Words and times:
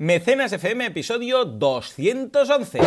Mecenas 0.00 0.52
FM, 0.52 0.86
episodio 0.86 1.44
211. 1.44 2.78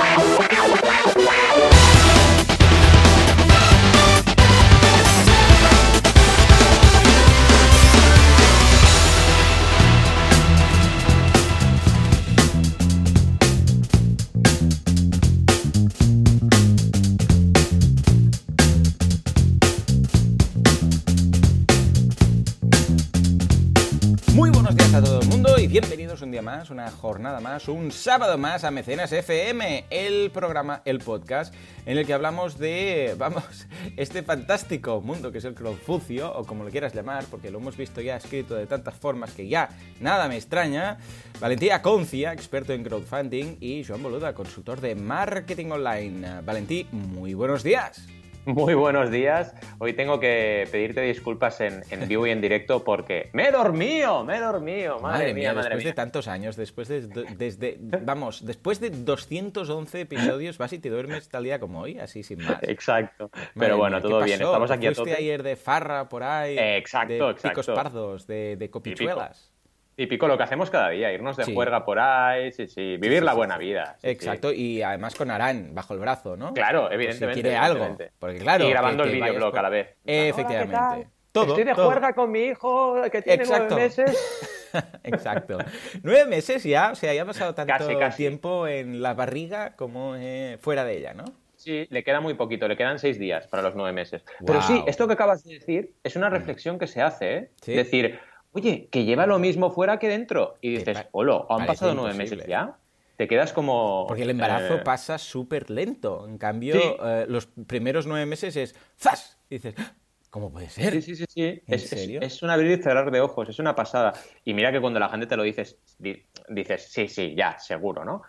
Más, 26.41 26.69
una 26.69 26.89
jornada 26.89 27.39
más, 27.39 27.67
un 27.67 27.91
sábado 27.91 28.37
más 28.37 28.63
a 28.63 28.71
Mecenas 28.71 29.11
FM, 29.11 29.85
el 29.89 30.31
programa, 30.31 30.81
el 30.85 30.99
podcast 30.99 31.53
en 31.85 31.97
el 31.97 32.05
que 32.05 32.13
hablamos 32.13 32.57
de, 32.57 33.15
vamos, 33.17 33.67
este 33.97 34.23
fantástico 34.23 35.01
mundo 35.01 35.31
que 35.31 35.39
es 35.39 35.45
el 35.45 35.53
crowdfucio 35.53 36.33
o 36.33 36.45
como 36.45 36.63
lo 36.63 36.69
quieras 36.69 36.93
llamar, 36.93 37.25
porque 37.29 37.51
lo 37.51 37.59
hemos 37.59 37.77
visto 37.77 38.01
ya 38.01 38.15
escrito 38.15 38.55
de 38.55 38.67
tantas 38.67 38.95
formas 38.95 39.33
que 39.33 39.47
ya 39.47 39.69
nada 39.99 40.27
me 40.27 40.35
extraña. 40.35 40.97
Valentía 41.39 41.81
Concia, 41.81 42.33
experto 42.33 42.73
en 42.73 42.83
crowdfunding 42.83 43.57
y 43.59 43.83
Joan 43.83 44.03
Boluda, 44.03 44.33
consultor 44.33 44.81
de 44.81 44.95
marketing 44.95 45.71
online. 45.71 46.41
Valentí, 46.41 46.87
muy 46.91 47.33
buenos 47.33 47.63
días. 47.63 48.07
Muy 48.45 48.73
buenos 48.73 49.11
días. 49.11 49.53
Hoy 49.77 49.93
tengo 49.93 50.19
que 50.19 50.67
pedirte 50.71 51.01
disculpas 51.01 51.61
en, 51.61 51.83
en 51.91 52.07
vivo 52.07 52.25
y 52.25 52.31
en 52.31 52.41
directo 52.41 52.83
porque 52.83 53.29
me 53.33 53.47
he 53.47 53.51
dormido, 53.51 54.23
me 54.23 54.37
he 54.37 54.39
dormido. 54.39 54.99
Madre, 54.99 55.33
mía, 55.33 55.53
madre 55.53 55.69
después 55.69 55.83
mía. 55.83 55.91
de 55.91 55.95
tantos 55.95 56.27
años, 56.27 56.55
después 56.55 56.87
de, 56.87 57.01
desde, 57.37 57.77
vamos, 57.79 58.43
después 58.45 58.79
de 58.79 58.89
211 58.89 60.01
episodios, 60.01 60.57
vas 60.57 60.73
y 60.73 60.79
te 60.79 60.89
duermes 60.89 61.29
tal 61.29 61.43
día 61.43 61.59
como 61.59 61.81
hoy, 61.81 61.99
así 61.99 62.23
sin 62.23 62.43
más. 62.43 62.63
Exacto. 62.63 63.29
Madre 63.31 63.49
Pero 63.55 63.77
bueno, 63.77 63.97
mía, 63.97 64.01
¿qué 64.01 64.09
todo 64.09 64.23
bien. 64.23 64.41
Estamos 64.41 64.71
aquí 64.71 64.87
a 64.87 64.93
tope. 64.93 65.13
ayer 65.15 65.43
de 65.43 65.55
farra 65.55 66.09
por 66.09 66.23
ahí, 66.23 66.57
Exacto, 66.57 67.13
de 67.13 67.31
exacto. 67.31 67.61
picos 67.61 67.67
pardos, 67.75 68.25
de, 68.25 68.55
de 68.57 68.69
copichuelas. 68.71 69.50
Típico 69.95 70.27
lo 70.27 70.37
que 70.37 70.43
hacemos 70.43 70.69
cada 70.69 70.89
día, 70.89 71.11
irnos 71.13 71.35
de 71.37 71.43
Sí. 71.43 71.53
juerga 71.53 71.85
por 71.85 71.99
ahí, 71.99 72.51
sí, 72.51 72.67
sí, 72.67 72.97
vivir 72.97 73.19
sí, 73.19 73.25
la 73.25 73.33
buena 73.33 73.57
sí. 73.57 73.65
vida. 73.65 73.95
sí, 73.95 74.01
sí. 74.01 74.07
Exacto, 74.09 74.51
y 74.51 74.81
además 74.81 75.15
con 75.15 75.29
Arán 75.29 75.75
bajo 75.75 75.93
el 75.93 75.99
brazo, 75.99 76.37
¿no? 76.37 76.53
Claro, 76.53 76.91
evidentemente. 76.91 77.35
Si 77.35 77.41
quiere 77.41 77.57
algo. 77.57 77.97
Porque 78.17 78.37
claro. 78.39 78.65
Y 78.65 78.69
grabando 78.69 79.03
que- 79.03 79.09
el 79.09 79.15
videoblog 79.15 79.51
por- 79.51 79.59
a 79.59 79.63
la 79.63 79.69
vez. 79.69 79.95
Efectivamente. 80.05 81.07
Todo, 81.31 81.45
Estoy 81.47 81.63
de 81.63 81.73
todo. 81.75 81.85
juerga 81.85 82.13
con 82.13 82.29
mi 82.31 82.41
hijo 82.41 83.01
que 83.11 83.21
tiene 83.21 83.43
Exacto. 83.43 83.67
nueve 83.75 83.83
meses. 83.85 84.69
Exacto. 85.03 85.57
Nueve 86.03 86.25
meses 86.25 86.63
ya, 86.63 86.91
o 86.91 86.95
sea, 86.95 87.13
ya 87.13 87.21
ha 87.21 87.25
pasado 87.25 87.53
tanto 87.55 87.71
Casi, 87.73 87.95
casi. 87.95 88.17
tiempo 88.17 88.67
en 88.67 89.01
la 89.01 89.13
barriga 89.13 89.75
como 89.75 90.15
eh, 90.17 90.57
fuera 90.59 90.83
de 90.83 90.97
ella, 90.97 91.13
¿no? 91.13 91.23
Sí, 91.55 91.85
le 91.89 92.03
queda 92.03 92.19
muy 92.21 92.33
poquito, 92.33 92.67
le 92.67 92.75
quedan 92.75 92.97
seis 92.97 93.19
días 93.19 93.47
para 93.47 93.61
los 93.63 93.75
nueve 93.75 93.93
meses. 93.93 94.23
Pero 94.45 94.61
sí, 94.63 94.83
esto 94.87 95.05
que 95.07 95.13
acabas 95.13 95.43
de 95.43 95.53
decir 95.53 95.93
es 96.03 96.15
una 96.15 96.29
reflexión 96.29 96.79
que 96.79 96.87
se 96.87 97.01
hace, 97.01 97.37
¿eh? 97.37 97.51
Sí. 97.61 97.73
Decir, 97.73 98.19
oye, 98.53 98.87
que 98.91 99.05
lleva 99.05 99.25
lo 99.25 99.39
mismo 99.39 99.71
fuera 99.71 99.99
que 99.99 100.07
dentro. 100.07 100.57
Y 100.61 100.69
dices, 100.77 101.05
holo, 101.11 101.47
¿han 101.49 101.65
pasado 101.65 101.93
nueve 101.93 102.11
imposible. 102.11 102.35
meses 102.37 102.47
ya? 102.49 102.77
Te 103.17 103.27
quedas 103.27 103.53
como... 103.53 104.05
Porque 104.07 104.23
el 104.23 104.31
embarazo 104.31 104.75
eh, 104.75 104.81
pasa 104.83 105.17
súper 105.17 105.69
lento. 105.69 106.27
En 106.27 106.37
cambio, 106.37 106.73
Sí. 106.73 106.81
eh, 107.03 107.25
los 107.27 107.45
primeros 107.45 108.07
nueve 108.07 108.25
meses 108.25 108.55
es 108.55 108.75
¡zas! 108.97 109.37
Y 109.49 109.55
dices, 109.55 109.75
"¡Ah! 109.77 109.93
¿cómo 110.31 110.51
puede 110.51 110.69
ser? 110.69 110.93
Sí, 110.93 111.01
sí, 111.01 111.15
sí, 111.15 111.25
sí. 111.29 111.41
¿En 111.43 111.61
Es, 111.67 111.83
es- 111.83 111.89
serio? 111.89 112.21
es 112.21 112.41
un 112.41 112.49
abrir 112.49 112.71
y 112.79 112.81
cerrar 112.81 113.11
de 113.11 113.21
ojos, 113.21 113.47
es 113.49 113.59
una 113.59 113.75
pasada. 113.75 114.13
Y 114.43 114.53
mira 114.53 114.71
que 114.71 114.81
cuando 114.81 114.99
la 114.99 115.09
gente 115.09 115.27
te 115.27 115.37
lo 115.37 115.43
dices, 115.43 115.77
di- 115.99 116.25
dices, 116.49 116.87
sí, 116.91 117.07
sí, 117.07 117.35
ya, 117.35 117.59
seguro, 117.59 118.03
¿no? 118.05 118.21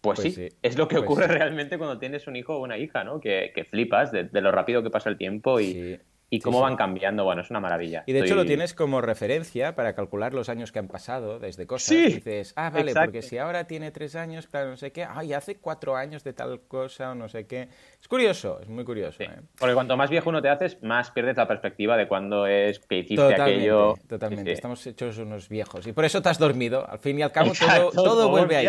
Pues, 0.00 0.20
Pues 0.20 0.34
sí, 0.34 0.48
sí, 0.48 0.56
es 0.62 0.78
lo 0.78 0.88
que 0.88 0.94
pues 0.96 1.04
ocurre 1.04 1.26
sí. 1.26 1.32
realmente 1.32 1.76
cuando 1.76 1.98
tienes 1.98 2.26
un 2.26 2.34
hijo 2.36 2.56
o 2.56 2.62
una 2.62 2.78
hija, 2.78 3.04
¿no? 3.04 3.20
Que, 3.20 3.52
que 3.54 3.64
flipas 3.64 4.10
de, 4.10 4.24
de 4.24 4.40
lo 4.40 4.50
rápido 4.52 4.82
que 4.82 4.88
pasa 4.88 5.10
el 5.10 5.18
tiempo 5.18 5.60
y, 5.60 6.00
y 6.30 6.38
cómo 6.40 6.58
sí. 6.58 6.62
van 6.62 6.76
cambiando. 6.76 7.24
Bueno, 7.24 7.42
es 7.42 7.50
una 7.50 7.60
maravilla. 7.60 8.04
Y 8.06 8.12
de 8.12 8.20
hecho 8.20 8.36
lo 8.36 8.44
tienes 8.46 8.72
como 8.72 9.00
referencia 9.00 9.74
para 9.74 9.94
calcular 9.94 10.32
los 10.32 10.48
años 10.48 10.70
que 10.72 10.78
han 10.78 10.88
pasado 10.88 11.38
desde 11.40 11.66
cosas. 11.66 11.88
Sí, 11.88 12.04
Y 12.04 12.12
dices, 12.14 12.52
ah, 12.56 12.70
vale, 12.70 12.92
exacto. 12.92 13.06
porque 13.08 13.22
si 13.22 13.38
ahora 13.38 13.64
tiene 13.66 13.90
tres 13.90 14.14
años, 14.14 14.46
claro, 14.46 14.70
no 14.70 14.76
sé 14.76 14.92
qué, 14.92 15.04
ay, 15.04 15.32
hace 15.32 15.56
cuatro 15.56 15.96
años 15.96 16.22
de 16.24 16.32
tal 16.32 16.60
cosa 16.68 17.10
o 17.10 17.14
no 17.14 17.28
sé 17.28 17.46
qué. 17.46 17.68
Es 18.00 18.08
curioso, 18.08 18.60
es 18.62 18.68
muy 18.68 18.84
curioso. 18.84 19.22
¿eh? 19.22 19.30
Porque 19.58 19.74
cuanto 19.74 19.96
más 19.96 20.08
viejo 20.08 20.30
uno 20.30 20.40
te 20.40 20.48
haces, 20.48 20.80
más 20.82 21.10
pierdes 21.10 21.36
la 21.36 21.48
perspectiva 21.48 21.96
de 21.96 22.06
cuándo 22.06 22.46
es 22.46 22.78
que 22.78 22.98
hiciste 22.98 23.16
Totalmente, 23.16 23.52
aquello. 23.52 23.94
totalmente. 24.08 24.52
Estamos 24.52 24.86
hechos 24.86 25.18
unos 25.18 25.48
viejos. 25.48 25.86
Y 25.86 25.92
por 25.92 26.04
eso 26.04 26.22
te 26.22 26.28
has 26.28 26.38
dormido. 26.38 26.88
Al 26.88 26.98
fin 27.00 27.18
y 27.18 27.22
al 27.22 27.32
cabo, 27.32 27.48
Exacto, 27.48 27.90
todo, 27.90 28.04
todo 28.04 28.22
como 28.24 28.36
vuelve 28.38 28.56
ahí. 28.56 28.68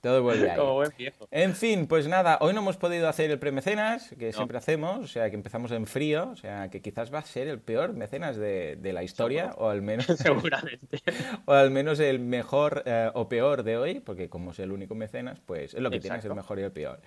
Todo 0.00 0.22
vuelve 0.22 0.50
ahí. 0.50 0.56
Como 0.56 0.74
buen 0.74 0.92
viejo. 0.96 1.26
En 1.30 1.54
fin, 1.54 1.86
pues 1.86 2.06
nada, 2.06 2.38
hoy 2.40 2.52
no 2.54 2.60
hemos 2.60 2.76
podido 2.76 3.08
hacer 3.08 3.30
el 3.30 3.38
premecenas, 3.38 4.14
que 4.18 4.26
No. 4.26 4.32
siempre 4.32 4.58
hacemos, 4.58 4.98
o 5.00 5.06
sea, 5.08 5.30
que 5.30 5.36
empezamos 5.36 5.72
en 5.72 5.86
frío, 5.86 6.30
o 6.30 6.36
sea, 6.36 6.68
que 6.68 6.80
quizás 6.80 7.12
va 7.12 7.18
a 7.20 7.22
ser 7.22 7.48
el 7.48 7.60
peor 7.60 7.92
mecenas 7.94 8.36
de, 8.36 8.76
de 8.76 8.92
la 8.92 9.02
historia, 9.02 9.52
o 9.56 9.68
al 9.68 9.82
menos, 9.82 10.06
Seguramente. 10.18 10.98
o 11.46 11.52
al 11.52 11.70
menos 11.70 11.98
el 11.98 12.20
mejor 12.20 12.82
eh, 12.86 13.10
o 13.14 13.28
peor 13.28 13.62
de 13.62 13.76
hoy, 13.78 14.00
porque 14.00 14.28
como 14.28 14.52
es 14.52 14.58
el 14.60 14.70
único 14.70 14.94
mecenas, 14.94 15.40
pues 15.44 15.74
es 15.74 15.80
lo 15.80 15.90
que 15.90 15.98
tiene, 15.98 16.18
es 16.18 16.24
el 16.24 16.34
mejor 16.34 16.58
y 16.58 16.62
el 16.62 16.72
peor. 16.72 17.00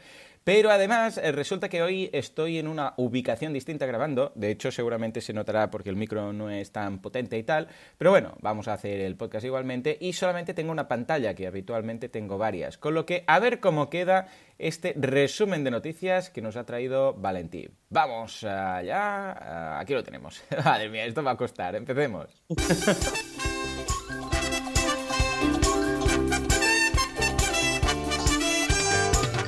Pero 0.44 0.72
además, 0.72 1.18
eh, 1.18 1.32
resulta 1.32 1.70
que 1.70 1.84
hoy 1.84 2.10
estoy 2.12 2.58
en 2.58 2.68
una 2.68 2.94
ubicación 2.98 3.54
distinta 3.54 3.86
grabando, 3.86 4.32
de 4.36 4.50
hecho 4.50 4.72
seguramente 4.72 5.22
se 5.22 5.34
notará 5.34 5.70
porque 5.70 5.90
el 5.90 5.96
micro 5.96 6.34
no 6.34 6.50
es 6.50 6.72
tan 6.72 7.02
potente 7.02 7.38
y 7.38 7.44
tal, 7.44 7.68
pero 7.98 8.10
bueno, 8.12 8.36
vamos 8.42 8.68
a 8.68 8.74
hacer 8.74 9.00
el 9.02 9.16
podcast 9.16 9.46
igualmente 9.46 9.98
y 10.00 10.14
solamente 10.14 10.54
tengo 10.56 10.72
una 10.72 10.88
pantalla, 10.88 11.36
que 11.36 11.46
habitualmente 11.46 12.10
tengo 12.10 12.38
varias, 12.38 12.78
con 12.80 12.94
lo 12.94 13.06
que 13.06 13.24
a 13.28 13.40
ver 13.40 13.60
cómo 13.60 13.90
queda 13.90 14.28
este 14.58 14.94
resumen 14.98 15.64
de 15.64 15.72
noticias 15.72 16.30
que 16.30 16.42
nos 16.42 16.56
ha 16.56 16.66
traído 16.66 17.14
Valentín. 17.14 17.72
Vamos 17.90 18.44
allá, 18.44 19.80
aquí 19.80 19.94
lo 19.94 20.04
tenemos. 20.04 20.44
Madre 20.66 20.90
mía, 20.90 21.06
esto 21.06 21.24
va 21.24 21.32
a 21.32 21.38
costar, 21.38 21.76
empecemos. 21.76 22.28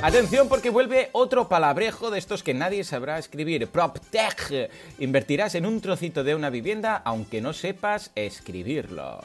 Atención 0.03 0.50
porque 0.50 0.72
vuelve 0.72 1.09
otro 1.12 1.47
palabrejo 1.47 2.09
de 2.09 2.18
estos 2.18 2.41
que 2.41 2.56
nadie 2.56 2.84
sabrá 2.84 3.20
escribir. 3.20 3.68
PropTech. 3.68 4.72
Invertirás 4.97 5.53
en 5.53 5.68
un 5.68 5.80
trocito 5.80 6.24
de 6.24 6.34
una 6.34 6.50
vivienda 6.50 7.03
aunque 7.06 7.40
no 7.40 7.53
sepas 7.53 8.09
escribirlo. 8.16 9.22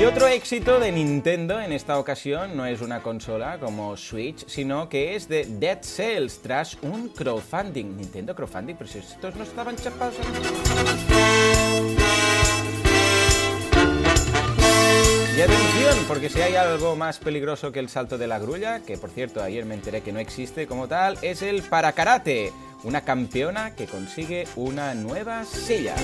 Y 0.00 0.04
otro 0.04 0.28
éxito 0.28 0.78
de 0.78 0.92
Nintendo 0.92 1.60
en 1.60 1.72
esta 1.72 1.98
ocasión 1.98 2.56
no 2.56 2.64
es 2.66 2.82
una 2.82 3.02
consola 3.02 3.58
como 3.58 3.96
Switch, 3.96 4.46
sino 4.46 4.88
que 4.88 5.16
es 5.16 5.28
de 5.28 5.44
Dead 5.44 5.82
Cells 5.82 6.38
tras 6.40 6.78
un 6.82 7.08
crowdfunding. 7.08 7.96
Nintendo 7.96 8.32
crowdfunding, 8.32 8.76
pero 8.76 8.88
si 8.88 8.98
estos 9.00 9.34
no 9.34 9.42
estaban 9.42 9.74
chapados. 9.74 10.14
Y 15.36 15.40
atención, 15.40 16.04
porque 16.06 16.28
si 16.28 16.42
hay 16.42 16.54
algo 16.54 16.94
más 16.94 17.18
peligroso 17.18 17.72
que 17.72 17.80
el 17.80 17.88
salto 17.88 18.18
de 18.18 18.28
la 18.28 18.38
grulla, 18.38 18.78
que 18.80 18.98
por 18.98 19.10
cierto 19.10 19.42
ayer 19.42 19.64
me 19.64 19.74
enteré 19.74 20.02
que 20.02 20.12
no 20.12 20.20
existe 20.20 20.68
como 20.68 20.86
tal, 20.86 21.18
es 21.22 21.42
el 21.42 21.62
parakarate, 21.62 22.52
una 22.84 23.00
campeona 23.00 23.74
que 23.74 23.86
consigue 23.86 24.46
una 24.54 24.94
nueva 24.94 25.44
silla. 25.44 25.96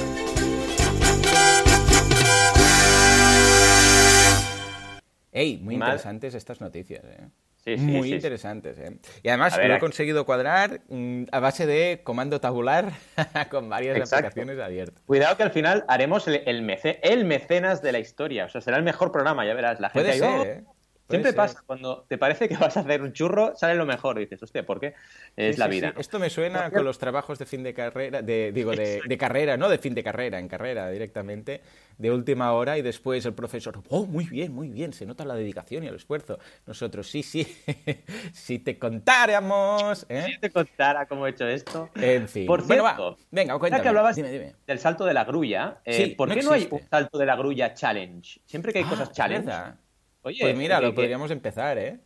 Ey, 5.34 5.58
muy 5.58 5.76
Mal. 5.76 5.88
interesantes 5.88 6.34
estas 6.34 6.60
noticias, 6.62 7.04
¿eh? 7.04 7.26
Sí, 7.56 7.76
sí, 7.78 7.82
muy 7.82 8.08
sí, 8.10 8.14
interesantes, 8.16 8.78
¿eh? 8.78 8.98
Y 9.22 9.28
además 9.30 9.56
ver, 9.56 9.68
lo 9.68 9.74
he 9.76 9.78
conseguido 9.78 10.26
cuadrar 10.26 10.82
mm, 10.90 11.24
a 11.32 11.40
base 11.40 11.66
de 11.66 12.02
comando 12.04 12.38
tabular 12.40 12.92
con 13.50 13.68
varias 13.70 13.96
Exacto. 13.96 14.26
aplicaciones 14.28 14.58
abiertas. 14.62 15.02
Cuidado 15.06 15.36
que 15.38 15.42
al 15.44 15.50
final 15.50 15.84
haremos 15.88 16.28
el, 16.28 16.42
el, 16.46 16.62
mece- 16.62 16.98
el 17.02 17.24
mecenas 17.24 17.80
de 17.82 17.92
la 17.92 17.98
historia. 18.00 18.44
O 18.44 18.48
sea, 18.50 18.60
será 18.60 18.76
el 18.76 18.82
mejor 18.82 19.12
programa, 19.12 19.46
ya 19.46 19.54
verás. 19.54 19.80
La 19.80 19.88
gente 19.88 20.10
Puede 20.10 20.12
ahí, 20.12 20.18
ser, 20.20 20.28
"Oh". 20.28 20.44
¿eh? 20.44 20.64
Siempre 21.08 21.30
ser. 21.32 21.36
pasa, 21.36 21.62
cuando 21.66 22.04
te 22.08 22.16
parece 22.18 22.48
que 22.48 22.56
vas 22.58 22.76
a 22.76 22.80
hacer 22.80 23.02
un 23.02 23.12
churro, 23.12 23.54
sale 23.56 23.74
lo 23.74 23.84
mejor. 23.86 24.18
Dices, 24.18 24.42
hostia, 24.42 24.64
¿por 24.64 24.80
qué? 24.80 24.94
Es 25.36 25.56
Sí, 25.56 25.60
la 25.60 25.66
sí, 25.66 25.70
vida. 25.72 25.88
sí. 25.88 25.94
¿no? 25.94 26.00
Esto 26.00 26.18
me 26.18 26.30
suena 26.30 26.70
con 26.70 26.84
los 26.84 26.98
trabajos 26.98 27.38
de 27.38 27.46
fin 27.46 27.62
de 27.62 27.74
carrera, 27.74 28.22
de, 28.22 28.52
digo, 28.52 28.72
de, 28.72 29.02
de 29.06 29.18
carrera, 29.18 29.56
no 29.56 29.68
de 29.68 29.78
fin 29.78 29.94
de 29.94 30.02
carrera, 30.02 30.38
en 30.38 30.48
carrera 30.48 30.88
directamente, 30.90 31.60
de 31.98 32.10
última 32.10 32.52
hora 32.54 32.76
y 32.78 32.82
después 32.82 33.24
el 33.26 33.34
profesor, 33.34 33.80
oh, 33.88 34.06
muy 34.06 34.24
bien, 34.24 34.52
muy 34.52 34.68
bien, 34.68 34.92
se 34.92 35.06
nota 35.06 35.24
la 35.24 35.34
dedicación 35.34 35.84
y 35.84 35.88
el 35.88 35.94
esfuerzo. 35.96 36.38
Nosotros, 36.66 37.08
sí, 37.08 37.22
sí, 37.22 37.46
si 38.32 38.58
te 38.58 38.78
contáramos, 38.78 40.06
¿eh? 40.08 40.24
Si 40.26 40.38
te 40.40 40.50
contara 40.50 41.06
cómo 41.06 41.26
he 41.26 41.30
hecho 41.30 41.46
esto. 41.46 41.90
En 41.94 42.28
fin. 42.28 42.46
Por 42.46 42.66
Bueno, 42.66 42.84
cierto, 42.84 43.10
va, 43.12 43.16
venga, 43.30 43.54
ya 43.54 43.58
cuéntame. 43.58 43.82
que 43.82 43.88
hablabas 43.88 44.16
Dime, 44.16 44.30
dime. 44.30 44.54
del 44.66 44.78
salto 44.78 45.04
de 45.04 45.14
la 45.14 45.24
grulla, 45.24 45.78
eh, 45.84 45.92
Sí, 45.92 46.06
¿por 46.14 46.28
no 46.28 46.34
qué 46.34 46.42
no 46.42 46.52
hay 46.52 46.68
un 46.70 46.80
salto 46.88 47.18
de 47.18 47.26
la 47.26 47.36
grulla 47.36 47.74
challenge? 47.74 48.40
Siempre 48.46 48.72
que 48.72 48.78
hay 48.80 48.84
Ah, 48.86 48.90
cosas 48.90 49.12
challenge. 49.12 49.46
verdad. 49.46 49.76
Oye, 50.24 50.38
Pues 50.40 50.56
mira, 50.56 50.76
que- 50.78 50.82
lo 50.86 50.90
que 50.90 50.96
podríamos 50.96 51.30
empezar, 51.30 51.78
¿eh? 51.78 52.00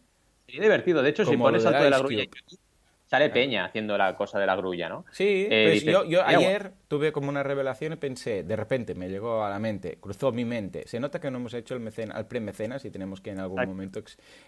sería 0.46 0.62
divertido. 0.62 1.02
De 1.02 1.10
hecho, 1.10 1.24
si 1.24 1.32
Como 1.32 1.44
pones 1.44 1.64
lo 1.64 1.70
de 1.70 1.90
la 1.90 1.98
grulla 1.98 2.22
en 2.24 2.28
Cube. 2.30 2.40
YouTube, 2.40 2.60
sale 3.08 3.30
Peña 3.30 3.64
haciendo 3.64 3.96
la 3.96 4.14
cosa 4.14 4.38
de 4.38 4.46
la 4.46 4.54
grulla, 4.54 4.88
¿no? 4.88 5.04
Sí, 5.10 5.46
pues 5.48 5.82
yo, 5.82 6.04
yo 6.04 6.24
ayer 6.24 6.72
tuve 6.88 7.10
como 7.10 7.28
una 7.28 7.42
revelación 7.42 7.94
y 7.94 7.96
pensé, 7.96 8.42
de 8.42 8.56
repente 8.56 8.94
me 8.94 9.08
llegó 9.08 9.44
a 9.44 9.50
la 9.50 9.58
mente, 9.58 9.98
cruzó 10.00 10.30
mi 10.30 10.44
mente. 10.44 10.86
Se 10.86 11.00
nota 11.00 11.20
que 11.20 11.30
no 11.30 11.38
hemos 11.38 11.54
hecho 11.54 11.74
el 11.74 11.80
mecena, 11.80 12.14
al 12.14 12.26
pre-mecenas 12.26 12.84
y 12.84 12.90
tenemos 12.90 13.20
que 13.20 13.30
en 13.30 13.40
algún 13.40 13.64
momento 13.66 14.02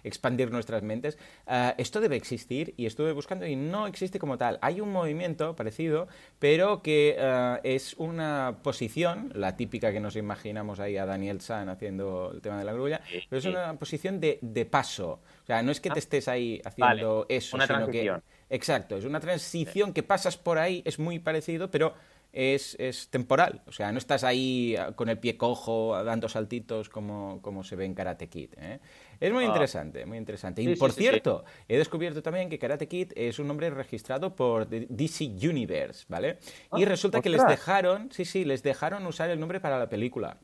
expandir 0.04 0.50
nuestras 0.50 0.82
mentes. 0.82 1.18
Ah, 1.46 1.74
esto 1.78 2.00
debe 2.00 2.16
existir 2.16 2.74
y 2.76 2.86
estuve 2.86 3.12
buscando 3.12 3.46
y 3.46 3.56
no 3.56 3.86
existe 3.86 4.18
como 4.18 4.36
tal. 4.36 4.58
Hay 4.62 4.80
un 4.80 4.92
movimiento 4.92 5.56
parecido, 5.56 6.08
pero 6.38 6.82
que 6.82 7.16
ah, 7.18 7.60
es 7.64 7.94
una 7.94 8.58
posición, 8.62 9.32
la 9.34 9.56
típica 9.56 9.92
que 9.92 10.00
nos 10.00 10.16
imaginamos 10.16 10.80
ahí 10.80 10.96
a 10.96 11.06
Daniel 11.06 11.40
San 11.40 11.68
haciendo 11.68 12.30
el 12.34 12.42
tema 12.42 12.58
de 12.58 12.64
la 12.64 12.72
grulla, 12.72 13.00
pero 13.28 13.38
es 13.38 13.44
una 13.46 13.74
posición 13.78 14.20
de, 14.20 14.38
de 14.42 14.66
paso. 14.66 15.20
Sea, 15.50 15.64
no 15.64 15.72
es 15.72 15.80
que 15.80 15.90
te 15.90 15.98
ah. 15.98 15.98
estés 15.98 16.28
ahí 16.28 16.62
haciendo 16.64 17.26
eso, 17.28 17.56
una 17.56 17.66
sino 17.66 17.88
que 17.88 18.12
Exacto, 18.50 18.96
es 18.96 19.04
una 19.04 19.18
transición 19.18 19.92
que 19.92 20.04
pasas 20.04 20.36
por 20.36 20.58
ahí, 20.58 20.80
es 20.84 21.00
muy 21.00 21.18
parecido, 21.18 21.72
pero 21.72 21.92
es, 22.32 22.76
temporal. 23.10 23.60
O 23.66 23.72
sea, 23.72 23.90
no 23.90 23.98
estás 23.98 24.22
ahí 24.22 24.76
ah, 24.76 24.92
con 24.92 25.08
el 25.08 25.18
pie 25.18 25.36
cojo 25.36 26.00
dando 26.04 26.28
saltitos 26.28 26.88
como, 26.88 27.42
como 27.42 27.64
se 27.64 27.74
ve 27.74 27.84
en 27.84 27.94
Karate 27.94 28.28
Kid. 28.28 28.50
¿eh? 28.58 28.78
Es 29.18 29.32
muy 29.32 29.42
ah. 29.42 29.48
interesante, 29.48 30.06
muy 30.06 30.18
interesante. 30.18 30.62
y 30.62 30.76
por 30.76 30.92
cierto, 30.92 31.44
he 31.66 31.76
descubierto 31.76 32.22
también 32.22 32.48
que 32.48 32.58
Karate 32.60 32.86
Kid 32.86 33.12
es 33.16 33.40
un 33.40 33.48
nombre 33.48 33.70
registrado 33.70 34.36
por 34.36 34.68
DC 34.68 35.24
Universe, 35.24 36.04
¿vale? 36.08 36.38
y 36.76 36.84
ah, 36.84 36.86
resulta 36.86 37.20
que 37.20 37.28
les 37.28 37.44
dejaron, 37.44 38.12
sí, 38.12 38.24
sí, 38.24 38.44
les 38.44 38.62
dejaron 38.62 39.04
usar 39.04 39.30
el 39.30 39.40
nombre 39.40 39.58
para 39.58 39.80
la 39.80 39.88
película 39.88 40.38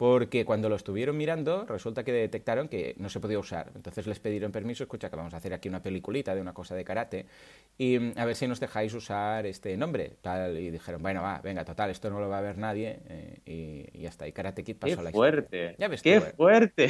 porque 0.00 0.46
cuando 0.46 0.70
lo 0.70 0.76
estuvieron 0.76 1.14
mirando 1.18 1.66
resulta 1.66 2.04
que 2.04 2.10
detectaron 2.10 2.68
que 2.68 2.94
no 2.96 3.10
se 3.10 3.20
podía 3.20 3.38
usar. 3.38 3.70
Entonces 3.74 4.06
les 4.06 4.18
pidieron 4.18 4.50
permiso, 4.50 4.82
escucha 4.82 5.10
que 5.10 5.16
vamos 5.16 5.34
a 5.34 5.36
hacer 5.36 5.52
aquí 5.52 5.68
una 5.68 5.82
peliculita 5.82 6.34
de 6.34 6.40
una 6.40 6.54
cosa 6.54 6.74
de 6.74 6.84
karate 6.84 7.26
y 7.76 7.98
mm, 7.98 8.12
a 8.16 8.24
ver 8.24 8.34
si 8.34 8.48
nos 8.48 8.60
dejáis 8.60 8.94
usar 8.94 9.44
este 9.44 9.76
nombre. 9.76 10.12
Tal, 10.22 10.56
y 10.56 10.70
dijeron, 10.70 11.02
bueno, 11.02 11.20
va, 11.20 11.42
venga, 11.44 11.66
total, 11.66 11.90
esto 11.90 12.08
no 12.08 12.18
lo 12.18 12.30
va 12.30 12.38
a 12.38 12.40
ver 12.40 12.56
nadie 12.56 12.98
eh, 13.10 13.88
y, 13.92 14.00
ya 14.00 14.08
está. 14.08 14.26
Y 14.26 14.32
Karate 14.32 14.64
Kid 14.64 14.76
pasó 14.76 14.96
¡Qué 14.96 15.02
la 15.02 15.10
fuerte! 15.10 15.76
¿Ya 15.78 15.88
ves 15.88 16.00
¡Qué 16.00 16.16
eh. 16.16 16.20
fuerte! 16.34 16.88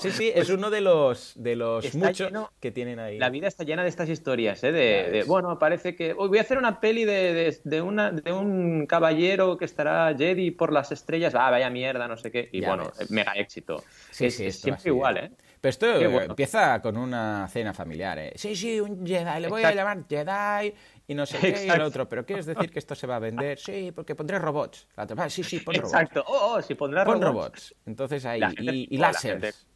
sí, 0.00 0.10
sí, 0.10 0.32
es 0.34 0.50
uno 0.50 0.68
de 0.70 0.80
los, 0.80 1.32
de 1.36 1.54
los 1.54 1.94
muchos 1.94 2.32
que 2.58 2.72
tienen 2.72 2.98
ahí. 2.98 3.20
La 3.20 3.30
vida 3.30 3.46
está 3.46 3.62
llena 3.62 3.84
de 3.84 3.88
estas 3.88 4.08
historias, 4.08 4.64
¿eh? 4.64 4.72
De, 4.72 5.22
bueno, 5.28 5.60
parece 5.60 5.94
que 5.94 6.12
voy 6.12 6.38
a 6.38 6.40
hacer 6.40 6.58
una 6.58 6.80
peli 6.80 7.04
de, 7.04 7.56
de, 7.62 7.82
una, 7.82 8.10
de 8.10 8.32
un 8.32 8.86
caballero 8.86 9.56
que 9.56 9.64
estará 9.64 10.12
Jedi 10.16 10.50
por 10.50 10.72
las 10.72 10.90
estrellas. 10.90 11.36
Ah, 11.36 11.50
vaya 11.50 11.70
mierda, 11.70 12.08
no 12.08 12.15
no 12.16 12.22
sé 12.22 12.30
qué, 12.30 12.48
y 12.52 12.64
bueno, 12.64 12.90
mega 13.10 13.32
éxito. 13.32 13.84
Sí, 14.10 14.30
sí, 14.30 14.50
siempre 14.50 14.90
igual, 14.90 15.16
¿eh? 15.18 15.30
Pero 15.60 15.70
esto 15.70 16.20
empieza 16.20 16.80
con 16.80 16.96
una 16.96 17.48
cena 17.48 17.72
familiar, 17.72 18.18
¿eh? 18.18 18.32
Sí, 18.36 18.54
sí, 18.54 18.80
un 18.80 19.06
Jedi, 19.06 19.40
le 19.40 19.48
voy 19.48 19.62
a 19.62 19.74
llamar 19.74 20.04
Jedi 20.08 20.74
y 21.08 21.14
no 21.14 21.26
sé 21.26 21.38
qué, 21.38 21.66
y 21.66 21.68
el 21.68 21.80
otro, 21.82 22.08
pero 22.08 22.24
¿quieres 22.24 22.46
decir 22.46 22.70
que 22.70 22.78
esto 22.78 22.94
se 22.94 23.06
va 23.06 23.16
a 23.16 23.20
vender? 23.20 23.58
Sí, 23.58 23.92
porque 23.92 24.14
pondré 24.14 24.38
robots. 24.38 24.88
sí, 25.28 25.42
sí, 25.42 25.60
pon 25.60 25.74
robots. 25.74 25.92
Exacto, 25.92 26.24
oh, 26.26 26.54
oh, 26.54 26.62
sí, 26.62 26.74
pondré 26.74 27.04
pon 27.04 27.20
robots. 27.20 27.74
Entonces 27.86 28.24
ahí, 28.26 28.40
y, 28.58 28.94
y 28.94 28.98
láseres. 28.98 29.66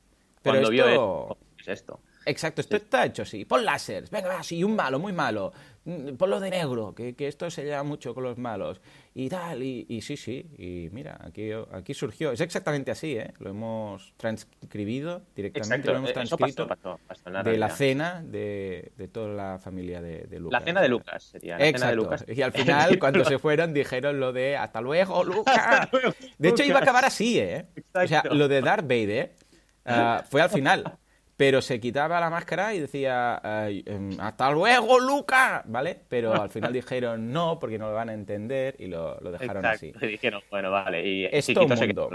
Pero 0.42 0.56
esto... 0.58 0.70
vio 0.70 1.36
es 1.58 1.68
esto. 1.68 2.00
Exacto, 2.26 2.60
esto 2.60 2.76
está 2.76 3.06
hecho 3.06 3.22
así. 3.22 3.44
Pon 3.44 3.64
láseres, 3.64 4.10
venga, 4.10 4.28
va, 4.28 4.42
sí, 4.42 4.62
un 4.62 4.76
malo, 4.76 4.98
muy 4.98 5.12
malo. 5.12 5.52
Mm, 5.84 6.14
ponlo 6.16 6.38
de 6.38 6.50
negro, 6.50 6.94
que, 6.94 7.14
que, 7.14 7.28
esto 7.28 7.50
se 7.50 7.64
lleva 7.64 7.82
mucho 7.82 8.14
con 8.14 8.24
los 8.24 8.36
malos. 8.38 8.80
Y 9.20 9.28
tal, 9.28 9.62
y, 9.62 10.00
sí, 10.00 10.16
sí, 10.16 10.46
y 10.56 10.88
mira, 10.92 11.18
aquí, 11.20 11.50
aquí 11.72 11.92
surgió. 11.92 12.32
Es 12.32 12.40
exactamente 12.40 12.90
así, 12.90 13.18
¿eh? 13.18 13.34
Lo 13.38 13.50
hemos 13.50 14.14
transcribido 14.16 15.20
directamente, 15.36 15.88
lo 15.88 15.98
hemos 15.98 16.14
transcrito 16.14 16.66
de 17.44 17.58
la 17.58 17.68
cena 17.68 18.22
de, 18.24 18.92
de, 18.96 19.08
toda 19.08 19.28
la 19.28 19.58
familia 19.58 20.00
de, 20.00 20.26
Lucas. 20.40 20.58
La 20.58 20.64
cena 20.64 20.80
de 20.80 20.88
Lucas 20.88 21.22
sería. 21.22 21.58
La 21.58 21.66
Cena 21.66 21.88
de 21.88 21.96
Lucas. 21.96 22.24
Y 22.28 22.40
al 22.40 22.52
final, 22.52 22.98
cuando 22.98 23.22
se 23.26 23.38
fueron, 23.38 23.74
dijeron 23.74 24.20
lo 24.20 24.32
de 24.32 24.56
hasta 24.56 24.80
luego, 24.80 25.22
Lucas. 25.22 25.90
De 26.38 26.48
hecho, 26.48 26.64
iba 26.64 26.78
a 26.78 26.82
acabar 26.82 27.04
así, 27.04 27.38
¿eh? 27.38 27.66
O 27.92 28.06
sea, 28.06 28.22
lo 28.24 28.48
de 28.48 28.62
Darth 28.62 28.88
Vader 28.88 29.34
uh, 29.84 30.24
fue 30.30 30.40
al 30.40 30.48
final 30.48 30.98
pero 31.40 31.62
se 31.62 31.80
quitaba 31.80 32.20
la 32.20 32.28
máscara 32.28 32.74
y 32.74 32.80
decía, 32.80 33.40
em, 33.66 34.10
hasta 34.20 34.50
luego, 34.50 35.00
Luca, 35.00 35.62
¿vale? 35.64 35.96
Pero 36.06 36.34
al 36.34 36.50
final 36.50 36.70
dijeron 36.74 37.32
no, 37.32 37.58
porque 37.58 37.78
no 37.78 37.88
lo 37.88 37.94
van 37.94 38.10
a 38.10 38.12
entender 38.12 38.76
y 38.78 38.88
lo, 38.88 39.18
dejaron 39.22 39.64
así. 39.64 39.90
Y 40.02 40.06
dijeron, 40.06 40.42
bueno, 40.50 40.70
vale, 40.70 41.02
y 41.02 41.24
esto 41.24 41.62
un 41.62 41.68
mundo. 41.70 42.10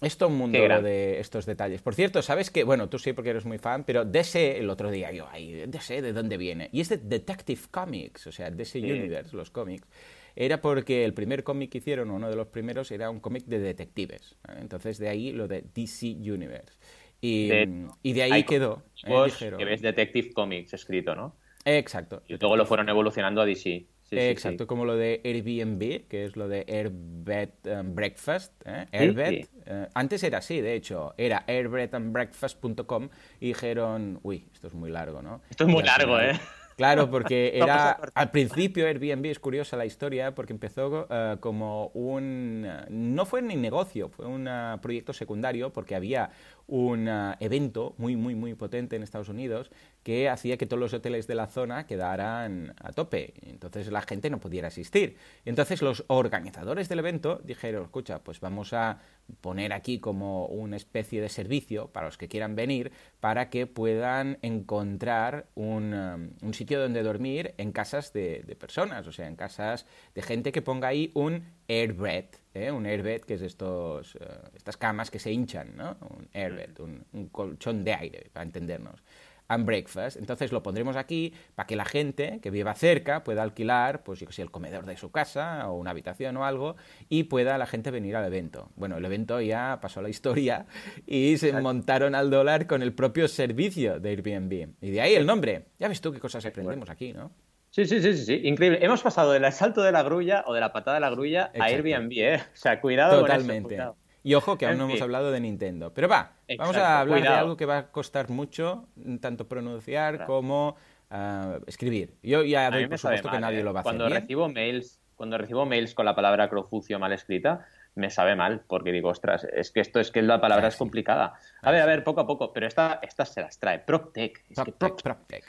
Esto 0.00 0.28
un 0.28 0.38
mundo 0.38 0.82
de 0.82 1.18
estos 1.18 1.46
detalles. 1.46 1.82
Por 1.82 1.96
cierto, 1.96 2.22
¿sabes 2.22 2.52
que 2.52 2.62
Bueno, 2.62 2.88
tú 2.88 3.00
sí 3.00 3.12
porque 3.12 3.30
eres 3.30 3.44
muy 3.44 3.58
fan, 3.58 3.82
pero 3.82 4.04
DC, 4.04 4.58
el 4.58 4.70
otro 4.70 4.88
día 4.92 5.10
yo, 5.10 5.26
ahí, 5.32 5.64
DC, 5.66 6.00
¿de 6.00 6.12
dónde 6.12 6.36
viene? 6.36 6.68
Y 6.70 6.80
es 6.80 6.90
de 6.90 6.98
Detective 6.98 7.62
Comics, 7.72 8.28
o 8.28 8.32
sea, 8.32 8.52
DC 8.52 8.78
Universe, 8.78 9.34
los 9.34 9.50
cómics 9.50 9.88
era 10.36 10.60
porque 10.60 11.04
el 11.04 11.14
primer 11.14 11.44
cómic 11.44 11.70
que 11.70 11.78
hicieron, 11.78 12.10
uno 12.10 12.28
de 12.30 12.36
los 12.36 12.48
primeros, 12.48 12.90
era 12.90 13.10
un 13.10 13.20
cómic 13.20 13.44
de 13.46 13.58
detectives. 13.58 14.36
Entonces, 14.58 14.98
de 14.98 15.08
ahí 15.08 15.32
lo 15.32 15.48
de 15.48 15.64
DC 15.74 16.06
Universe. 16.06 16.78
Y 17.20 17.48
de, 17.48 18.22
ahí 18.22 18.44
quedó. 18.44 18.82
Eh, 19.04 19.32
que 19.38 19.64
ves 19.64 19.82
Detective 19.82 20.32
Comics 20.32 20.72
escrito, 20.74 21.14
¿no? 21.14 21.36
Exacto. 21.64 22.22
Y 22.26 22.36
luego 22.38 22.56
lo 22.56 22.66
fueron 22.66 22.88
evolucionando 22.88 23.42
a 23.42 23.44
DC. 23.46 23.86
Exacto, 24.12 24.66
como 24.66 24.84
lo 24.84 24.96
de 24.96 25.20
Airbnb, 25.24 26.08
que 26.08 26.24
es 26.24 26.36
lo 26.36 26.48
de 26.48 26.64
Airbed 26.68 27.50
um, 27.66 27.94
Breakfast. 27.94 28.52
¿eh? 28.64 28.86
Airbed. 28.90 29.46
Eh, 29.66 29.88
antes 29.94 30.22
era 30.24 30.38
así, 30.38 30.60
de 30.60 30.74
hecho, 30.74 31.14
era 31.16 31.44
airbedandbreakfast.com 31.46 33.08
y 33.40 33.48
dijeron, 33.48 34.18
uy, 34.22 34.48
esto 34.52 34.66
es 34.66 34.74
muy 34.74 34.90
largo, 34.90 35.22
¿no? 35.22 35.42
Esto 35.48 35.64
es 35.64 35.70
muy 35.70 35.84
largo, 35.84 36.18
¿eh? 36.18 36.32
Claro, 36.76 37.10
porque 37.10 37.52
era 37.54 37.90
al 38.14 38.30
principio 38.30 38.86
Airbnb 38.86 39.26
es 39.26 39.38
curiosa 39.38 39.76
la 39.76 39.84
historia 39.84 40.34
porque 40.34 40.54
empezó 40.54 41.06
uh, 41.10 41.38
como 41.38 41.88
un 41.88 42.66
no 42.88 43.26
fue 43.26 43.42
ni 43.42 43.54
negocio, 43.54 44.08
fue 44.08 44.26
un 44.26 44.48
uh, 44.48 44.80
proyecto 44.80 45.12
secundario 45.12 45.72
porque 45.74 45.94
había 45.94 46.30
un 46.70 47.08
uh, 47.08 47.34
evento 47.40 47.94
muy 47.98 48.16
muy 48.16 48.34
muy 48.34 48.54
potente 48.54 48.96
en 48.96 49.02
Estados 49.02 49.28
Unidos 49.28 49.70
que 50.02 50.28
hacía 50.28 50.56
que 50.56 50.66
todos 50.66 50.80
los 50.80 50.94
hoteles 50.94 51.26
de 51.26 51.34
la 51.34 51.46
zona 51.46 51.86
quedaran 51.86 52.74
a 52.80 52.92
tope. 52.92 53.34
Entonces 53.42 53.90
la 53.90 54.00
gente 54.02 54.30
no 54.30 54.38
pudiera 54.38 54.68
asistir. 54.68 55.16
Entonces 55.44 55.82
los 55.82 56.04
organizadores 56.06 56.88
del 56.88 57.00
evento 57.00 57.40
dijeron, 57.44 57.84
escucha, 57.84 58.20
pues 58.20 58.40
vamos 58.40 58.72
a 58.72 58.98
poner 59.40 59.72
aquí 59.72 59.98
como 59.98 60.46
una 60.46 60.76
especie 60.76 61.20
de 61.20 61.28
servicio 61.28 61.88
para 61.88 62.06
los 62.06 62.16
que 62.16 62.28
quieran 62.28 62.56
venir 62.56 62.92
para 63.20 63.50
que 63.50 63.66
puedan 63.66 64.38
encontrar 64.42 65.46
un, 65.54 65.94
um, 65.94 66.30
un 66.42 66.54
sitio 66.54 66.80
donde 66.80 67.02
dormir 67.02 67.54
en 67.58 67.72
casas 67.72 68.12
de, 68.12 68.56
personas, 68.58 69.06
o 69.06 69.12
sea, 69.12 69.26
en 69.26 69.36
casas 69.36 69.86
de 70.14 70.22
gente 70.22 70.52
que 70.52 70.62
ponga 70.62 70.88
ahí 70.88 71.10
un 71.14 71.44
airbed, 71.70 72.24
¿eh? 72.54 72.70
un 72.70 72.86
airbed 72.86 73.22
que 73.22 73.34
es 73.34 73.42
estos, 73.42 74.14
uh, 74.16 74.18
estas 74.54 74.76
camas 74.76 75.10
que 75.10 75.18
se 75.18 75.30
hinchan, 75.30 75.76
¿no? 75.76 75.96
Un 76.00 76.28
airbed, 76.32 76.78
un, 76.80 77.04
un 77.12 77.28
colchón 77.28 77.84
de 77.84 77.94
aire, 77.94 78.30
para 78.32 78.44
entendernos 78.44 79.02
and 79.50 79.66
breakfast. 79.66 80.16
Entonces 80.16 80.52
lo 80.52 80.62
pondremos 80.62 80.96
aquí 80.96 81.34
para 81.54 81.66
que 81.66 81.76
la 81.76 81.84
gente 81.84 82.38
que 82.40 82.50
viva 82.50 82.74
cerca 82.74 83.24
pueda 83.24 83.42
alquilar, 83.42 84.02
pues 84.04 84.20
yo 84.20 84.26
que 84.26 84.32
sé, 84.32 84.42
el 84.42 84.50
comedor 84.50 84.86
de 84.86 84.96
su 84.96 85.10
casa 85.10 85.68
o 85.68 85.74
una 85.74 85.90
habitación 85.90 86.36
o 86.36 86.44
algo 86.44 86.76
y 87.08 87.24
pueda 87.24 87.58
la 87.58 87.66
gente 87.66 87.90
venir 87.90 88.16
al 88.16 88.24
evento. 88.24 88.70
Bueno, 88.76 88.96
el 88.96 89.04
evento 89.04 89.40
ya 89.40 89.78
pasó 89.82 90.00
la 90.00 90.08
historia 90.08 90.66
y 91.06 91.36
se 91.36 91.52
montaron 91.60 92.14
al 92.14 92.30
dólar 92.30 92.66
con 92.66 92.80
el 92.80 92.94
propio 92.94 93.26
servicio 93.28 93.98
de 93.98 94.10
Airbnb. 94.10 94.68
Y 94.80 94.90
de 94.90 95.00
ahí 95.00 95.14
el 95.14 95.26
nombre. 95.26 95.66
Ya 95.78 95.88
ves 95.88 96.00
tú 96.00 96.12
qué 96.12 96.20
cosas 96.20 96.46
aprendemos 96.46 96.88
aquí, 96.88 97.12
¿no? 97.12 97.32
Sí, 97.70 97.86
sí, 97.86 98.02
sí, 98.02 98.16
sí, 98.16 98.40
increíble. 98.44 98.80
Hemos 98.82 99.00
pasado 99.00 99.30
del 99.30 99.44
asalto 99.44 99.82
de 99.82 99.92
la 99.92 100.02
grulla 100.02 100.42
o 100.46 100.52
de 100.52 100.60
la 100.60 100.72
patada 100.72 100.96
de 100.96 101.00
la 101.00 101.10
grulla 101.10 101.52
a 101.58 101.64
Airbnb, 101.64 102.12
¿eh? 102.12 102.42
O 102.52 102.56
sea, 102.56 102.80
cuidado 102.80 103.20
Totalmente. 103.20 103.76
con 103.76 103.86
eso. 103.86 103.96
Y 104.22 104.34
ojo 104.34 104.58
que 104.58 104.66
aún 104.66 104.76
no 104.76 104.84
hemos 104.84 105.00
hablado 105.00 105.30
de 105.30 105.40
Nintendo. 105.40 105.94
Pero 105.94 106.08
va, 106.08 106.32
vamos 106.58 106.76
a 106.76 107.00
hablar 107.00 107.22
de 107.22 107.28
algo 107.28 107.56
que 107.56 107.66
va 107.66 107.78
a 107.78 107.90
costar 107.90 108.28
mucho, 108.28 108.88
tanto 109.20 109.48
pronunciar 109.48 110.26
como 110.26 110.76
ah, 111.10 111.58
escribir. 111.66 112.16
Yo 112.22 112.42
ya 112.42 112.70
doy 112.70 112.86
por 112.86 112.98
supuesto 112.98 113.30
que 113.30 113.40
nadie 113.40 113.60
¿eh? 113.60 113.64
lo 113.64 113.72
va 113.72 113.80
a 113.80 113.82
cuando 113.82 114.06
hacer. 114.06 114.22
Recibo 114.22 114.48
mails, 114.48 115.00
cuando 115.14 115.38
recibo 115.38 115.64
mails 115.64 115.94
con 115.94 116.04
la 116.04 116.14
palabra 116.14 116.50
crofucio 116.50 116.98
mal 116.98 117.12
escrita, 117.12 117.66
me 117.94 118.10
sabe 118.10 118.36
mal, 118.36 118.62
porque 118.66 118.92
digo, 118.92 119.08
ostras, 119.08 119.44
es 119.52 119.70
que 119.70 119.80
esto 119.80 120.00
es 120.00 120.10
que 120.10 120.22
la 120.22 120.40
palabra 120.40 120.68
es 120.68 120.76
complicada. 120.76 121.34
A 121.62 121.70
ver, 121.70 121.82
a 121.82 121.86
ver, 121.86 122.04
poco 122.04 122.20
a 122.20 122.26
poco, 122.26 122.52
pero 122.52 122.66
esta, 122.66 123.00
esta 123.02 123.24
se 123.24 123.40
las 123.40 123.58
trae. 123.58 123.80
PropTech. 123.80 124.44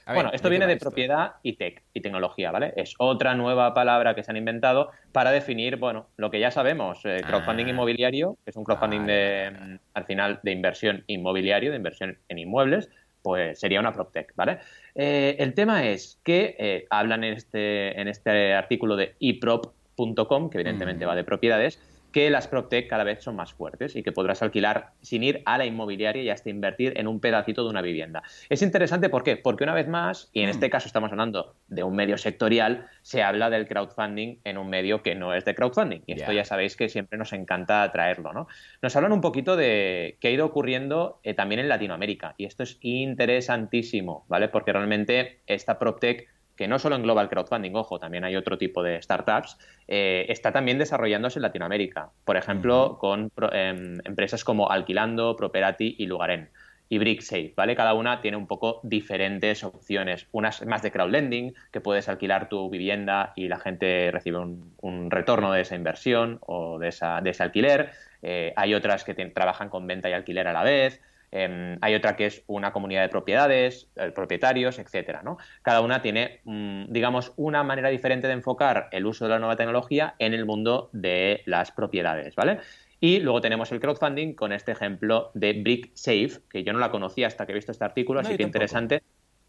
bueno, 0.07 0.31
esto 0.33 0.49
viene 0.49 0.67
de 0.67 0.77
propiedad 0.77 1.33
y 1.43 1.53
tech, 1.53 1.83
y 1.93 2.01
tecnología, 2.01 2.51
¿vale? 2.51 2.73
Es 2.75 2.95
otra 2.97 3.35
nueva 3.35 3.73
palabra 3.73 4.15
que 4.15 4.23
se 4.23 4.31
han 4.31 4.37
inventado 4.37 4.91
para 5.11 5.31
definir, 5.31 5.77
bueno, 5.77 6.07
lo 6.17 6.31
que 6.31 6.39
ya 6.39 6.51
sabemos, 6.51 7.05
eh, 7.05 7.21
crowdfunding 7.25 7.67
ah. 7.67 7.69
inmobiliario, 7.69 8.37
que 8.43 8.49
es 8.49 8.55
un 8.55 8.63
crowdfunding 8.63 9.05
de, 9.05 9.51
mm, 9.51 9.75
al 9.93 10.05
final, 10.05 10.39
de 10.43 10.51
inversión 10.51 11.03
inmobiliario, 11.07 11.71
de 11.71 11.77
inversión 11.77 12.17
en 12.27 12.39
inmuebles, 12.39 12.89
pues 13.21 13.59
sería 13.59 13.79
una 13.79 13.93
PropTech, 13.93 14.33
¿vale? 14.35 14.59
Eh, 14.95 15.35
el 15.39 15.53
tema 15.53 15.87
es 15.87 16.19
que 16.23 16.55
eh, 16.57 16.87
hablan 16.89 17.23
en 17.23 17.33
este, 17.33 17.99
en 17.99 18.07
este 18.07 18.53
artículo 18.53 18.95
de 18.95 19.15
eprop.com, 19.19 20.49
que 20.49 20.57
evidentemente 20.57 21.05
va 21.05 21.15
de 21.15 21.23
propiedades, 21.23 21.79
que 22.11 22.29
las 22.29 22.47
PropTech 22.47 22.87
cada 22.87 23.03
vez 23.03 23.23
son 23.23 23.35
más 23.35 23.53
fuertes 23.53 23.95
y 23.95 24.03
que 24.03 24.11
podrás 24.11 24.41
alquilar 24.41 24.91
sin 25.01 25.23
ir 25.23 25.41
a 25.45 25.57
la 25.57 25.65
inmobiliaria 25.65 26.23
y 26.23 26.29
hasta 26.29 26.49
invertir 26.49 26.93
en 26.97 27.07
un 27.07 27.19
pedacito 27.19 27.63
de 27.63 27.69
una 27.69 27.81
vivienda. 27.81 28.23
Es 28.49 28.61
interesante, 28.61 29.09
¿por 29.09 29.23
qué? 29.23 29.37
Porque 29.37 29.63
una 29.63 29.73
vez 29.73 29.87
más, 29.87 30.29
y 30.33 30.41
en 30.41 30.49
este 30.49 30.67
mm. 30.67 30.69
caso 30.69 30.87
estamos 30.87 31.11
hablando 31.11 31.55
de 31.67 31.83
un 31.83 31.95
medio 31.95 32.17
sectorial, 32.17 32.87
se 33.01 33.23
habla 33.23 33.49
del 33.49 33.67
crowdfunding 33.67 34.37
en 34.43 34.57
un 34.57 34.69
medio 34.69 35.01
que 35.01 35.15
no 35.15 35.33
es 35.33 35.45
de 35.45 35.55
crowdfunding. 35.55 36.01
Y 36.05 36.13
esto 36.13 36.31
ya 36.31 36.45
sabéis 36.45 36.75
que 36.75 36.89
siempre 36.89 37.17
nos 37.17 37.33
encanta 37.33 37.91
traerlo, 37.91 38.33
¿no? 38.33 38.47
Nos 38.81 38.95
hablan 38.95 39.13
un 39.13 39.21
poquito 39.21 39.55
de 39.55 40.17
qué 40.19 40.29
ha 40.29 40.31
ido 40.31 40.45
ocurriendo 40.45 41.19
eh, 41.23 41.33
también 41.33 41.59
en 41.59 41.69
Latinoamérica. 41.69 42.35
Y 42.37 42.45
esto 42.45 42.63
es 42.63 42.77
interesantísimo, 42.81 44.25
¿vale? 44.27 44.49
Porque 44.49 44.73
realmente 44.73 45.41
esta 45.47 45.79
PropTech 45.79 46.27
que 46.55 46.67
no 46.67 46.79
solo 46.79 46.95
engloba 46.95 47.21
el 47.21 47.29
crowdfunding, 47.29 47.75
ojo, 47.75 47.99
también 47.99 48.23
hay 48.23 48.35
otro 48.35 48.57
tipo 48.57 48.83
de 48.83 49.01
startups, 49.01 49.57
eh, 49.87 50.25
está 50.29 50.51
también 50.51 50.77
desarrollándose 50.77 51.39
en 51.39 51.43
Latinoamérica. 51.43 52.09
Por 52.25 52.37
ejemplo, 52.37 52.97
con 52.99 53.31
em, 53.51 53.99
empresas 54.05 54.43
como 54.43 54.69
Alquilando, 54.69 55.35
Properati 55.35 55.95
y 55.97 56.05
Lugarén 56.05 56.49
y 56.91 56.97
BrickSafe, 56.97 57.53
¿vale? 57.55 57.73
Cada 57.73 57.93
una 57.93 58.19
tiene 58.19 58.35
un 58.35 58.47
poco 58.47 58.81
diferentes 58.83 59.63
opciones. 59.63 60.27
Unas 60.33 60.65
más 60.65 60.81
de 60.81 60.91
crowdlending, 60.91 61.53
que 61.71 61.79
puedes 61.79 62.09
alquilar 62.09 62.49
tu 62.49 62.69
vivienda 62.69 63.31
y 63.37 63.47
la 63.47 63.59
gente 63.59 64.11
recibe 64.11 64.39
un, 64.39 65.09
retorno 65.09 65.53
de 65.53 65.61
esa 65.61 65.75
inversión 65.75 66.39
o 66.41 66.79
de, 66.79 66.89
esa, 66.89 67.21
de 67.21 67.29
ese 67.29 67.43
alquiler. 67.43 67.91
Eh, 68.21 68.51
hay 68.57 68.73
otras 68.73 69.05
que 69.05 69.13
trabajan 69.13 69.69
con 69.69 69.87
venta 69.87 70.09
y 70.09 70.13
alquiler 70.13 70.49
a 70.49 70.53
la 70.53 70.63
vez. 70.63 71.01
Em, 71.31 71.77
hay 71.81 71.95
otra 71.95 72.15
que 72.15 72.25
es 72.25 72.43
una 72.47 72.73
comunidad 72.73 73.01
de 73.01 73.09
propiedades, 73.09 73.89
eh, 73.95 74.11
propietarios, 74.11 74.79
etcétera. 74.79 75.21
¿no? 75.23 75.37
Cada 75.61 75.81
una 75.81 76.01
tiene, 76.01 76.41
mm, 76.43 76.91
digamos, 76.91 77.33
una 77.37 77.63
manera 77.63 77.89
diferente 77.89 78.27
de 78.27 78.33
enfocar 78.33 78.89
el 78.91 79.05
uso 79.05 79.25
de 79.25 79.31
la 79.31 79.39
nueva 79.39 79.55
tecnología 79.55 80.15
en 80.19 80.33
el 80.33 80.45
mundo 80.45 80.89
de 80.91 81.41
las 81.45 81.71
propiedades, 81.71 82.35
¿vale? 82.35 82.59
Y 82.99 83.19
luego 83.19 83.41
tenemos 83.41 83.71
el 83.71 83.79
crowdfunding 83.79 84.35
con 84.35 84.51
este 84.51 84.73
ejemplo 84.73 85.31
de 85.33 85.53
Brick 85.53 85.89
Safe, 85.95 86.33
que 86.47 86.63
yo 86.63 86.71
no 86.71 86.77
la 86.77 86.91
conocía 86.91 87.25
hasta 87.25 87.47
que 87.47 87.53
he 87.53 87.55
visto 87.55 87.71
este 87.71 87.83
artículo, 87.83 88.19
así 88.19 88.37
que 88.37 88.43
interesante 88.43 89.01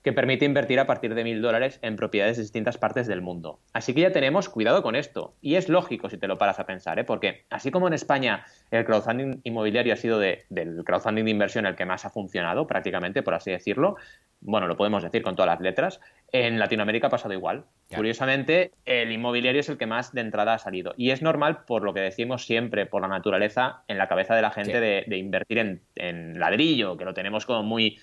que 0.03 0.13
permite 0.13 0.45
invertir 0.45 0.81
a 0.81 0.87
partir 0.87 1.15
de 1.15 1.25
mil 1.25 1.41
dólares 1.41 1.79
en 1.83 1.97
propiedades 1.97 2.37
de 2.37 2.43
distintas 2.43 2.77
partes 2.77 3.07
del 3.07 3.23
mundo. 3.23 3.61
Así 3.73 3.95
que 3.95 4.01
ya 4.01 4.13
tenemos 4.13 4.49
cuidado 4.49 4.83
con 4.83 4.97
esto. 4.97 5.35
Y 5.41 5.55
es 5.55 5.69
lógico 5.69 6.11
si 6.11 6.19
te 6.19 6.27
lo 6.27 6.39
paras 6.39 6.59
a 6.59 6.67
pensar, 6.67 6.99
¿eh? 6.99 7.05
porque 7.05 7.45
así 7.51 7.71
como 7.71 7.87
en 7.87 7.95
España 7.95 8.45
el 8.71 8.85
crowdfunding 8.85 9.41
inmobiliario 9.45 9.93
ha 9.93 9.97
sido 9.97 10.19
del 10.19 10.83
crowdfunding 10.85 11.25
de 11.25 11.31
inversión 11.31 11.67
el 11.67 11.77
que 11.77 11.87
más 11.87 12.05
ha 12.05 12.11
funcionado, 12.11 12.67
prácticamente, 12.67 13.23
por 13.23 13.35
así 13.35 13.53
decirlo, 13.53 13.97
bueno, 14.41 14.67
lo 14.67 14.77
podemos 14.77 15.05
decir 15.05 15.23
con 15.23 15.37
todas 15.37 15.53
las 15.53 15.61
letras, 15.61 16.01
en 16.33 16.59
Latinoamérica 16.59 17.07
ha 17.07 17.11
pasado 17.11 17.33
igual. 17.33 17.65
Curiosamente, 17.95 18.73
el 18.85 19.13
inmobiliario 19.13 19.61
es 19.61 19.69
el 19.69 19.79
que 19.79 19.87
más 19.87 20.13
de 20.13 20.23
entrada 20.23 20.55
ha 20.55 20.59
salido. 20.59 20.95
Y 20.97 21.11
es 21.11 21.23
normal, 21.23 21.65
por 21.65 21.85
lo 21.85 21.95
que 21.95 22.01
decimos 22.01 22.45
siempre, 22.45 22.87
por 22.87 23.03
la 23.03 23.09
naturaleza 23.09 23.85
en 23.87 23.99
la 23.99 24.09
cabeza 24.09 24.35
de 24.35 24.43
la 24.43 24.51
gente 24.51 24.81
de, 24.81 25.17
invertir 25.17 25.59
en, 25.59 25.83
en 25.95 26.41
ladrillo, 26.41 26.97
que 26.97 27.05
lo 27.05 27.15
tenemos 27.15 27.47
como 27.47 27.63
muy 27.63 27.99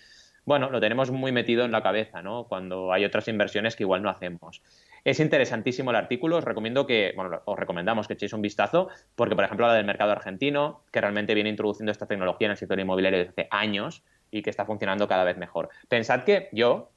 bueno, 0.46 0.70
lo 0.70 0.80
tenemos 0.80 1.12
muy 1.12 1.32
metido 1.32 1.66
en 1.66 1.72
la 1.72 1.84
cabeza, 1.84 2.22
¿no? 2.22 2.46
Cuando 2.46 2.92
hay 2.92 3.06
otras 3.06 3.28
inversiones 3.28 3.76
que 3.76 3.84
igual 3.84 4.02
no 4.02 4.10
hacemos. 4.10 4.62
Es 5.04 5.20
interesantísimo 5.20 5.92
el 5.92 5.96
artículo, 5.96 6.38
os 6.38 6.44
recomiendo 6.44 6.86
que, 6.86 7.14
bueno, 7.16 7.42
os 7.46 7.58
recomendamos 7.60 8.08
que 8.08 8.14
echéis 8.14 8.34
un 8.34 8.42
vistazo, 8.42 8.90
porque 9.16 9.36
por 9.36 9.46
ejemplo 9.46 9.66
habla 9.66 9.78
del 9.78 9.86
mercado 9.86 10.12
argentino, 10.12 10.84
que 10.92 11.02
realmente 11.02 11.34
viene 11.34 11.50
introduciendo 11.50 11.92
esta 11.92 12.08
tecnología 12.08 12.46
en 12.46 12.52
el 12.52 12.58
sector 12.58 12.80
inmobiliario 12.80 13.20
desde 13.20 13.32
hace 13.32 13.48
años 13.52 14.04
y 14.32 14.42
que 14.42 14.50
está 14.50 14.66
funcionando 14.66 15.08
cada 15.08 15.24
vez 15.24 15.38
mejor. 15.38 15.70
Pensad 15.88 16.24
que 16.24 16.50
yo, 16.52 16.92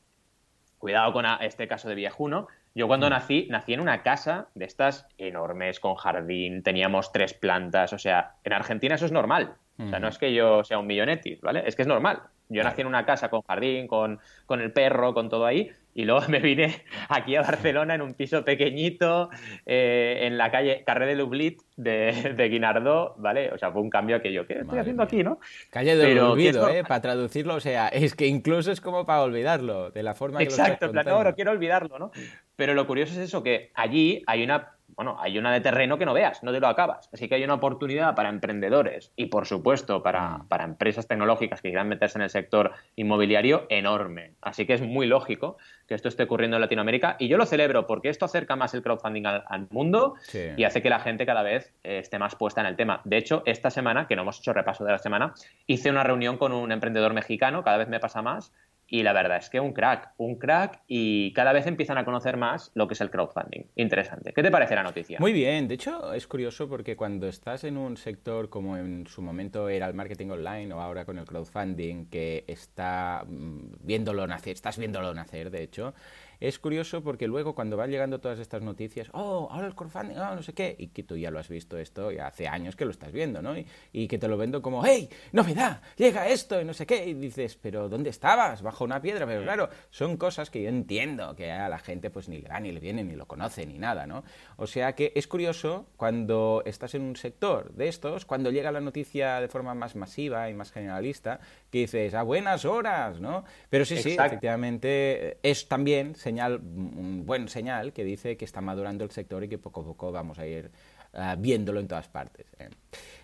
cuidado 0.78 1.12
con 1.12 1.24
este 1.40 1.68
caso 1.68 1.88
de 1.88 1.94
viejuno, 1.94 2.48
yo 2.74 2.88
cuando 2.88 3.06
mm. 3.06 3.10
nací, 3.10 3.46
nací 3.50 3.74
en 3.74 3.80
una 3.80 4.02
casa 4.02 4.48
de 4.54 4.64
estas 4.64 5.06
enormes, 5.18 5.78
con 5.78 5.94
jardín, 5.94 6.62
teníamos 6.62 7.12
tres 7.12 7.34
plantas, 7.34 7.92
o 7.92 7.98
sea, 7.98 8.36
en 8.44 8.52
Argentina 8.52 8.94
eso 8.94 9.06
es 9.06 9.12
normal. 9.12 9.54
O 9.78 9.88
sea, 9.88 9.98
no 9.98 10.06
es 10.06 10.18
que 10.18 10.32
yo 10.32 10.62
sea 10.62 10.78
un 10.78 10.86
millonetti, 10.86 11.36
¿vale? 11.42 11.64
Es 11.66 11.74
que 11.74 11.82
es 11.82 11.88
normal. 11.88 12.22
Yo 12.52 12.62
nací 12.62 12.80
en 12.80 12.86
una 12.86 13.04
casa 13.04 13.28
con 13.28 13.42
jardín, 13.42 13.86
con, 13.86 14.20
con 14.46 14.60
el 14.60 14.72
perro, 14.72 15.14
con 15.14 15.28
todo 15.28 15.46
ahí, 15.46 15.70
y 15.94 16.04
luego 16.04 16.20
me 16.28 16.40
vine 16.40 16.84
aquí 17.08 17.36
a 17.36 17.42
Barcelona 17.42 17.94
en 17.94 18.02
un 18.02 18.14
piso 18.14 18.44
pequeñito, 18.44 19.30
eh, 19.66 20.20
en 20.22 20.38
la 20.38 20.50
calle 20.50 20.82
Carré 20.84 21.06
de 21.06 21.16
Lublit 21.16 21.62
de, 21.76 22.34
de, 22.36 22.48
Guinardó, 22.48 23.14
¿vale? 23.18 23.50
O 23.52 23.58
sea, 23.58 23.72
fue 23.72 23.82
un 23.82 23.90
cambio 23.90 24.20
que 24.22 24.32
yo, 24.32 24.46
¿qué 24.46 24.60
estoy 24.60 24.78
haciendo 24.78 25.02
aquí, 25.02 25.22
no? 25.22 25.40
Calle 25.70 25.96
del 25.96 26.18
olvido, 26.18 26.68
¿eh? 26.68 26.84
Para 26.84 27.00
traducirlo, 27.00 27.54
o 27.54 27.60
sea, 27.60 27.88
es 27.88 28.14
que 28.14 28.26
incluso 28.26 28.72
es 28.72 28.80
como 28.80 29.06
para 29.06 29.22
olvidarlo, 29.22 29.90
de 29.90 30.02
la 30.02 30.14
forma 30.14 30.38
que 30.38 30.44
Exacto, 30.44 30.86
lo 30.86 30.92
Exacto, 30.92 31.24
no, 31.24 31.34
quiero 31.34 31.50
olvidarlo, 31.52 31.98
¿no? 31.98 32.10
Pero 32.56 32.74
lo 32.74 32.86
curioso 32.86 33.12
es 33.14 33.18
eso, 33.18 33.42
que 33.42 33.70
allí 33.74 34.22
hay 34.26 34.44
una 34.44 34.76
bueno, 34.96 35.16
hay 35.20 35.38
una 35.38 35.52
de 35.52 35.60
terreno 35.60 35.98
que 35.98 36.04
no 36.04 36.14
veas, 36.14 36.42
no 36.42 36.52
te 36.52 36.60
lo 36.60 36.68
acabas. 36.68 37.08
Así 37.12 37.28
que 37.28 37.36
hay 37.36 37.44
una 37.44 37.54
oportunidad 37.54 38.14
para 38.14 38.28
emprendedores 38.28 39.12
y, 39.16 39.26
por 39.26 39.46
supuesto, 39.46 40.02
para, 40.02 40.38
mm. 40.38 40.48
para, 40.48 40.64
empresas 40.64 41.06
tecnológicas 41.06 41.60
que 41.60 41.68
quieran 41.68 41.88
meterse 41.88 42.18
en 42.18 42.22
el 42.22 42.30
sector 42.30 42.72
inmobiliario 42.96 43.66
enorme. 43.68 44.34
Así 44.40 44.66
que 44.66 44.74
es 44.74 44.82
muy 44.82 45.06
lógico 45.06 45.56
que 45.86 45.94
esto 45.94 46.08
esté 46.08 46.24
ocurriendo 46.24 46.56
en 46.56 46.60
Latinoamérica 46.60 47.16
y 47.18 47.28
yo 47.28 47.36
lo 47.36 47.46
celebro 47.46 47.86
porque 47.86 48.08
esto 48.08 48.24
acerca 48.24 48.56
más 48.56 48.74
el 48.74 48.82
crowdfunding 48.82 49.26
al, 49.26 49.66
mundo 49.70 50.14
y 50.56 50.64
hace 50.64 50.82
que 50.82 50.90
la 50.90 51.00
gente 51.00 51.24
cada 51.24 51.42
vez 51.42 51.72
eh, 51.82 51.98
esté 51.98 52.18
más 52.18 52.34
puesta 52.34 52.60
en 52.60 52.66
el 52.66 52.76
tema. 52.76 53.00
De 53.04 53.16
hecho, 53.16 53.42
esta 53.46 53.70
semana, 53.70 54.06
que 54.06 54.16
no 54.16 54.22
hemos 54.22 54.38
hecho 54.38 54.52
repaso 54.52 54.84
de 54.84 54.92
la 54.92 54.98
semana, 54.98 55.34
hice 55.66 55.90
una 55.90 56.02
reunión 56.02 56.36
con 56.36 56.52
un 56.52 56.72
emprendedor 56.72 57.12
mexicano, 57.14 57.62
cada 57.62 57.76
vez 57.76 57.88
me 57.88 58.00
pasa 58.00 58.22
más, 58.22 58.52
y 58.92 59.02
la 59.02 59.14
verdad 59.14 59.38
es 59.38 59.48
que 59.48 59.58
un 59.58 59.72
crack, 59.72 60.10
un 60.18 60.34
crack 60.34 60.82
y 60.86 61.32
cada 61.32 61.54
vez 61.54 61.66
empiezan 61.66 61.96
a 61.96 62.04
conocer 62.04 62.36
más 62.36 62.70
lo 62.74 62.86
que 62.86 62.92
es 62.92 63.00
el 63.00 63.10
crowdfunding. 63.10 63.62
Interesante. 63.74 64.34
¿Qué 64.34 64.42
te 64.42 64.50
parece 64.50 64.74
la 64.74 64.82
noticia? 64.82 65.16
Muy 65.18 65.32
bien, 65.32 65.66
de 65.66 65.76
hecho 65.76 66.12
es 66.12 66.26
curioso 66.26 66.68
porque 66.68 66.94
cuando 66.94 67.26
estás 67.26 67.64
en 67.64 67.78
un 67.78 67.96
sector 67.96 68.50
como 68.50 68.76
en 68.76 69.06
su 69.06 69.22
momento 69.22 69.70
era 69.70 69.86
el 69.86 69.94
marketing 69.94 70.28
online 70.28 70.74
o 70.74 70.80
ahora 70.80 71.06
con 71.06 71.18
el 71.18 71.24
crowdfunding 71.24 72.10
que 72.10 72.44
está 72.46 73.24
mm, 73.26 73.76
viéndolo 73.80 74.26
nacer, 74.26 74.52
estás 74.52 74.76
viéndolo 74.76 75.14
nacer 75.14 75.50
de 75.50 75.62
hecho, 75.62 75.94
es 76.42 76.58
curioso 76.58 77.02
porque 77.04 77.28
luego 77.28 77.54
cuando 77.54 77.76
van 77.76 77.90
llegando 77.90 78.20
todas 78.20 78.40
estas 78.40 78.62
noticias, 78.62 79.08
oh, 79.12 79.48
ahora 79.50 79.68
el 79.68 79.76
crowdfunding, 79.76 80.16
oh, 80.16 80.34
no 80.34 80.42
sé 80.42 80.52
qué, 80.52 80.74
y 80.76 80.88
que 80.88 81.04
tú 81.04 81.16
ya 81.16 81.30
lo 81.30 81.38
has 81.38 81.48
visto 81.48 81.78
esto, 81.78 82.10
y 82.10 82.18
hace 82.18 82.48
años 82.48 82.74
que 82.74 82.84
lo 82.84 82.90
estás 82.90 83.12
viendo, 83.12 83.40
¿no? 83.40 83.54
Y, 83.92 84.08
que 84.08 84.18
te 84.18 84.26
lo 84.26 84.36
vendo 84.36 84.60
como, 84.60 84.84
hey, 84.84 85.08
novedad, 85.30 85.80
llega 85.96 86.28
esto 86.28 86.60
y 86.60 86.64
no 86.64 86.74
sé 86.74 86.84
qué, 86.84 87.06
y 87.06 87.14
dices, 87.14 87.56
pero 87.56 87.88
¿dónde 87.88 88.10
estabas? 88.10 88.60
Bajo 88.60 88.84
una 88.84 89.00
piedra, 89.00 89.24
pero 89.24 89.42
claro, 89.42 89.68
son 89.90 90.16
cosas 90.16 90.50
que 90.50 90.62
yo 90.62 90.68
entiendo 90.68 91.34
que 91.36 91.52
a 91.52 91.68
la 91.68 91.78
gente 91.78 92.10
pues 92.10 92.28
ni 92.28 92.40
le 92.40 92.48
va 92.48 92.58
ni 92.58 92.72
le 92.72 92.80
viene, 92.80 93.04
ni 93.04 93.14
lo 93.14 93.26
conoce, 93.26 93.64
ni 93.64 93.78
nada, 93.78 94.06
¿no? 94.06 94.24
O 94.56 94.66
sea 94.66 94.94
que 94.94 95.12
es 95.14 95.28
curioso 95.28 95.86
cuando 95.96 96.62
estás 96.66 96.94
en 96.94 97.02
un 97.02 97.16
sector 97.16 97.72
de 97.72 97.88
estos, 97.88 98.26
cuando 98.26 98.50
llega 98.50 98.72
la 98.72 98.80
noticia 98.80 99.40
de 99.40 99.48
forma 99.48 99.74
más 99.74 99.94
masiva 99.94 100.50
y 100.50 100.54
más 100.54 100.72
generalista, 100.72 101.40
que 101.72 101.78
dices, 101.78 102.12
a 102.12 102.22
buenas 102.22 102.66
horas, 102.66 103.18
¿no? 103.18 103.44
Pero 103.70 103.86
sí, 103.86 103.96
sí, 103.96 104.10
efectivamente 104.12 105.38
es 105.42 105.66
también 105.68 106.14
señal, 106.14 106.60
un 106.62 107.24
buen 107.24 107.48
señal 107.48 107.94
que 107.94 108.04
dice 108.04 108.36
que 108.36 108.44
está 108.44 108.60
madurando 108.60 109.04
el 109.04 109.10
sector 109.10 109.42
y 109.42 109.48
que 109.48 109.56
poco 109.56 109.80
a 109.80 109.84
poco 109.84 110.12
vamos 110.12 110.38
a 110.38 110.46
ir 110.46 110.70
eh, 111.14 111.34
viéndolo 111.38 111.80
en 111.80 111.88
todas 111.88 112.08
partes. 112.08 112.44
¿eh? 112.58 112.68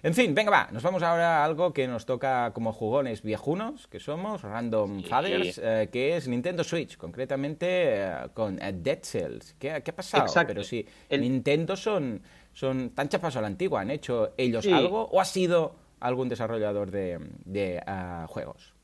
En 0.02 0.14
fin, 0.14 0.34
venga, 0.34 0.50
va, 0.50 0.68
nos 0.72 0.82
vamos 0.82 1.02
ahora 1.02 1.42
a 1.42 1.44
algo 1.44 1.74
que 1.74 1.86
nos 1.86 2.06
toca 2.06 2.50
como 2.54 2.72
jugones 2.72 3.20
viejunos, 3.20 3.86
que 3.86 4.00
somos, 4.00 4.40
Random 4.40 5.02
Fathers, 5.02 5.60
eh, 5.62 5.90
que 5.92 6.16
es 6.16 6.26
Nintendo 6.26 6.64
Switch, 6.64 6.96
concretamente 6.96 8.02
con 8.32 8.56
Dead 8.56 9.00
Cells. 9.02 9.56
¿Qué, 9.58 9.72
ha 9.72 9.82
pasado? 9.82 10.24
Pero 10.46 10.64
sí, 10.64 10.86
Nintendo 11.10 11.76
son, 11.76 12.22
son 12.54 12.90
tan 12.94 13.10
chapas 13.10 13.36
a 13.36 13.42
la 13.42 13.48
antigua, 13.48 13.82
¿han 13.82 13.90
hecho 13.90 14.32
ellos 14.38 14.66
algo 14.68 15.02
o 15.02 15.20
ha 15.20 15.26
sido 15.26 15.87
algún 16.00 16.28
desarrollador 16.28 16.90
de, 16.90 17.82
ah, 17.86 18.26
juegos. 18.28 18.74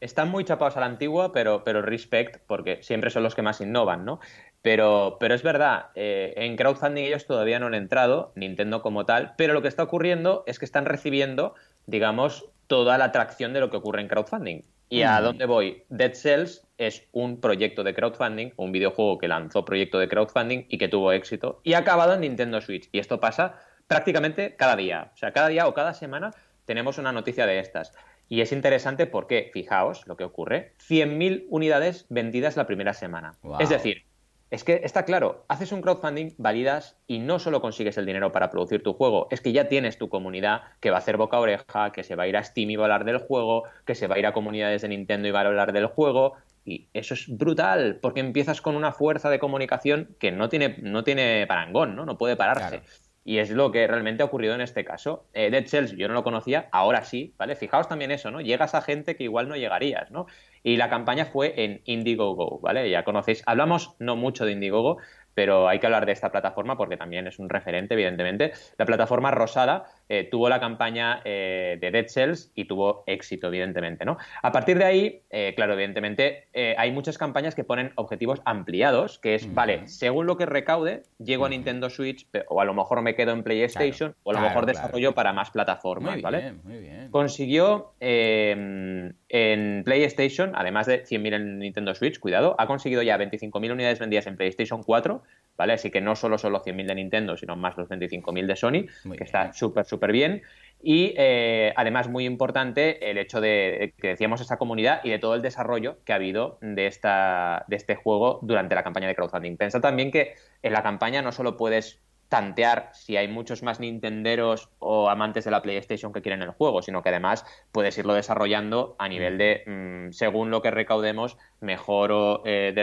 Están 0.00 0.28
muy 0.28 0.44
chapados 0.44 0.76
a 0.76 0.80
la 0.80 0.86
antigua, 0.86 1.32
pero, 1.32 1.64
pero 1.64 1.82
respect, 1.82 2.40
porque 2.46 2.82
siempre 2.82 3.10
son 3.10 3.24
los 3.24 3.34
que 3.34 3.42
más 3.42 3.60
innovan, 3.60 4.04
¿no? 4.04 4.20
Pero, 4.62 5.16
pero 5.18 5.34
es 5.34 5.42
verdad, 5.42 5.86
eh, 5.94 6.34
en 6.36 6.56
crowdfunding 6.56 7.04
ellos 7.04 7.26
todavía 7.26 7.58
no 7.58 7.66
han 7.66 7.74
entrado, 7.74 8.32
Nintendo 8.36 8.82
como 8.82 9.06
tal, 9.06 9.34
pero 9.36 9.54
lo 9.54 9.62
que 9.62 9.68
está 9.68 9.82
ocurriendo 9.82 10.44
es 10.46 10.58
que 10.58 10.64
están 10.64 10.84
recibiendo, 10.84 11.54
digamos, 11.86 12.46
toda 12.66 12.98
la 12.98 13.06
atracción 13.06 13.52
de 13.52 13.60
lo 13.60 13.70
que 13.70 13.76
ocurre 13.76 14.00
en 14.00 14.08
crowdfunding. 14.08 14.62
¿Y 14.90 15.02
a 15.02 15.20
mm. 15.20 15.22
dónde 15.22 15.46
voy? 15.46 15.82
Dead 15.88 16.14
Cells 16.14 16.66
es 16.78 17.06
un 17.12 17.40
proyecto 17.40 17.84
de 17.84 17.94
crowdfunding, 17.94 18.52
un 18.56 18.72
videojuego 18.72 19.18
que 19.18 19.28
lanzó 19.28 19.64
proyecto 19.64 19.98
de 19.98 20.08
crowdfunding 20.08 20.66
y 20.68 20.78
que 20.78 20.88
tuvo 20.88 21.12
éxito 21.12 21.60
y 21.62 21.74
ha 21.74 21.78
acabado 21.78 22.14
en 22.14 22.20
Nintendo 22.20 22.60
Switch. 22.60 22.88
Y 22.92 22.98
esto 22.98 23.20
pasa 23.20 23.56
prácticamente 23.86 24.56
cada 24.56 24.76
día. 24.76 25.10
O 25.14 25.16
sea, 25.16 25.32
cada 25.32 25.48
día 25.48 25.66
o 25.66 25.74
cada 25.74 25.94
semana 25.94 26.32
tenemos 26.68 26.98
una 26.98 27.12
noticia 27.12 27.46
de 27.46 27.60
estas. 27.60 27.94
Y 28.28 28.42
es 28.42 28.52
interesante 28.52 29.06
porque, 29.06 29.50
fijaos 29.54 30.06
lo 30.06 30.18
que 30.18 30.24
ocurre, 30.24 30.74
100.000 30.86 31.46
unidades 31.48 32.04
vendidas 32.10 32.58
la 32.58 32.66
primera 32.66 32.92
semana. 32.92 33.36
Es 33.58 33.70
decir, 33.70 34.04
es 34.50 34.64
que 34.64 34.82
está 34.84 35.06
claro, 35.06 35.46
haces 35.48 35.72
un 35.72 35.80
crowdfunding, 35.80 36.34
validas 36.36 36.98
y 37.06 37.20
no 37.20 37.38
solo 37.38 37.62
consigues 37.62 37.96
el 37.96 38.04
dinero 38.04 38.32
para 38.32 38.50
producir 38.50 38.82
tu 38.82 38.92
juego, 38.92 39.28
es 39.30 39.40
que 39.40 39.52
ya 39.52 39.68
tienes 39.68 39.96
tu 39.96 40.10
comunidad 40.10 40.60
que 40.80 40.90
va 40.90 40.96
a 40.96 41.00
hacer 41.00 41.16
boca 41.16 41.38
a 41.38 41.40
oreja, 41.40 41.90
que 41.90 42.02
se 42.02 42.16
va 42.16 42.24
a 42.24 42.28
ir 42.28 42.36
a 42.36 42.44
Steam 42.44 42.68
y 42.68 42.76
va 42.76 42.82
a 42.82 42.86
hablar 42.86 43.06
del 43.06 43.16
juego, 43.16 43.64
que 43.86 43.94
se 43.94 44.06
va 44.06 44.16
a 44.16 44.18
ir 44.18 44.26
a 44.26 44.34
comunidades 44.34 44.82
de 44.82 44.88
Nintendo 44.88 45.26
y 45.26 45.30
va 45.30 45.40
a 45.40 45.46
hablar 45.46 45.72
del 45.72 45.86
juego. 45.86 46.34
Y 46.66 46.88
eso 46.92 47.14
es 47.14 47.34
brutal, 47.34 47.98
porque 48.02 48.20
empiezas 48.20 48.60
con 48.60 48.76
una 48.76 48.92
fuerza 48.92 49.30
de 49.30 49.38
comunicación 49.38 50.14
que 50.20 50.32
no 50.32 50.50
tiene, 50.50 50.76
no 50.82 51.02
tiene 51.02 51.46
parangón, 51.46 51.96
¿no? 51.96 52.04
No 52.04 52.18
puede 52.18 52.36
pararse. 52.36 52.82
Y 53.28 53.40
es 53.40 53.50
lo 53.50 53.70
que 53.70 53.86
realmente 53.86 54.22
ha 54.22 54.26
ocurrido 54.26 54.54
en 54.54 54.62
este 54.62 54.86
caso. 54.86 55.26
Eh, 55.34 55.50
Dead 55.50 55.66
Cells 55.66 55.92
yo 55.92 56.08
no 56.08 56.14
lo 56.14 56.24
conocía, 56.24 56.70
ahora 56.72 57.04
sí, 57.04 57.34
¿vale? 57.36 57.56
Fijaos 57.56 57.86
también 57.86 58.10
eso, 58.10 58.30
¿no? 58.30 58.40
Llegas 58.40 58.74
a 58.74 58.80
gente 58.80 59.16
que 59.16 59.24
igual 59.24 59.50
no 59.50 59.56
llegarías, 59.56 60.10
¿no? 60.10 60.24
Y 60.62 60.78
la 60.78 60.88
campaña 60.88 61.26
fue 61.26 61.52
en 61.62 61.82
Indiegogo, 61.84 62.58
¿vale? 62.60 62.88
Ya 62.88 63.04
conocéis, 63.04 63.42
hablamos 63.44 63.94
no 63.98 64.16
mucho 64.16 64.46
de 64.46 64.52
Indiegogo, 64.52 64.96
pero 65.38 65.68
hay 65.68 65.78
que 65.78 65.86
hablar 65.86 66.04
de 66.04 66.10
esta 66.10 66.32
plataforma 66.32 66.76
porque 66.76 66.96
también 66.96 67.28
es 67.28 67.38
un 67.38 67.48
referente, 67.48 67.94
evidentemente. 67.94 68.54
La 68.76 68.84
plataforma 68.84 69.30
Rosada 69.30 69.84
eh, 70.08 70.26
tuvo 70.28 70.48
la 70.48 70.58
campaña 70.58 71.20
eh, 71.24 71.78
de 71.80 71.92
Dead 71.92 72.08
Cells 72.08 72.50
y 72.56 72.64
tuvo 72.64 73.04
éxito, 73.06 73.46
evidentemente, 73.46 74.04
¿no? 74.04 74.18
A 74.42 74.50
partir 74.50 74.78
de 74.78 74.84
ahí, 74.84 75.22
eh, 75.30 75.52
claro, 75.54 75.74
evidentemente, 75.74 76.48
hay 76.76 76.90
muchas 76.90 77.18
campañas 77.18 77.54
que 77.54 77.62
ponen 77.62 77.92
objetivos 77.94 78.42
ampliados, 78.44 79.20
que 79.20 79.36
es, 79.36 79.54
vale, 79.54 79.86
según 79.86 80.26
lo 80.26 80.36
que 80.36 80.44
recaude, 80.44 81.04
llego 81.18 81.46
a 81.46 81.50
Nintendo 81.50 81.88
Switch, 81.88 82.26
o 82.48 82.60
a 82.60 82.64
lo 82.64 82.74
mejor 82.74 83.00
me 83.02 83.14
quedo 83.14 83.30
en 83.30 83.44
PlayStation, 83.44 84.16
o 84.24 84.32
a 84.32 84.34
lo 84.34 84.40
mejor 84.40 84.66
desarrollo 84.66 85.14
para 85.14 85.32
más 85.32 85.52
plataformas, 85.52 86.14
muy 86.14 86.22
¿vale? 86.22 86.38
Bien, 86.38 86.60
muy 86.64 86.78
bien. 86.80 87.10
Consiguió 87.12 87.92
em, 88.00 89.12
en 89.28 89.84
PlayStation, 89.84 90.50
además 90.56 90.88
de 90.88 91.04
100.000 91.04 91.34
en 91.34 91.58
Nintendo 91.60 91.94
Switch, 91.94 92.18
cuidado, 92.18 92.56
ha 92.58 92.66
conseguido 92.66 93.02
ya 93.02 93.16
25.000 93.16 93.70
unidades 93.70 94.00
vendidas 94.00 94.26
en 94.26 94.36
PlayStation 94.36 94.82
4, 94.82 95.22
¿vale? 95.56 95.72
Así 95.74 95.90
que 95.90 96.00
no 96.00 96.16
solo 96.16 96.38
son 96.38 96.52
los 96.52 96.62
100.000 96.62 96.86
de 96.86 96.94
Nintendo, 96.94 97.36
sino 97.36 97.56
más 97.56 97.76
los 97.76 97.88
25.000 97.88 98.46
de 98.46 98.56
Sony, 98.56 99.16
que 99.16 99.24
está 99.24 99.52
súper, 99.52 99.84
súper 99.84 100.12
bien. 100.12 100.42
Y 100.80 101.14
eh, 101.16 101.72
además, 101.76 102.08
muy 102.08 102.24
importante, 102.24 103.10
el 103.10 103.18
hecho 103.18 103.40
de 103.40 103.94
que 103.98 104.08
decíamos 104.08 104.40
esa 104.40 104.56
comunidad 104.56 105.00
y 105.02 105.10
de 105.10 105.18
todo 105.18 105.34
el 105.34 105.42
desarrollo 105.42 105.98
que 106.04 106.12
ha 106.12 106.16
habido 106.16 106.58
de, 106.60 106.86
esta, 106.86 107.64
de 107.66 107.74
este 107.74 107.96
juego 107.96 108.38
durante 108.42 108.76
la 108.76 108.84
campaña 108.84 109.08
de 109.08 109.16
crowdfunding. 109.16 109.56
Pensa 109.56 109.80
también 109.80 110.12
que 110.12 110.34
en 110.62 110.72
la 110.72 110.84
campaña 110.84 111.20
no 111.20 111.32
solo 111.32 111.56
puedes 111.56 112.00
tantear 112.28 112.90
si 112.92 113.16
hay 113.16 113.28
muchos 113.28 113.62
más 113.62 113.80
nintenderos 113.80 114.68
o 114.78 115.08
amantes 115.08 115.44
de 115.44 115.50
la 115.50 115.62
PlayStation 115.62 116.12
que 116.12 116.22
quieren 116.22 116.42
el 116.42 116.50
juego, 116.50 116.82
sino 116.82 117.02
que 117.02 117.08
además 117.08 117.44
puedes 117.72 117.96
irlo 117.98 118.14
desarrollando 118.14 118.96
a 118.98 119.08
nivel 119.08 119.38
de, 119.38 119.62
mm, 119.66 120.12
según 120.12 120.50
lo 120.50 120.62
que 120.62 120.70
recaudemos, 120.70 121.38
mejoro, 121.60 122.42
eh, 122.44 122.74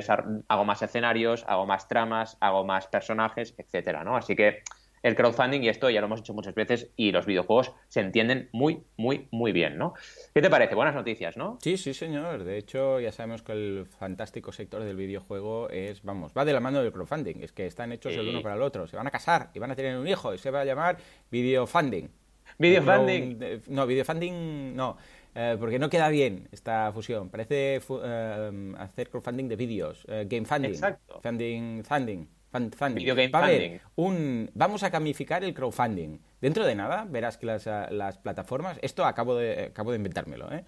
hago 0.48 0.66
más 0.66 0.82
escenarios, 0.82 1.46
hago 1.48 1.66
más 1.66 1.88
tramas, 1.88 2.38
hago 2.40 2.66
más 2.66 2.88
personajes, 2.88 3.54
etcétera, 3.58 4.04
¿no? 4.04 4.18
Así 4.18 4.36
que 4.36 4.64
el 5.06 5.16
crowdfunding, 5.16 5.62
y 5.62 5.70
esto 5.70 5.88
ya 5.92 6.02
lo 6.02 6.08
hemos 6.08 6.22
hecho 6.22 6.34
muchas 6.34 6.56
veces, 6.56 6.90
y 6.96 7.12
los 7.12 7.28
videojuegos 7.28 7.72
se 7.90 8.00
entienden 8.00 8.50
muy, 8.52 8.82
muy, 8.98 9.28
muy 9.30 9.52
bien, 9.52 9.78
¿no? 9.78 9.94
¿Qué 10.34 10.42
te 10.42 10.50
parece? 10.50 10.74
Buenas 10.74 10.96
noticias, 10.96 11.38
¿no? 11.38 11.60
Sí, 11.62 11.78
sí, 11.78 11.94
señor. 11.94 12.44
De 12.44 12.58
hecho, 12.58 13.00
ya 13.00 13.12
sabemos 13.12 13.44
que 13.44 13.52
el 13.52 13.86
fantástico 13.86 14.52
sector 14.52 14.84
del 14.84 14.96
videojuego 14.96 15.70
es, 15.70 16.02
vamos, 16.02 16.34
va 16.36 16.44
de 16.44 16.54
la 16.54 16.60
mano 16.60 16.82
del 16.82 16.92
crowdfunding. 16.92 17.44
Es 17.44 17.52
que 17.52 17.68
están 17.68 17.92
hechos 17.92 18.14
el 18.14 18.28
uno 18.28 18.42
para 18.42 18.56
el 18.56 18.64
otro. 18.64 18.88
Se 18.88 18.98
van 18.98 19.06
a 19.06 19.12
casar 19.12 19.52
y 19.54 19.60
van 19.60 19.70
a 19.70 19.76
tener 19.76 19.96
un 19.96 20.08
hijo 20.08 20.34
y 20.34 20.40
se 20.40 20.50
va 20.50 20.62
a 20.62 20.66
llamar 20.66 20.98
videofunding. 21.30 22.10
Videofunding. 22.58 23.62
No, 23.68 23.86
videofunding 23.86 24.76
no. 24.76 24.98
Eh, 25.36 25.56
porque 25.60 25.78
no 25.78 25.88
queda 25.88 26.10
bien 26.10 26.48
esta 26.52 26.92
fusión. 26.92 27.30
Parece 27.30 27.80
eh, 28.04 28.74
hacer 28.80 29.12
crowdfunding 29.12 29.50
de 29.50 29.56
vídeos. 29.56 30.04
Eh, 30.08 30.26
game 30.28 30.46
funding. 30.46 30.72
Exacto. 30.72 31.20
Funding, 31.22 31.84
funding 31.84 32.28
un, 33.96 34.52
vamos 34.54 34.84
a 34.84 34.90
gamificar 34.90 35.44
el 35.44 35.54
crowdfunding. 35.54 36.20
Dentro 36.42 36.66
de 36.66 36.76
nada 36.76 37.06
verás 37.10 37.38
que 37.38 37.46
las, 37.46 37.68
eh, 37.68 37.90
plataformas, 38.22 38.78
esto 38.82 39.06
acabo 39.06 39.36
de, 39.36 39.66
acabo 39.66 39.92
de 39.92 39.98
inventármelo, 39.98 40.52
¿eh? 40.52 40.64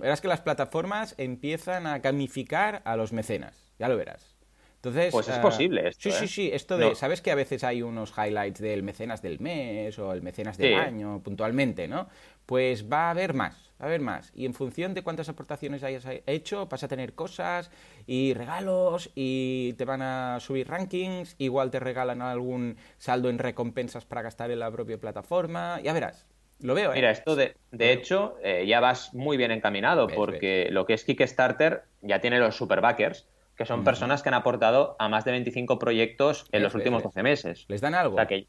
verás 0.00 0.20
que 0.20 0.28
las 0.28 0.40
plataformas 0.40 1.14
empiezan 1.18 1.86
a 1.86 1.98
gamificar 1.98 2.82
a 2.84 2.96
los 2.96 3.12
mecenas, 3.12 3.72
ya 3.78 3.88
lo 3.88 3.96
verás. 3.96 4.36
Entonces, 4.76 5.12
pues 5.12 5.28
es 5.28 5.36
eh, 5.36 5.40
posible 5.40 5.88
esto. 5.88 6.10
Sí, 6.10 6.16
sí, 6.20 6.28
sí. 6.28 6.50
Esto 6.52 6.78
de, 6.78 6.94
¿sabes 6.94 7.20
que 7.20 7.30
a 7.30 7.34
veces 7.34 7.64
hay 7.64 7.82
unos 7.82 8.14
highlights 8.16 8.60
del 8.60 8.82
mecenas 8.82 9.20
del 9.20 9.38
mes 9.38 9.98
o 9.98 10.12
el 10.12 10.22
mecenas 10.22 10.56
del 10.56 10.74
año 10.74 11.20
puntualmente, 11.22 11.86
¿no? 11.86 12.08
Pues 12.46 12.90
va 12.90 13.08
a 13.08 13.10
haber 13.10 13.34
más 13.34 13.69
a 13.80 13.86
ver 13.86 14.00
más. 14.00 14.30
Y 14.34 14.46
en 14.46 14.54
función 14.54 14.94
de 14.94 15.02
cuántas 15.02 15.28
aportaciones 15.28 15.82
hayas 15.82 16.06
hecho, 16.26 16.66
vas 16.66 16.82
a 16.84 16.88
tener 16.88 17.14
cosas 17.14 17.70
y 18.06 18.34
regalos 18.34 19.10
y 19.14 19.72
te 19.74 19.84
van 19.84 20.02
a 20.02 20.38
subir 20.40 20.68
rankings. 20.68 21.34
Igual 21.38 21.70
te 21.70 21.80
regalan 21.80 22.22
algún 22.22 22.76
saldo 22.98 23.30
en 23.30 23.38
recompensas 23.38 24.04
para 24.04 24.22
gastar 24.22 24.50
en 24.50 24.58
la 24.58 24.70
propia 24.70 24.98
plataforma. 24.98 25.80
Ya 25.80 25.92
verás. 25.92 26.26
Lo 26.60 26.74
veo, 26.74 26.92
¿eh? 26.92 26.96
Mira, 26.96 27.10
esto 27.10 27.36
de, 27.36 27.56
de 27.70 27.92
hecho 27.92 28.36
eh, 28.42 28.66
ya 28.66 28.80
vas 28.80 29.14
muy 29.14 29.38
bien 29.38 29.50
encaminado 29.50 30.08
porque 30.08 30.68
lo 30.70 30.84
que 30.84 30.92
es 30.92 31.04
Kickstarter 31.04 31.84
ya 32.02 32.20
tiene 32.20 32.38
los 32.38 32.54
superbackers, 32.56 33.26
que 33.56 33.64
son 33.64 33.82
personas 33.82 34.22
que 34.22 34.28
han 34.28 34.34
aportado 34.34 34.94
a 34.98 35.08
más 35.08 35.24
de 35.24 35.32
25 35.32 35.78
proyectos 35.78 36.46
en 36.52 36.62
los 36.62 36.74
últimos 36.74 37.02
12 37.02 37.22
meses. 37.22 37.64
¿Les 37.68 37.80
dan 37.80 37.94
algo? 37.94 38.14
O 38.14 38.18
sea 38.18 38.26
que 38.26 38.46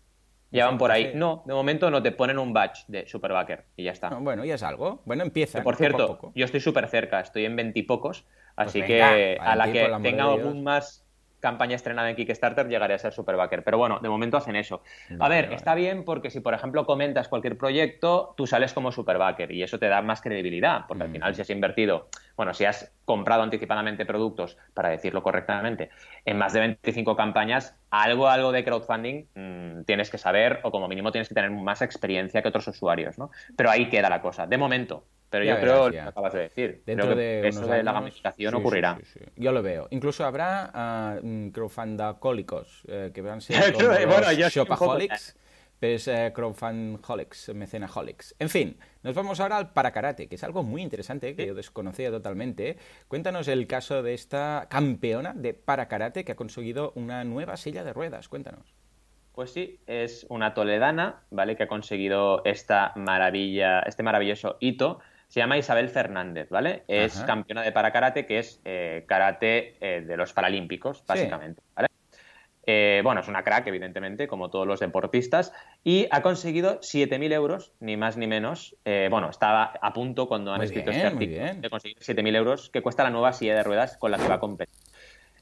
ya 0.51 0.65
van 0.65 0.77
por 0.77 0.91
ahí. 0.91 1.11
No, 1.15 1.43
de 1.45 1.53
momento 1.53 1.89
no 1.89 2.03
te 2.03 2.11
ponen 2.11 2.37
un 2.37 2.53
batch 2.53 2.85
de 2.87 3.07
Superbacker 3.07 3.65
y 3.75 3.85
ya 3.85 3.91
está. 3.91 4.09
bueno, 4.09 4.45
ya 4.45 4.55
es 4.55 4.63
algo. 4.63 5.01
Bueno, 5.05 5.23
empieza. 5.23 5.63
por 5.63 5.75
cierto, 5.75 6.31
yo 6.35 6.45
estoy 6.45 6.59
súper 6.59 6.87
cerca, 6.87 7.19
estoy 7.19 7.45
en 7.45 7.55
veintipocos, 7.55 8.23
pues 8.55 8.67
así 8.67 8.81
que 8.83 9.01
a 9.39 9.55
la 9.55 9.71
que 9.71 9.89
tenga 10.01 10.25
algún 10.25 10.63
más 10.63 11.00
campaña 11.41 11.75
estrenada 11.75 12.09
en 12.09 12.15
Kickstarter 12.15 12.67
llegaré 12.69 12.93
a 12.93 12.97
ser 12.97 13.11
Superbacker. 13.11 13.63
Pero 13.63 13.77
bueno, 13.77 13.99
de 13.99 14.07
momento 14.07 14.37
hacen 14.37 14.55
eso. 14.55 14.81
A 15.19 15.27
ver, 15.27 15.51
está 15.51 15.75
bien 15.75 16.05
porque 16.05 16.29
si, 16.29 16.39
por 16.39 16.53
ejemplo, 16.53 16.85
comentas 16.85 17.27
cualquier 17.27 17.57
proyecto, 17.57 18.33
tú 18.37 18.47
sales 18.47 18.71
como 18.73 18.91
Superbacker 18.91 19.51
y 19.51 19.63
eso 19.63 19.79
te 19.79 19.87
da 19.87 20.01
más 20.01 20.21
credibilidad, 20.21 20.85
porque 20.87 21.03
al 21.03 21.09
mm. 21.09 21.13
final 21.13 21.35
si 21.35 21.41
has 21.41 21.49
invertido, 21.49 22.07
bueno, 22.37 22.53
si 22.53 22.63
has 22.63 22.93
comprado 23.03 23.43
anticipadamente 23.43 24.05
productos, 24.05 24.57
para 24.73 24.89
decirlo 24.89 25.23
correctamente, 25.23 25.89
en 26.23 26.37
más 26.37 26.53
de 26.53 26.61
25 26.61 27.15
campañas, 27.15 27.75
algo, 27.89 28.29
algo 28.29 28.51
de 28.51 28.63
crowdfunding 28.63 29.25
mm, 29.35 29.83
tienes 29.83 30.09
que 30.09 30.17
saber 30.17 30.59
o 30.63 30.71
como 30.71 30.87
mínimo 30.87 31.11
tienes 31.11 31.27
que 31.27 31.35
tener 31.35 31.51
más 31.51 31.81
experiencia 31.81 32.41
que 32.41 32.47
otros 32.47 32.67
usuarios, 32.67 33.17
¿no? 33.17 33.31
Pero 33.57 33.69
ahí 33.69 33.89
queda 33.89 34.09
la 34.09 34.21
cosa. 34.21 34.47
De 34.47 34.57
momento, 34.57 35.03
pero 35.31 35.45
yo 35.45 35.57
creo, 35.61 35.85
lo 35.87 35.91
que 35.93 35.99
acabas 36.01 36.33
de 36.33 36.39
decir, 36.41 36.83
Dentro 36.85 37.15
de 37.15 37.47
eso 37.47 37.65
de 37.65 37.81
la 37.83 37.93
gamificación 37.93 38.53
ocurrirá. 38.53 38.99
yo 39.37 39.53
lo 39.53 39.63
veo. 39.63 39.87
Incluso 39.89 40.25
habrá 40.25 41.19
uh, 41.23 41.51
crowdfundacólicos, 41.51 42.83
eh, 42.89 43.11
que 43.13 43.21
van 43.21 43.37
a 43.37 43.41
ser 43.41 43.71
como 43.73 43.87
bueno, 43.87 44.29
shopaholics, 44.33 45.37
pues, 45.79 46.09
eh, 46.09 46.33
crowdfundholics, 46.35 47.55
mecenaholics. 47.55 48.35
En 48.39 48.49
fin, 48.49 48.77
nos 49.03 49.15
vamos 49.15 49.39
ahora 49.39 49.55
al 49.55 49.71
parakarate, 49.71 50.27
que 50.27 50.35
es 50.35 50.43
algo 50.43 50.63
muy 50.63 50.81
interesante, 50.81 51.33
que 51.33 51.47
yo 51.47 51.55
desconocía 51.55 52.11
totalmente. 52.11 52.75
Cuéntanos 53.07 53.47
el 53.47 53.67
caso 53.67 54.03
de 54.03 54.13
esta 54.13 54.67
campeona 54.69 55.33
de 55.33 55.53
parakarate 55.53 56.25
que 56.25 56.33
ha 56.33 56.35
conseguido 56.35 56.91
una 56.95 57.23
nueva 57.23 57.55
silla 57.55 57.85
de 57.85 57.93
ruedas. 57.93 58.27
Cuéntanos. 58.27 58.75
Pues 59.31 59.53
sí, 59.53 59.79
es 59.87 60.25
una 60.27 60.53
toledana, 60.53 61.23
¿vale? 61.29 61.55
Que 61.55 61.63
ha 61.63 61.67
conseguido 61.69 62.43
esta 62.43 62.91
maravilla, 62.97 63.79
este 63.79 64.03
maravilloso 64.03 64.57
hito 64.59 64.99
se 65.31 65.39
llama 65.39 65.57
Isabel 65.57 65.87
Fernández, 65.87 66.49
¿vale? 66.49 66.83
Es 66.89 67.21
campeona 67.21 67.61
de 67.61 67.71
parakarate, 67.71 68.25
que 68.25 68.39
es 68.39 68.59
eh, 68.65 69.05
karate 69.07 69.77
eh, 69.79 70.01
de 70.01 70.17
los 70.17 70.33
paralímpicos, 70.33 71.05
básicamente, 71.07 71.61
¿vale? 71.73 71.87
Eh, 72.65 72.99
bueno, 73.01 73.21
es 73.21 73.29
una 73.29 73.41
crack, 73.41 73.65
evidentemente, 73.67 74.27
como 74.27 74.49
todos 74.49 74.67
los 74.67 74.81
deportistas, 74.81 75.53
y 75.85 76.05
ha 76.11 76.21
conseguido 76.21 76.81
7.000 76.81 77.31
euros, 77.31 77.71
ni 77.79 77.95
más 77.95 78.17
ni 78.17 78.27
menos. 78.27 78.75
bueno, 78.83 79.29
estaba 79.29 79.71
a 79.81 79.93
punto 79.93 80.27
cuando 80.27 80.53
han 80.53 80.63
escrito 80.63 80.91
este 80.91 81.07
artículo 81.07 81.53
de 81.55 81.69
conseguir 81.69 81.97
7.000 81.99 82.35
euros, 82.35 82.69
que 82.69 82.81
cuesta 82.81 83.03
la 83.03 83.09
nueva 83.09 83.31
silla 83.31 83.55
de 83.55 83.63
ruedas 83.63 83.95
con 83.95 84.11
la 84.11 84.17
que 84.17 84.27
va 84.27 84.35
a 84.35 84.39
competir. 84.41 84.75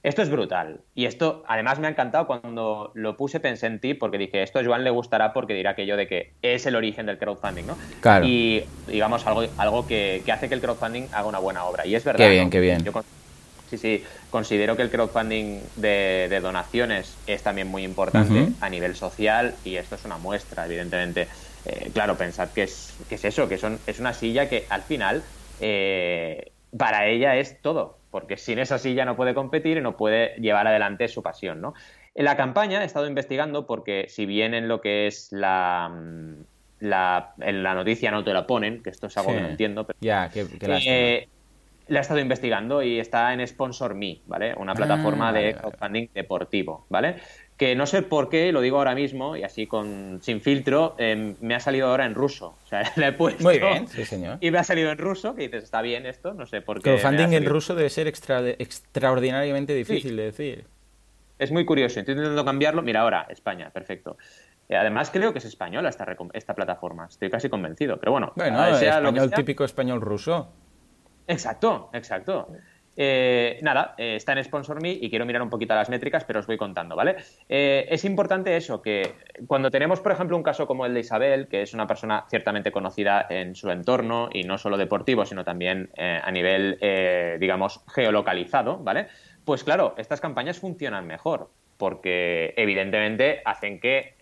Esto 0.02 0.22
es 0.22 0.30
brutal. 0.30 0.80
Y 0.96 1.06
esto, 1.06 1.44
además, 1.46 1.80
me 1.80 1.88
ha 1.88 1.90
encantado 1.90 2.26
cuando 2.26 2.92
lo 2.94 3.18
puse, 3.18 3.42
pensé 3.42 3.68
en 3.68 3.80
ti, 3.80 3.94
porque 3.94 4.18
dije, 4.18 4.42
esto 4.42 4.60
a 4.60 4.64
Joan 4.64 4.86
le 4.86 4.92
gustará 4.92 5.34
porque 5.34 5.54
dirá 5.54 5.72
aquello 5.72 5.98
de 5.98 6.08
que 6.08 6.34
es 6.42 6.66
el 6.66 6.76
origen 6.76 7.06
del 7.06 7.18
crowdfunding, 7.18 7.66
¿no? 7.66 7.78
Claro. 8.00 8.26
Y, 8.26 8.64
digamos, 8.88 9.28
algo, 9.28 9.44
algo 9.58 9.88
que, 9.88 10.24
hace 10.32 10.48
que 10.48 10.56
el 10.56 10.62
crowdfunding 10.62 11.08
haga 11.12 11.28
una 11.28 11.40
buena 11.40 11.66
obra. 11.66 11.86
Y 11.86 11.96
es 11.96 12.06
verdad. 12.06 12.26
Qué 12.26 12.32
bien, 12.32 12.50
qué 12.50 12.62
bien. 12.62 12.82
Yo, 12.84 12.94
sí, 13.70 13.78
sí, 13.78 14.04
considero 14.30 14.78
que 14.78 14.84
el 14.84 14.90
crowdfunding 14.90 15.60
de, 15.76 16.40
donaciones 16.42 17.18
es 17.28 17.44
también 17.44 17.68
muy 17.68 17.84
importante 17.84 18.54
a 18.62 18.70
nivel 18.70 18.96
social 18.96 19.56
y 19.66 19.76
esto 19.76 19.96
es 19.96 20.06
una 20.06 20.18
muestra, 20.18 20.66
evidentemente. 20.66 21.28
Eh, 21.66 21.92
claro, 21.94 22.16
pensad 22.16 22.50
que 22.52 22.64
es, 22.64 22.94
que 23.10 23.16
es 23.16 23.26
eso, 23.26 23.50
que 23.50 23.58
son, 23.58 23.80
es 23.86 24.00
una 24.00 24.14
silla 24.14 24.48
que 24.48 24.66
al 24.70 24.82
final 24.82 25.22
eh, 25.60 26.54
para 26.78 27.08
ella 27.08 27.36
es 27.36 27.62
todo 27.62 27.99
porque 28.12 28.38
sin 28.38 28.60
esa 28.60 28.78
silla 28.78 29.06
no 29.06 29.16
puede 29.16 29.34
competir 29.34 29.78
y 29.78 29.82
no 29.82 29.98
puede 29.98 30.36
llevar 30.40 30.68
adelante 30.68 31.08
su 31.08 31.22
pasión, 31.22 31.62
¿no? 31.62 31.74
En 32.16 32.26
la 32.26 32.36
campaña 32.36 32.82
he 32.82 32.86
estado 32.86 33.08
investigando 33.08 33.66
porque 33.66 34.06
si 34.10 34.26
bien 34.26 34.54
en 34.54 34.68
lo 34.68 34.82
que 34.82 35.08
es 35.08 35.32
la, 35.32 35.90
mm, 35.90 36.34
la 36.80 37.34
en 37.40 37.64
la 37.64 37.74
noticia 37.74 38.12
no 38.12 38.24
te 38.24 38.34
la 38.34 38.48
ponen, 38.48 38.82
que 38.84 38.90
esto 38.90 39.08
es 39.08 39.18
algo 39.18 39.32
que 39.32 39.42
no 39.42 39.48
entiendo, 39.50 39.86
pero 39.86 39.98
ya, 40.02 40.30
que, 40.30 40.46
eh, 40.62 41.28
la 41.88 42.00
he 42.00 42.02
estado 42.02 42.20
investigando 42.20 42.84
y 42.84 43.00
está 43.00 43.34
en 43.34 43.46
Sponsor 43.48 43.96
Me, 43.96 44.22
¿vale? 44.26 44.54
Una 44.56 44.76
plataforma 44.76 45.30
ah, 45.30 45.34
de 45.34 45.56
crowdfunding 45.56 46.10
deportivo, 46.14 46.86
¿vale? 46.90 47.18
Que 47.60 47.76
no 47.76 47.86
sé 47.86 48.04
por 48.04 48.30
qué, 48.30 48.54
lo 48.54 48.62
digo 48.62 48.78
ahora 48.78 48.96
mismo, 48.96 49.36
y 49.36 49.44
así 49.44 49.68
con 49.68 50.20
sin 50.22 50.40
filtro, 50.40 50.96
em, 50.98 51.36
me 51.42 51.56
ha 51.56 51.60
salido 51.60 51.90
ahora 51.90 52.06
en 52.06 52.16
ruso. 52.16 52.56
O 52.64 52.68
sea, 52.68 52.84
le 52.96 53.08
he 53.08 53.12
puesto. 53.12 53.44
Muy 53.44 53.60
bien, 53.60 53.86
sí, 53.90 54.06
señor. 54.06 54.38
Y 54.40 54.50
me 54.50 54.60
ha 54.60 54.64
salido 54.64 54.90
en 54.92 54.98
ruso, 54.98 55.36
que 55.36 55.42
dices, 55.42 55.66
está 55.66 55.82
bien 55.82 56.06
esto, 56.06 56.34
no 56.34 56.46
sé 56.46 56.62
por 56.62 56.78
qué. 56.78 56.84
Crowdfunding 56.84 57.34
en 57.34 57.46
ruso 57.46 57.76
debe 57.76 57.90
ser 57.90 58.08
extraordinariamente 58.08 59.74
difícil 59.74 60.16
de 60.16 60.24
decir. 60.24 60.68
Es 61.38 61.52
muy 61.52 61.66
curioso, 61.66 62.00
estoy 62.00 62.14
intentando 62.14 62.46
cambiarlo. 62.46 62.82
Mira, 62.82 63.02
ahora, 63.02 63.28
España, 63.30 63.70
perfecto. 63.72 64.18
Además, 64.70 65.10
creo 65.12 65.34
que 65.34 65.40
es 65.40 65.46
española 65.46 65.90
esta, 65.90 66.16
esta 66.32 66.54
plataforma. 66.54 67.08
Estoy 67.08 67.30
casi 67.30 67.50
convencido. 67.50 68.00
Pero 68.00 68.14
bueno, 68.14 68.32
bueno 68.36 68.68
español 68.68 69.32
típico 69.32 69.66
español 69.66 70.00
ruso. 70.00 70.50
Exacto, 71.28 71.90
exacto. 71.92 72.48
Eh, 72.96 73.60
nada, 73.62 73.96
eh, 73.98 74.16
está 74.16 74.34
en 74.34 74.44
Sponsor 74.44 74.82
Me 74.82 74.92
y 74.92 75.10
quiero 75.10 75.26
mirar 75.26 75.42
un 75.42 75.50
poquito 75.50 75.74
las 75.74 75.90
métricas, 75.90 76.26
pero 76.26 76.40
os 76.40 76.48
voy 76.48 76.58
contando, 76.58 76.96
¿vale? 76.96 77.16
Eh, 77.48 77.88
es 77.90 78.04
importante 78.06 78.56
eso, 78.58 78.82
que 78.82 79.14
cuando 79.48 79.72
tenemos, 79.72 80.02
por 80.02 80.12
ejemplo, 80.12 80.36
un 80.36 80.44
caso 80.44 80.68
como 80.68 80.86
el 80.86 80.94
de 80.94 81.00
Isabel, 81.00 81.48
que 81.48 81.62
es 81.62 81.74
una 81.74 81.88
persona 81.88 82.26
ciertamente 82.30 82.72
conocida 82.72 83.26
en 83.30 83.56
su 83.56 83.72
entorno 83.72 84.30
y 84.34 84.44
no 84.44 84.58
solo 84.58 84.78
deportivo, 84.78 85.26
sino 85.26 85.44
también 85.44 85.90
a 85.98 86.32
nivel, 86.32 86.78
digamos, 87.40 87.82
geolocalizado, 87.88 88.78
¿vale? 88.78 89.08
Pues 89.46 89.64
claro, 89.64 89.96
estas 89.98 90.20
campañas 90.20 90.60
funcionan 90.60 91.08
mejor 91.08 91.50
porque 91.78 92.54
evidentemente 92.58 93.42
hacen 93.46 93.80
que 93.80 94.16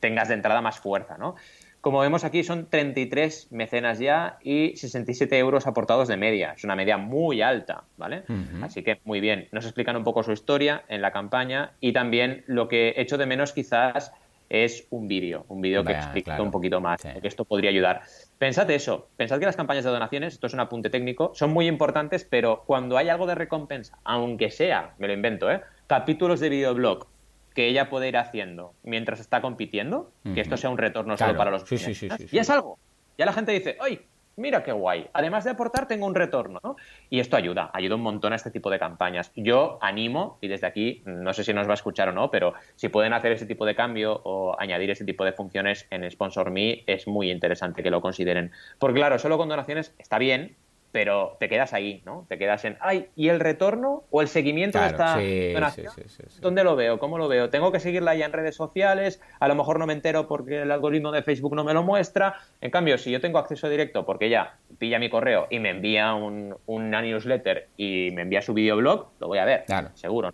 tengas 0.00 0.28
de 0.28 0.34
entrada 0.34 0.60
más 0.60 0.78
fuerza, 0.78 1.16
¿no? 1.16 1.36
Como 1.82 1.98
vemos 1.98 2.22
aquí, 2.22 2.44
son 2.44 2.70
33 2.70 3.48
mecenas 3.50 3.98
ya 3.98 4.38
y 4.40 4.76
67 4.76 5.36
euros 5.36 5.66
aportados 5.66 6.06
de 6.06 6.16
media. 6.16 6.52
Es 6.56 6.62
una 6.62 6.76
media 6.76 6.96
muy 6.96 7.42
alta, 7.42 7.82
¿vale? 7.96 8.22
Así 8.62 8.84
que 8.84 9.00
muy 9.04 9.18
bien. 9.18 9.48
Nos 9.50 9.64
explican 9.64 9.96
un 9.96 10.04
poco 10.04 10.22
su 10.22 10.30
historia 10.30 10.84
en 10.86 11.02
la 11.02 11.10
campaña 11.10 11.72
y 11.80 11.92
también 11.92 12.44
lo 12.46 12.68
que 12.68 12.94
echo 12.98 13.18
de 13.18 13.26
menos 13.26 13.52
quizás 13.52 14.12
es 14.48 14.86
un 14.90 15.08
vídeo, 15.08 15.44
un 15.48 15.60
vídeo 15.60 15.82
que 15.82 15.92
explique 15.92 16.40
un 16.40 16.52
poquito 16.52 16.80
más, 16.80 17.02
que 17.02 17.26
esto 17.26 17.44
podría 17.44 17.70
ayudar. 17.70 18.02
Pensad 18.38 18.70
eso, 18.70 19.08
pensad 19.16 19.40
que 19.40 19.46
las 19.46 19.56
campañas 19.56 19.82
de 19.82 19.90
donaciones, 19.90 20.34
esto 20.34 20.46
es 20.46 20.54
un 20.54 20.60
apunte 20.60 20.88
técnico, 20.88 21.32
son 21.34 21.50
muy 21.50 21.66
importantes, 21.66 22.24
pero 22.24 22.62
cuando 22.64 22.96
hay 22.96 23.08
algo 23.08 23.26
de 23.26 23.34
recompensa, 23.34 23.98
aunque 24.04 24.52
sea, 24.52 24.94
me 24.98 25.08
lo 25.08 25.14
invento, 25.14 25.50
¿eh? 25.50 25.62
capítulos 25.88 26.38
de 26.38 26.50
videoblog 26.50 27.08
que 27.54 27.68
ella 27.68 27.88
puede 27.90 28.08
ir 28.08 28.16
haciendo 28.16 28.74
mientras 28.82 29.20
está 29.20 29.40
compitiendo, 29.40 30.12
que 30.34 30.40
esto 30.40 30.56
sea 30.56 30.70
un 30.70 30.78
retorno 30.78 31.16
solo 31.16 31.36
para 31.36 31.50
los 31.50 31.62
sí, 31.62 31.78
sí, 31.78 31.94
sí, 31.94 32.08
Y 32.30 32.38
es 32.38 32.50
algo. 32.50 32.78
Ya 33.18 33.26
la 33.26 33.32
gente 33.32 33.52
dice, 33.52 33.76
¡ay! 33.80 34.00
Mira 34.36 34.62
qué 34.62 34.72
guay. 34.72 35.08
Además 35.12 35.44
de 35.44 35.50
aportar, 35.50 35.86
tengo 35.86 36.06
un 36.06 36.14
retorno, 36.14 36.58
¿no? 36.64 36.76
Y 37.10 37.20
esto 37.20 37.36
ayuda, 37.36 37.70
ayuda 37.74 37.96
un 37.96 38.00
montón 38.00 38.32
a 38.32 38.36
este 38.36 38.50
tipo 38.50 38.70
de 38.70 38.78
campañas. 38.78 39.30
Yo 39.36 39.78
animo, 39.82 40.38
y 40.40 40.48
desde 40.48 40.66
aquí, 40.66 41.02
no 41.04 41.34
sé 41.34 41.44
si 41.44 41.52
nos 41.52 41.66
va 41.66 41.72
a 41.72 41.74
escuchar 41.74 42.08
o 42.08 42.12
no, 42.12 42.30
pero 42.30 42.54
si 42.74 42.88
pueden 42.88 43.12
hacer 43.12 43.32
ese 43.32 43.44
tipo 43.44 43.66
de 43.66 43.74
cambio 43.74 44.22
o 44.24 44.56
añadir 44.58 44.90
ese 44.90 45.04
tipo 45.04 45.24
de 45.26 45.32
funciones 45.32 45.86
en 45.90 46.10
Sponsor 46.10 46.50
Me, 46.50 46.82
es 46.86 47.06
muy 47.06 47.30
interesante 47.30 47.82
que 47.82 47.90
lo 47.90 48.00
consideren. 48.00 48.52
Porque 48.78 49.00
claro, 49.00 49.18
solo 49.18 49.36
con 49.36 49.50
donaciones 49.50 49.94
está 49.98 50.18
bien, 50.18 50.56
pero 50.92 51.36
te 51.40 51.48
quedas 51.48 51.72
ahí, 51.72 52.02
¿no? 52.04 52.26
Te 52.28 52.38
quedas 52.38 52.64
en, 52.66 52.76
ay, 52.80 53.08
¿y 53.16 53.30
el 53.30 53.40
retorno 53.40 54.04
o 54.10 54.20
el 54.20 54.28
seguimiento 54.28 54.78
de 54.78 54.86
esta 54.86 55.18
donación? 55.54 55.92
¿Dónde 56.40 56.62
lo 56.62 56.76
veo? 56.76 56.98
¿Cómo 56.98 57.16
lo 57.16 57.28
veo? 57.28 57.48
¿Tengo 57.48 57.72
que 57.72 57.80
seguirla 57.80 58.14
ya 58.14 58.26
en 58.26 58.32
redes 58.32 58.54
sociales? 58.54 59.20
A 59.40 59.48
lo 59.48 59.54
mejor 59.54 59.78
no 59.78 59.86
me 59.86 59.94
entero 59.94 60.28
porque 60.28 60.62
el 60.62 60.70
algoritmo 60.70 61.10
de 61.10 61.22
Facebook 61.22 61.56
no 61.56 61.64
me 61.64 61.72
lo 61.72 61.82
muestra. 61.82 62.36
En 62.60 62.70
cambio, 62.70 62.98
si 62.98 63.10
yo 63.10 63.20
tengo 63.20 63.38
acceso 63.38 63.68
directo 63.70 64.04
porque 64.04 64.28
ya 64.28 64.58
pilla 64.78 64.98
mi 64.98 65.08
correo 65.08 65.46
y 65.48 65.58
me 65.58 65.70
envía 65.70 66.12
un, 66.14 66.54
una 66.66 67.00
newsletter 67.00 67.68
y 67.76 68.10
me 68.12 68.22
envía 68.22 68.42
su 68.42 68.52
videoblog, 68.52 69.08
lo 69.18 69.28
voy 69.28 69.38
a 69.38 69.46
ver, 69.46 69.64
claro. 69.64 69.90
seguro. 69.94 70.32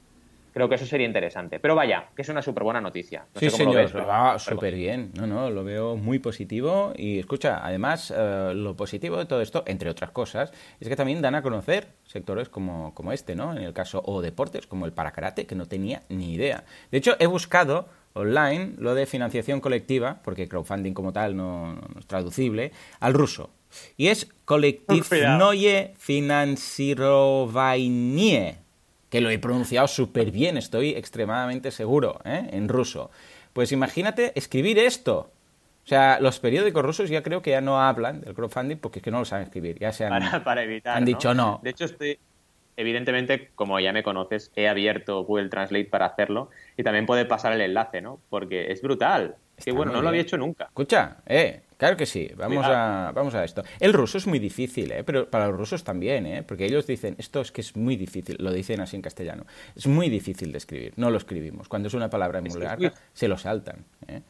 Creo 0.58 0.68
que 0.68 0.74
eso 0.74 0.86
sería 0.86 1.06
interesante. 1.06 1.60
Pero 1.60 1.76
vaya, 1.76 2.08
que 2.16 2.22
es 2.22 2.28
una 2.30 2.42
súper 2.42 2.64
buena 2.64 2.80
noticia. 2.80 3.26
sí, 3.36 3.48
señor, 3.48 3.94
lo 3.94 4.04
va 4.04 4.40
súper 4.40 4.74
bien. 4.74 5.12
No, 5.14 5.24
no, 5.24 5.50
lo 5.50 5.62
veo 5.62 5.94
muy 5.94 6.18
positivo. 6.18 6.92
Y 6.96 7.20
escucha, 7.20 7.64
además, 7.64 8.12
eh, 8.12 8.50
lo 8.56 8.74
positivo 8.74 9.18
de 9.18 9.26
todo 9.26 9.40
esto, 9.40 9.62
entre 9.68 9.88
otras 9.88 10.10
cosas, 10.10 10.52
es 10.80 10.88
que 10.88 10.96
también 10.96 11.22
dan 11.22 11.36
a 11.36 11.42
conocer 11.42 11.86
sectores 12.02 12.48
como, 12.48 12.92
como 12.92 13.12
este, 13.12 13.36
¿no? 13.36 13.52
En 13.52 13.62
el 13.62 13.72
caso, 13.72 14.02
o 14.04 14.20
deportes, 14.20 14.66
como 14.66 14.84
el 14.84 14.92
parakarate, 14.92 15.46
que 15.46 15.54
no 15.54 15.66
tenía 15.66 16.02
ni 16.08 16.34
idea. 16.34 16.64
De 16.90 16.98
hecho, 16.98 17.14
he 17.20 17.26
buscado 17.26 17.86
online 18.14 18.72
lo 18.78 18.96
de 18.96 19.06
financiación 19.06 19.60
colectiva, 19.60 20.22
porque 20.24 20.48
crowdfunding 20.48 20.92
como 20.92 21.12
tal 21.12 21.36
no, 21.36 21.78
es 21.96 22.08
traducible, 22.08 22.72
al 22.98 23.14
ruso. 23.14 23.50
Y 23.96 24.08
es 24.08 24.28
Kolektivnoye 24.44 25.94
Finansirovainie 25.98 28.66
que 29.10 29.20
lo 29.20 29.30
he 29.30 29.38
pronunciado 29.38 29.88
súper 29.88 30.30
bien, 30.30 30.56
estoy 30.56 30.90
extremadamente 30.90 31.70
seguro, 31.70 32.20
¿eh? 32.24 32.48
en 32.52 32.68
ruso. 32.68 33.10
Pues 33.52 33.72
imagínate 33.72 34.32
escribir 34.34 34.78
esto. 34.78 35.32
O 35.84 35.88
sea, 35.88 36.20
los 36.20 36.38
periódicos 36.38 36.84
rusos 36.84 37.08
ya 37.08 37.22
creo 37.22 37.40
que 37.40 37.50
ya 37.50 37.62
no 37.62 37.80
hablan 37.80 38.20
del 38.20 38.34
crowdfunding 38.34 38.76
porque 38.76 38.98
es 38.98 39.02
que 39.02 39.10
no 39.10 39.20
lo 39.20 39.24
saben 39.24 39.44
escribir. 39.44 39.78
Ya 39.78 39.90
se 39.90 40.04
han, 40.04 40.44
para, 40.44 40.62
evitar, 40.62 40.96
han 40.96 41.06
dicho 41.06 41.32
no. 41.32 41.60
De 41.62 41.70
hecho, 41.70 41.86
estoy, 41.86 42.18
evidentemente, 42.76 43.50
como 43.54 43.80
ya 43.80 43.94
me 43.94 44.02
conoces, 44.02 44.52
he 44.54 44.68
abierto 44.68 45.24
Google 45.24 45.48
Translate 45.48 45.86
para 45.86 46.04
hacerlo 46.04 46.50
y 46.76 46.82
también 46.82 47.06
puede 47.06 47.24
pasar 47.24 47.54
el 47.54 47.62
enlace, 47.62 48.02
¿no? 48.02 48.20
Porque 48.28 48.70
es 48.70 48.82
brutal. 48.82 49.36
Es 49.58 49.64
que 49.64 49.72
bueno, 49.72 49.92
no 49.92 50.00
lo 50.00 50.08
había 50.08 50.22
hecho 50.22 50.36
nunca. 50.36 50.66
Escucha, 50.66 51.16
eh, 51.26 51.62
claro 51.76 51.96
que 51.96 52.06
sí, 52.06 52.30
vamos 52.36 52.64
a, 52.64 53.10
vamos 53.12 53.34
a 53.34 53.44
esto. 53.44 53.64
El 53.80 53.92
ruso 53.92 54.18
es 54.18 54.26
muy 54.26 54.38
difícil, 54.38 54.92
eh, 54.92 55.02
pero 55.04 55.28
para 55.28 55.48
los 55.48 55.56
rusos 55.56 55.82
también, 55.82 56.26
eh, 56.26 56.44
porque 56.44 56.64
ellos 56.64 56.86
dicen, 56.86 57.16
esto 57.18 57.40
es 57.40 57.50
que 57.50 57.60
es 57.60 57.76
muy 57.76 57.96
difícil, 57.96 58.36
lo 58.38 58.52
dicen 58.52 58.80
así 58.80 58.94
en 58.94 59.02
castellano, 59.02 59.46
es 59.74 59.88
muy 59.88 60.08
difícil 60.08 60.52
de 60.52 60.58
escribir, 60.58 60.92
no 60.96 61.10
lo 61.10 61.18
escribimos. 61.18 61.68
Cuando 61.68 61.88
es 61.88 61.94
una 61.94 62.08
palabra 62.08 62.40
muy 62.40 62.60
larga, 62.60 62.92
se 63.12 63.26
lo 63.26 63.36
saltan. 63.36 63.84
Eh. 64.06 64.22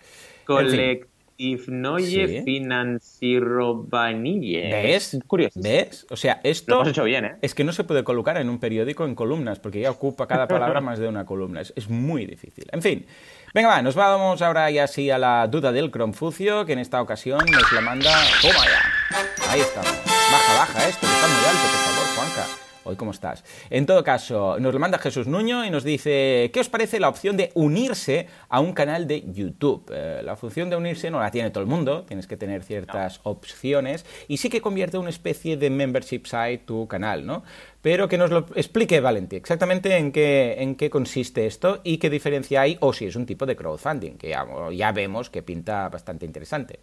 Ifnoye 1.38 2.42
Financirovanille. 2.42 4.70
¿Ves? 4.70 5.18
Curioso. 5.26 5.60
¿Ves? 5.62 6.06
O 6.10 6.16
sea, 6.16 6.40
esto. 6.42 6.74
Lo 6.74 6.82
has 6.82 6.88
hecho 6.88 7.04
bien, 7.04 7.24
¿eh? 7.24 7.36
Es 7.40 7.54
que 7.54 7.62
no 7.62 7.72
se 7.72 7.84
puede 7.84 8.02
colocar 8.02 8.36
en 8.38 8.48
un 8.48 8.58
periódico 8.58 9.04
en 9.04 9.14
columnas, 9.14 9.60
porque 9.60 9.78
ya 9.80 9.92
ocupa 9.92 10.26
cada 10.26 10.48
palabra 10.48 10.80
más 10.82 10.98
de 10.98 11.06
una 11.06 11.24
columna. 11.24 11.60
Es, 11.60 11.88
muy 11.88 12.26
difícil. 12.26 12.66
En 12.72 12.82
fin. 12.82 13.06
Venga, 13.54 13.68
va, 13.68 13.82
nos 13.82 13.94
vamos 13.94 14.42
ahora 14.42 14.70
ya 14.70 14.86
sí 14.86 15.10
a 15.10 15.18
la 15.18 15.46
duda 15.46 15.72
del 15.72 15.90
Cronfucio, 15.90 16.66
que 16.66 16.74
en 16.74 16.78
esta 16.80 17.00
ocasión 17.00 17.40
nos 17.50 17.72
la 17.72 17.80
manda. 17.80 18.12
¡Toma 18.42 18.64
ya! 18.64 19.50
Ahí 19.50 19.60
estamos. 19.60 19.90
Baja, 20.30 20.58
baja 20.58 20.88
esto, 20.88 21.06
está 21.06 21.26
muy 21.26 21.44
alto, 21.46 21.62
por 21.62 21.80
favor, 21.80 22.06
Juanca. 22.16 22.67
Hoy, 22.88 22.96
¿cómo 22.96 23.10
estás? 23.10 23.44
En 23.68 23.84
todo 23.84 24.02
caso, 24.02 24.58
nos 24.58 24.72
lo 24.72 24.80
manda 24.80 24.98
Jesús 24.98 25.26
Nuño 25.26 25.62
y 25.62 25.68
nos 25.68 25.84
dice, 25.84 26.50
¿qué 26.54 26.60
os 26.60 26.70
parece 26.70 26.98
la 26.98 27.10
opción 27.10 27.36
de 27.36 27.50
unirse 27.52 28.28
a 28.48 28.60
un 28.60 28.72
canal 28.72 29.06
de 29.06 29.30
YouTube? 29.30 29.92
Eh, 29.94 30.22
la 30.24 30.36
función 30.36 30.70
de 30.70 30.76
unirse 30.76 31.10
no 31.10 31.20
la 31.20 31.30
tiene 31.30 31.50
todo 31.50 31.62
el 31.62 31.68
mundo, 31.68 32.04
tienes 32.04 32.26
que 32.26 32.38
tener 32.38 32.62
ciertas 32.62 33.20
opciones 33.24 34.06
y 34.26 34.38
sí 34.38 34.48
que 34.48 34.62
convierte 34.62 34.96
una 34.96 35.10
especie 35.10 35.58
de 35.58 35.68
membership 35.68 36.22
site 36.24 36.62
tu 36.64 36.88
canal, 36.88 37.26
¿no? 37.26 37.42
Pero 37.82 38.08
que 38.08 38.16
nos 38.16 38.30
lo 38.30 38.46
explique 38.54 39.00
Valenti, 39.00 39.36
exactamente 39.36 39.94
en 39.98 40.10
qué, 40.10 40.56
en 40.58 40.74
qué 40.74 40.88
consiste 40.88 41.44
esto 41.44 41.82
y 41.84 41.98
qué 41.98 42.08
diferencia 42.08 42.62
hay 42.62 42.78
o 42.80 42.94
si 42.94 43.04
es 43.04 43.16
un 43.16 43.26
tipo 43.26 43.44
de 43.44 43.54
crowdfunding, 43.54 44.16
que 44.16 44.34
ya 44.72 44.92
vemos 44.92 45.28
que 45.28 45.42
pinta 45.42 45.90
bastante 45.90 46.24
interesante. 46.24 46.80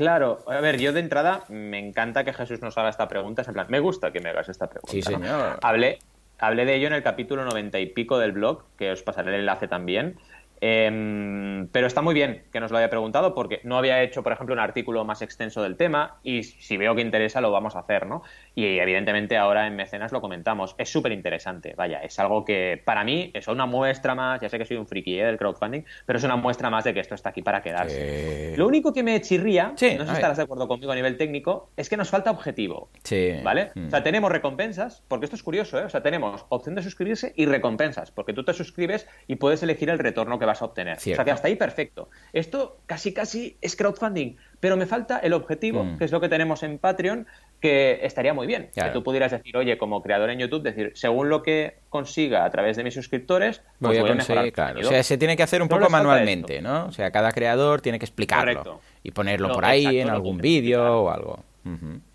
Claro, 0.00 0.38
a 0.46 0.60
ver, 0.62 0.78
yo 0.80 0.94
de 0.94 1.00
entrada 1.00 1.42
me 1.50 1.78
encanta 1.78 2.24
que 2.24 2.32
Jesús 2.32 2.62
nos 2.62 2.78
haga 2.78 2.88
esta 2.88 3.06
pregunta. 3.06 3.42
en 3.46 3.52
plan, 3.52 3.66
me 3.68 3.80
gusta 3.80 4.10
que 4.10 4.20
me 4.20 4.30
hagas 4.30 4.48
esta 4.48 4.66
pregunta. 4.66 4.90
Sí, 4.90 5.02
señor. 5.02 5.58
Hablé, 5.60 5.98
hablé 6.38 6.64
de 6.64 6.76
ello 6.76 6.86
en 6.86 6.94
el 6.94 7.02
capítulo 7.02 7.44
noventa 7.44 7.78
y 7.78 7.84
pico 7.84 8.18
del 8.18 8.32
blog, 8.32 8.64
que 8.78 8.92
os 8.92 9.02
pasaré 9.02 9.34
el 9.34 9.40
enlace 9.40 9.68
también. 9.68 10.16
Em, 10.60 11.68
pero 11.68 11.86
está 11.86 12.02
muy 12.02 12.14
bien 12.14 12.44
que 12.52 12.60
nos 12.60 12.70
lo 12.70 12.78
haya 12.78 12.90
preguntado 12.90 13.34
porque 13.34 13.60
no 13.64 13.78
había 13.78 14.02
hecho, 14.02 14.22
por 14.22 14.32
ejemplo, 14.32 14.54
un 14.54 14.60
artículo 14.60 15.04
más 15.04 15.22
extenso 15.22 15.62
del 15.62 15.76
tema 15.76 16.18
y 16.22 16.42
si 16.42 16.76
veo 16.76 16.94
que 16.94 17.00
interesa 17.00 17.40
lo 17.40 17.50
vamos 17.50 17.76
a 17.76 17.80
hacer, 17.80 18.06
¿no? 18.06 18.22
Y 18.54 18.78
evidentemente 18.78 19.36
ahora 19.36 19.66
en 19.66 19.76
Mecenas 19.76 20.12
lo 20.12 20.20
comentamos. 20.20 20.74
Es 20.76 20.90
súper 20.90 21.12
interesante, 21.12 21.74
vaya, 21.76 22.02
es 22.02 22.18
algo 22.18 22.44
que 22.44 22.80
para 22.84 23.04
mí 23.04 23.30
es 23.32 23.48
una 23.48 23.66
muestra 23.66 24.14
más, 24.14 24.40
ya 24.40 24.48
sé 24.48 24.58
que 24.58 24.66
soy 24.66 24.76
un 24.76 24.86
friki 24.86 25.18
¿eh? 25.18 25.24
del 25.24 25.38
crowdfunding, 25.38 25.82
pero 26.04 26.18
es 26.18 26.24
una 26.24 26.36
muestra 26.36 26.68
más 26.68 26.84
de 26.84 26.92
que 26.92 27.00
esto 27.00 27.14
está 27.14 27.30
aquí 27.30 27.42
para 27.42 27.62
quedarse. 27.62 28.54
Lo 28.56 28.66
único 28.66 28.92
que 28.92 29.02
me 29.02 29.18
chirría, 29.20 29.68
no 29.68 29.78
sé 29.78 29.96
si 29.96 30.12
estarás 30.12 30.36
de 30.36 30.42
acuerdo 30.42 30.68
conmigo 30.68 30.92
a 30.92 30.94
nivel 30.94 31.16
técnico, 31.16 31.70
es 31.76 31.88
que 31.88 31.96
nos 31.96 32.10
falta 32.10 32.30
objetivo. 32.30 32.90
Sí. 33.02 33.34
¿Vale? 33.42 33.70
O 33.86 33.90
sea, 33.90 34.00
mm. 34.00 34.04
tenemos 34.04 34.30
recompensas, 34.30 35.02
porque 35.08 35.24
esto 35.24 35.36
es 35.36 35.42
curioso, 35.42 35.78
¿eh? 35.78 35.84
O 35.84 35.88
sea, 35.88 36.02
tenemos 36.02 36.44
opción 36.50 36.74
de 36.74 36.82
suscribirse 36.82 37.32
y 37.36 37.46
recompensas, 37.46 38.10
porque 38.10 38.32
tú 38.32 38.44
te 38.44 38.52
suscribes 38.52 39.08
y 39.26 39.36
puedes 39.36 39.62
elegir 39.62 39.88
el 39.88 39.98
retorno 39.98 40.38
que 40.38 40.46
vas 40.50 40.62
a 40.62 40.66
obtener. 40.66 40.96
O 40.96 41.00
sea 41.00 41.24
que 41.24 41.30
hasta 41.30 41.48
ahí 41.48 41.56
perfecto. 41.56 42.10
Esto 42.32 42.78
casi 42.86 43.12
casi 43.14 43.56
es 43.60 43.76
crowdfunding, 43.76 44.36
pero 44.60 44.76
me 44.76 44.86
falta 44.86 45.18
el 45.18 45.32
objetivo, 45.32 45.84
mm. 45.84 45.98
que 45.98 46.04
es 46.04 46.12
lo 46.12 46.20
que 46.20 46.28
tenemos 46.28 46.62
en 46.62 46.78
Patreon, 46.78 47.26
que 47.60 48.00
estaría 48.02 48.34
muy 48.34 48.46
bien. 48.46 48.70
Que 48.74 48.90
tú 48.90 49.02
pudieras 49.02 49.30
decir, 49.30 49.56
oye, 49.56 49.78
como 49.78 50.02
creador 50.02 50.30
en 50.30 50.38
YouTube, 50.38 50.62
decir, 50.62 50.92
según 50.94 51.28
lo 51.28 51.42
que 51.42 51.78
consiga 51.88 52.44
a 52.44 52.50
través 52.50 52.76
de 52.76 52.84
mis 52.84 52.94
suscriptores, 52.94 53.62
pues 53.78 53.98
voy, 53.98 54.10
a, 54.10 54.14
conseguir, 54.14 54.52
claro. 54.52 54.80
O 54.80 54.84
sea, 54.84 55.02
se 55.02 55.18
tiene 55.18 55.36
que 55.36 55.42
hacer 55.42 55.62
un 55.62 55.68
poco 55.68 55.88
manualmente, 55.88 56.60
¿no? 56.60 56.86
O 56.86 56.92
sea, 56.92 57.10
cada 57.10 57.32
creador 57.32 57.80
tiene 57.80 57.98
que 57.98 58.04
explicarlo 58.04 58.80
y 59.02 59.10
ponerlo 59.12 59.52
por 59.52 59.64
ahí 59.64 60.00
en 60.00 60.10
algún 60.10 60.38
vídeo 60.38 61.02
o 61.02 61.10
algo. 61.10 61.49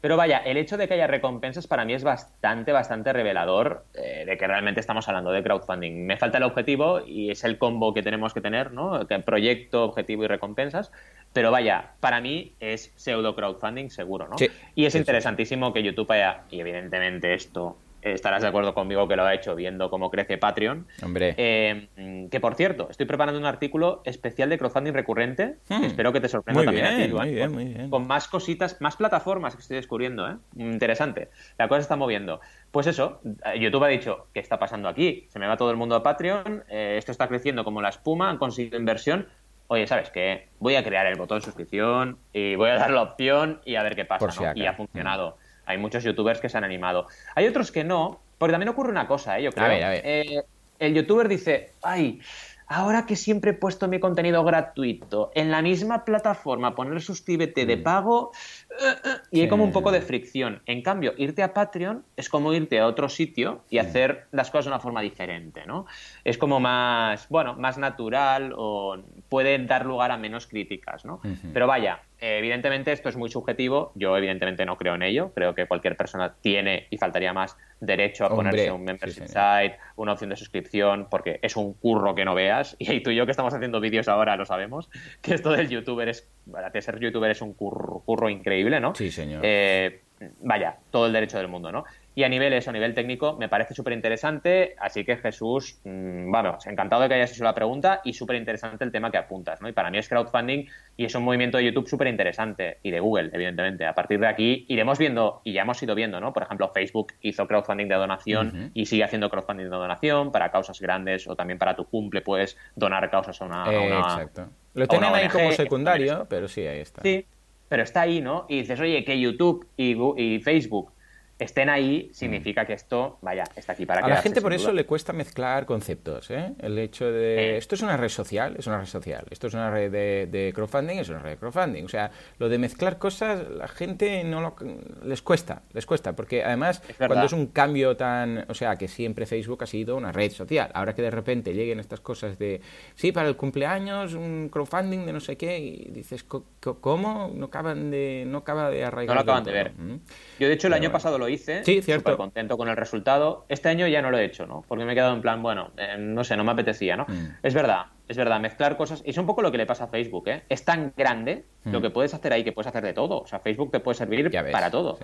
Pero 0.02 0.18
vaya, 0.18 0.38
el 0.39 0.58
hecho 0.58 0.78
de 0.78 0.88
que 0.88 0.96
haya 0.96 1.08
recompensas 1.08 1.68
para 1.68 1.86
mí 1.86 1.94
es 1.94 2.04
bastante, 2.04 2.72
bastante 2.72 3.13
revelador 3.13 3.86
eh, 3.94 4.24
de 4.26 4.38
que 4.38 4.48
realmente 4.48 4.80
estamos 4.80 5.08
hablando 5.08 5.32
de 5.32 5.44
crowdfunding. 5.44 6.06
Me 6.06 6.18
falta 6.18 6.38
el 6.38 6.44
objetivo 6.44 7.02
y 7.06 7.32
es 7.32 7.44
el 7.44 7.58
combo 7.58 7.94
que 7.94 8.04
tenemos 8.04 8.34
que 8.34 8.41
tener, 8.41 8.72
¿no? 8.72 9.00
proyecto, 9.26 9.84
objetivo 9.86 10.24
y 10.24 10.28
recompensas. 10.28 10.91
Pero 11.34 11.52
vaya, 11.52 11.91
para 12.00 12.22
mí 12.22 12.54
es 12.60 12.94
pseudo 12.96 13.36
crowdfunding 13.36 13.89
seguro, 13.89 14.28
¿no? 14.28 14.36
y 14.76 14.86
es 14.86 14.96
interesantísimo 14.96 15.74
que 15.74 15.84
YouTube 15.84 16.12
haya, 16.12 16.44
y 16.50 16.60
evidentemente 16.60 17.34
esto 17.34 17.78
estarás 18.13 18.41
de 18.41 18.48
acuerdo 18.48 18.74
conmigo 18.74 19.08
que 19.08 19.15
lo 19.15 19.24
ha 19.26 19.34
hecho 19.34 19.56
viendo 19.56 19.89
cómo 19.89 20.12
crece 20.12 20.38
Patreon. 20.38 20.88
Hombre. 21.04 21.34
Eh, 21.38 22.28
que 22.30 22.39
por 22.39 22.56
cierto, 22.56 22.88
estoy 22.89 23.06
preparando 23.06 23.39
un 23.39 23.46
artículo 23.46 24.02
especial 24.06 24.50
de 24.50 24.58
crowdfunding 24.58 24.94
recurrente. 24.94 25.56
Hmm. 25.70 25.84
espero 25.84 26.13
que 26.13 26.22
te 26.22 26.30
sorprenda 26.30 26.63
también 26.63 26.86
a 26.86 26.98
ti, 26.98 27.12
muy 27.12 27.34
bien, 27.34 27.52
muy 27.52 27.65
bien. 27.65 27.89
Con 27.89 28.08
más 28.08 28.28
cositas, 28.28 28.80
más 28.82 28.96
plataformas 28.96 29.56
que 29.56 29.62
estoy 29.62 29.78
descubriendo, 29.78 30.30
¿eh? 30.30 30.36
Interesante. 30.58 31.30
La 31.58 31.68
cosa 31.68 31.82
se 31.82 31.84
está 31.84 31.96
moviendo. 31.96 32.41
Pues 32.72 32.88
eso, 32.88 33.22
YouTube 33.58 33.84
ha 33.84 33.88
dicho, 33.88 34.28
¿qué 34.34 34.39
está 34.39 34.60
pasando 34.60 34.89
aquí? 34.89 35.26
Se 35.30 35.39
me 35.39 35.48
va 35.48 35.58
todo 35.58 35.72
el 35.72 35.78
mundo 35.78 35.96
a 35.96 36.04
Patreon, 36.04 36.63
eh, 36.70 36.96
esto 36.98 37.12
está 37.12 37.28
creciendo 37.28 37.63
como 37.63 37.82
la 37.82 37.89
espuma, 37.89 38.30
han 38.30 38.38
conseguido 38.38 38.78
inversión. 38.78 39.28
Oye, 39.68 39.88
¿sabes 39.88 40.12
qué? 40.12 40.50
Voy 40.60 40.76
a 40.76 40.84
crear 40.84 41.08
el 41.08 41.15
botón 41.15 41.39
de 41.39 41.46
suscripción 41.46 42.20
y 42.34 42.56
voy 42.56 42.70
a 42.70 42.76
dar 42.76 42.91
la 42.91 43.02
opción 43.02 43.62
y 43.65 43.76
a 43.76 43.84
ver 43.84 43.96
qué 43.96 44.06
pasa. 44.06 44.54
Y 44.56 44.65
ha 44.65 44.74
funcionado. 44.74 45.38
Hay 45.65 45.78
muchos 45.78 46.04
youtubers 46.04 46.39
que 46.39 46.49
se 46.49 46.58
han 46.58 46.63
animado. 46.63 47.08
Hay 47.36 47.47
otros 47.47 47.71
que 47.71 47.84
no, 47.84 48.19
porque 48.38 48.51
también 48.51 48.69
ocurre 48.69 48.91
una 48.91 49.08
cosa, 49.08 49.39
¿eh? 49.39 49.43
yo 49.43 49.51
creo. 49.51 49.69
Eh, 49.71 50.43
el 50.80 50.93
youtuber 50.93 51.28
dice, 51.28 51.71
ay, 51.82 52.19
ahora 52.67 53.06
que 53.06 53.15
siempre 53.15 53.51
he 53.51 53.54
puesto 53.54 53.88
mi 53.88 53.99
contenido 53.99 54.43
gratuito 54.43 55.32
en 55.36 55.51
la 55.51 55.62
misma 55.62 56.04
plataforma, 56.04 56.75
poner 56.75 57.01
suscríbete 57.01 57.65
de 57.65 57.78
mm. 57.78 57.84
pago, 57.84 58.32
eh, 58.71 58.93
eh, 59.04 59.10
y 59.32 59.41
hay 59.41 59.47
como 59.47 59.63
un 59.63 59.71
poco 59.71 59.91
de 59.91 60.01
fricción. 60.01 60.62
En 60.65 60.82
cambio, 60.82 61.13
irte 61.17 61.43
a 61.43 61.54
Patreon 61.54 62.04
es 62.17 62.30
como 62.30 62.54
irte 62.54 62.80
a 62.80 62.88
otro 62.88 63.10
sitio 63.10 63.62
y 63.69 63.78
hacer 63.78 64.25
las 64.32 64.49
cosas 64.49 64.65
de 64.65 64.71
una 64.71 64.80
forma 64.80 65.01
diferente, 65.01 65.65
¿no? 65.65 65.86
Es 66.23 66.38
como 66.38 66.60
más, 66.60 67.28
bueno, 67.30 67.56
más 67.56 67.78
natural 67.78 68.54
o 68.56 68.97
puede 69.30 69.58
dar 69.65 69.86
lugar 69.86 70.12
a 70.12 70.17
menos 70.17 70.47
críticas, 70.47 71.06
¿no? 71.06 71.21
Pero 71.54 71.67
vaya, 71.67 72.01
evidentemente 72.26 72.92
esto 72.92 73.10
es 73.10 73.16
muy 73.16 73.30
subjetivo, 73.30 73.92
yo 73.96 74.18
evidentemente 74.18 74.66
no 74.66 74.78
creo 74.78 74.96
en 74.96 75.04
ello, 75.04 75.32
creo 75.34 75.54
que 75.54 75.66
cualquier 75.68 75.96
persona 75.96 76.36
tiene 76.42 76.88
y 76.90 76.98
faltaría 76.98 77.34
más 77.34 77.58
derecho 77.80 78.26
a 78.26 78.30
ponerse 78.30 78.72
un 78.72 78.84
membership 78.84 79.28
site, 79.28 79.78
una 79.96 80.14
opción 80.14 80.30
de 80.30 80.36
suscripción, 80.36 81.08
porque 81.10 81.40
es 81.42 81.56
un 81.56 81.74
curro 81.74 82.16
que 82.16 82.26
no 82.26 82.36
veas, 82.36 82.76
y 82.80 83.02
tú 83.02 83.12
y 83.12 83.16
yo 83.16 83.26
que 83.26 83.32
estamos 83.32 83.54
haciendo 83.54 83.80
vídeos 83.80 84.08
ahora 84.08 84.36
lo 84.36 84.46
sabemos, 84.46 84.90
que 85.22 85.36
esto 85.36 85.52
del 85.52 85.70
youtuber 85.70 86.10
es, 86.10 86.28
para 86.52 86.72
ser 86.82 87.00
youtuber 87.00 87.32
es 87.32 87.42
un 87.42 87.54
curro, 87.54 88.30
increíble, 88.30 88.80
¿no? 88.80 88.96
Sí, 88.96 89.12
señor. 89.12 89.42
Eh, 89.44 90.02
vaya, 90.42 90.78
todo 90.92 91.08
el 91.08 91.14
derecho 91.14 91.38
del 91.38 91.48
mundo, 91.48 91.72
¿no? 91.72 91.86
Y 92.17 92.23
a 92.23 92.30
nivel 92.30 92.54
eso, 92.54 92.69
a 92.69 92.73
nivel 92.73 92.93
técnico, 92.93 93.36
me 93.38 93.49
parece 93.49 93.73
súper 93.73 93.91
interesante. 93.91 94.75
Así 94.80 95.04
que 95.04 95.17
Jesús, 95.17 95.80
mm, 95.84 96.32
vamos, 96.32 96.65
encantado 96.65 97.01
de 97.01 97.10
que 97.10 97.15
hayas 97.15 97.34
hecho 97.34 97.43
la 97.43 97.54
pregunta 97.54 97.99
y 98.06 98.13
súper 98.13 98.38
interesante 98.38 98.86
el 98.86 98.91
tema 98.91 99.12
que 99.12 99.17
apuntas, 99.17 99.62
¿no? 99.62 99.67
Y 99.67 99.73
para 99.73 99.91
mí 99.91 99.97
es 99.97 100.08
crowdfunding 100.08 100.65
y 100.95 101.06
es 101.06 101.13
un 101.13 101.23
movimiento 101.23 101.58
de 101.58 101.65
YouTube 101.65 101.89
súper 101.89 102.08
interesante 102.08 102.78
y 102.84 102.91
de 102.91 103.01
Google, 103.01 103.32
evidentemente. 103.34 103.86
A 103.86 103.93
partir 103.93 104.19
de 104.21 104.28
aquí 104.28 104.65
iremos 104.69 104.97
viendo 104.97 105.41
y 105.43 105.51
ya 105.51 105.63
hemos 105.63 105.84
ido 105.84 105.93
viendo, 105.93 106.21
¿no? 106.21 106.32
Por 106.32 106.43
ejemplo, 106.43 106.69
Facebook 106.69 107.13
hizo 107.21 107.45
crowdfunding 107.47 107.89
de 107.89 107.95
donación 107.95 108.71
y 108.73 108.86
sigue 108.86 109.04
haciendo 109.04 109.30
crowdfunding 109.30 109.65
de 109.65 109.69
donación 109.69 110.32
para 110.32 110.51
causas 110.51 110.80
grandes 110.80 111.28
o 111.28 111.36
también 111.36 111.60
para 111.60 111.75
tu 111.75 111.86
cumple 111.86 112.21
puedes 112.21 112.58
donar 112.75 113.10
causas 113.12 113.41
a 113.41 113.45
una. 113.45 113.99
exacto. 113.99 114.47
Lo 114.73 114.88
tienen 114.88 115.13
ahí 115.13 115.28
como 115.28 115.51
secundario, 115.51 116.25
pero 116.30 116.47
sí, 116.47 116.65
ahí 116.65 116.80
está. 116.80 117.01
Sí, 117.01 117.25
pero 117.67 117.84
está 117.84 118.01
ahí, 118.01 118.21
¿no? 118.21 118.45
Y 118.47 118.60
dices, 118.60 118.80
oye, 118.80 119.04
que 119.04 119.19
YouTube 119.19 119.67
y, 119.75 119.95
y 120.21 120.39
Facebook 120.39 120.94
estén 121.38 121.69
ahí 121.69 122.10
significa 122.13 122.63
mm. 122.63 122.65
que 122.67 122.74
esto, 122.74 123.19
vaya, 123.21 123.43
está 123.56 123.74
aquí 123.74 123.86
para 123.86 124.06
A 124.06 124.08
la 124.08 124.21
gente 124.21 124.41
por 124.41 124.54
eso 124.54 124.71
le 124.71 124.86
cuesta 124.86 125.12
mezclar 125.12 125.65
conceptos, 125.65 126.32
¿eh? 126.32 126.54
El 126.60 126.78
hecho 126.80 127.12
de... 127.12 127.58
Esto 127.58 127.76
es 127.76 127.82
una 127.82 127.98
red 127.98 128.10
social, 128.10 128.56
es 128.58 128.67
una 128.67 128.80
red 128.80 128.86
social. 128.86 129.26
Esto 129.30 129.48
es 129.48 129.54
una 129.54 129.69
red 129.69 129.91
de, 129.91 130.52
crowdfunding, 130.56 130.98
es 130.98 131.10
una 131.10 131.19
red 131.19 131.32
de 131.32 131.38
crowdfunding. 131.38 131.84
O 131.84 131.89
sea, 131.89 132.10
lo 132.39 132.48
de 132.48 132.58
mezclar 132.58 132.98
cosas, 132.98 133.50
la 133.50 133.67
gente 133.67 134.24
no 134.24 134.41
lo... 134.41 134.56
les 135.04 135.21
cuesta, 135.21 135.63
les 135.74 135.86
cuesta. 135.86 136.15
Porque 136.15 136.43
además, 136.43 136.82
cuando 136.98 137.26
es 137.26 137.34
un 137.34 137.48
cambio 137.48 137.98
tan... 137.98 138.45
O 138.48 138.54
sea, 138.54 138.78
que 138.78 138.88
siempre 138.88 139.26
Facebook 139.26 139.63
ha 139.63 139.67
sido 139.67 139.98
una 139.98 140.13
red 140.13 140.32
social. 140.32 140.71
Ahora 140.74 140.95
que 140.95 141.02
de 141.02 141.12
repente 141.12 141.54
lleguen 141.54 141.80
estas 141.80 142.00
cosas 142.00 142.39
de... 142.39 142.62
Sí, 142.95 143.12
para 143.12 143.28
el 143.28 143.36
cumpleaños, 143.36 144.13
un 144.13 144.50
crowdfunding 144.50 145.06
de 145.06 145.12
no 145.12 145.19
sé 145.19 145.36
qué, 145.36 145.60
y 145.60 145.91
dices, 145.91 146.24
¿cómo? 146.24 147.32
No 147.34 147.48
acaban 147.48 147.91
de, 147.91 148.24
no 148.26 148.39
acaba 148.39 148.69
de 148.69 148.86
arraigar. 148.86 149.15
No 149.15 149.21
lo 149.21 149.24
acaban 149.24 149.43
de 149.43 149.52
ver. 149.52 149.74
¿Mm? 149.74 150.00
Yo, 150.39 150.48
de 150.48 150.54
hecho, 150.54 150.67
el 150.67 150.74
año 150.74 150.91
pasado 150.91 151.17
lo 151.17 151.25
lo 151.26 151.30
hice. 151.30 151.64
Sí, 151.64 151.82
cierto. 151.82 152.16
contento 152.18 152.58
con 152.58 152.70
el 152.70 152.78
resultado. 152.78 153.46
Este 153.50 153.70
año 153.70 153.88
ya 153.88 154.02
no 154.02 154.12
lo 154.12 154.18
he 154.18 154.26
hecho, 154.26 154.46
¿no? 154.46 154.64
Porque 154.68 154.86
me 154.86 154.94
he 154.94 154.96
quedado 154.96 155.14
en 155.14 155.22
plan, 155.22 155.42
bueno, 155.42 155.72
eh, 155.78 155.96
no 155.98 156.24
sé, 156.24 156.38
no 156.38 156.44
me 156.44 156.52
apetecía, 156.52 156.96
¿no? 156.96 157.06
Mm. 157.08 157.38
Es 157.44 157.54
verdad, 157.54 157.88
es 158.08 158.18
verdad, 158.18 158.40
mezclar 158.40 158.78
cosas. 158.78 159.02
Y 159.06 159.10
es 159.10 159.18
un 159.18 159.26
poco 159.26 159.42
lo 159.42 159.52
que 159.52 159.58
le 159.58 159.66
pasa 159.66 159.86
a 159.86 159.88
Facebook, 159.88 160.28
¿eh? 160.30 160.44
Es 160.50 160.64
tan 160.64 160.94
grande 160.96 161.46
lo 161.64 161.80
mm. 161.80 161.82
que 161.82 161.90
puedes 161.90 162.14
hacer 162.14 162.34
ahí 162.34 162.44
que 162.44 162.52
puedes 162.52 162.68
hacer 162.68 162.84
de 162.84 162.94
todo. 162.94 163.22
O 163.22 163.28
sea, 163.28 163.40
Facebook 163.40 163.72
te 163.72 163.80
puede 163.80 163.98
servir 163.98 164.32
para 164.52 164.70
todo. 164.70 164.98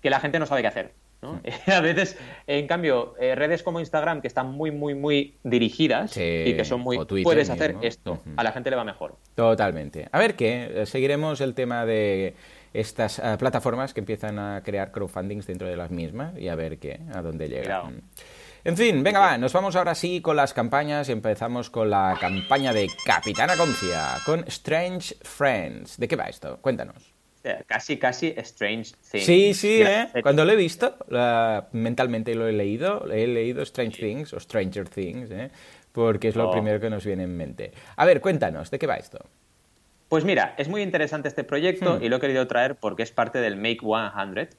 Que 0.00 0.10
la 0.10 0.18
gente 0.18 0.38
no 0.38 0.46
sabe 0.46 0.62
qué 0.62 0.68
hacer. 0.68 0.92
¿no? 1.22 1.34
Mm. 1.34 1.40
a 1.70 1.80
veces, 1.80 2.18
en 2.46 2.66
cambio, 2.66 3.14
eh, 3.20 3.34
redes 3.34 3.62
como 3.62 3.78
Instagram, 3.78 4.20
que 4.20 4.28
están 4.28 4.50
muy, 4.50 4.72
muy, 4.72 4.94
muy 4.94 5.36
dirigidas 5.44 6.16
y 6.16 6.54
que 6.54 6.64
son 6.64 6.80
muy... 6.80 6.98
puedes 7.22 7.50
hacer 7.50 7.76
esto. 7.82 8.20
A 8.36 8.42
la 8.42 8.52
gente 8.52 8.70
le 8.70 8.76
va 8.76 8.84
mejor. 8.84 9.16
Totalmente. 9.36 10.08
A 10.10 10.18
ver 10.18 10.34
qué, 10.34 10.82
seguiremos 10.86 11.40
el 11.40 11.54
tema 11.54 11.86
de 11.86 12.34
estas 12.72 13.18
eh, 13.18 13.36
plataformas 13.38 13.94
que 13.94 14.00
empiezan 14.00 14.38
a 14.38 14.62
crear 14.62 14.92
crowdfundings 14.92 15.46
dentro 15.46 15.68
de 15.68 15.76
las 15.76 15.90
mismas 15.90 16.36
y 16.38 16.48
a 16.48 16.54
ver 16.54 16.78
qué, 16.78 17.00
a 17.14 17.22
dónde 17.22 17.48
llega. 17.48 17.84
Mm. 17.84 18.00
En 18.64 18.76
fin, 18.76 19.02
venga, 19.02 19.18
va, 19.18 19.38
nos 19.38 19.52
vamos 19.52 19.74
ahora 19.74 19.94
sí 19.94 20.20
con 20.20 20.36
las 20.36 20.54
campañas 20.54 21.08
y 21.08 21.12
empezamos 21.12 21.68
con 21.68 21.90
la 21.90 22.16
campaña 22.20 22.72
de 22.72 22.88
Capitana 23.04 23.56
Concia, 23.56 24.14
con 24.24 24.44
Strange 24.46 25.16
Friends. 25.22 25.98
¿De 25.98 26.06
qué 26.06 26.14
va 26.14 26.26
esto? 26.26 26.58
Cuéntanos. 26.60 27.12
Casi, 27.66 27.98
casi 27.98 28.32
Strange 28.36 28.92
Things. 29.10 29.26
Sí, 29.26 29.52
sí, 29.54 29.82
¿eh? 29.82 30.08
Cuando 30.22 30.44
lo 30.44 30.52
he 30.52 30.56
visto, 30.56 30.96
mentalmente 31.72 32.36
lo 32.36 32.46
he 32.46 32.52
leído, 32.52 33.10
he 33.10 33.26
leído 33.26 33.62
Strange 33.62 34.00
Things 34.00 34.32
o 34.32 34.38
Stranger 34.38 34.88
Things, 34.88 35.30
¿eh? 35.32 35.50
Porque 35.90 36.28
es 36.28 36.36
lo 36.36 36.48
oh. 36.48 36.52
primero 36.52 36.78
que 36.80 36.88
nos 36.88 37.04
viene 37.04 37.24
en 37.24 37.36
mente. 37.36 37.72
A 37.96 38.06
ver, 38.06 38.20
cuéntanos, 38.20 38.70
¿de 38.70 38.78
qué 38.78 38.86
va 38.86 38.94
esto? 38.94 39.18
Pues 40.12 40.26
mira, 40.26 40.52
es 40.58 40.68
muy 40.68 40.82
interesante 40.82 41.28
este 41.28 41.42
proyecto 41.42 41.98
hmm. 41.98 42.04
y 42.04 42.10
lo 42.10 42.16
he 42.16 42.20
querido 42.20 42.46
traer 42.46 42.76
porque 42.76 43.02
es 43.02 43.10
parte 43.10 43.40
del 43.40 43.56
Make 43.56 43.78
100, 43.80 44.50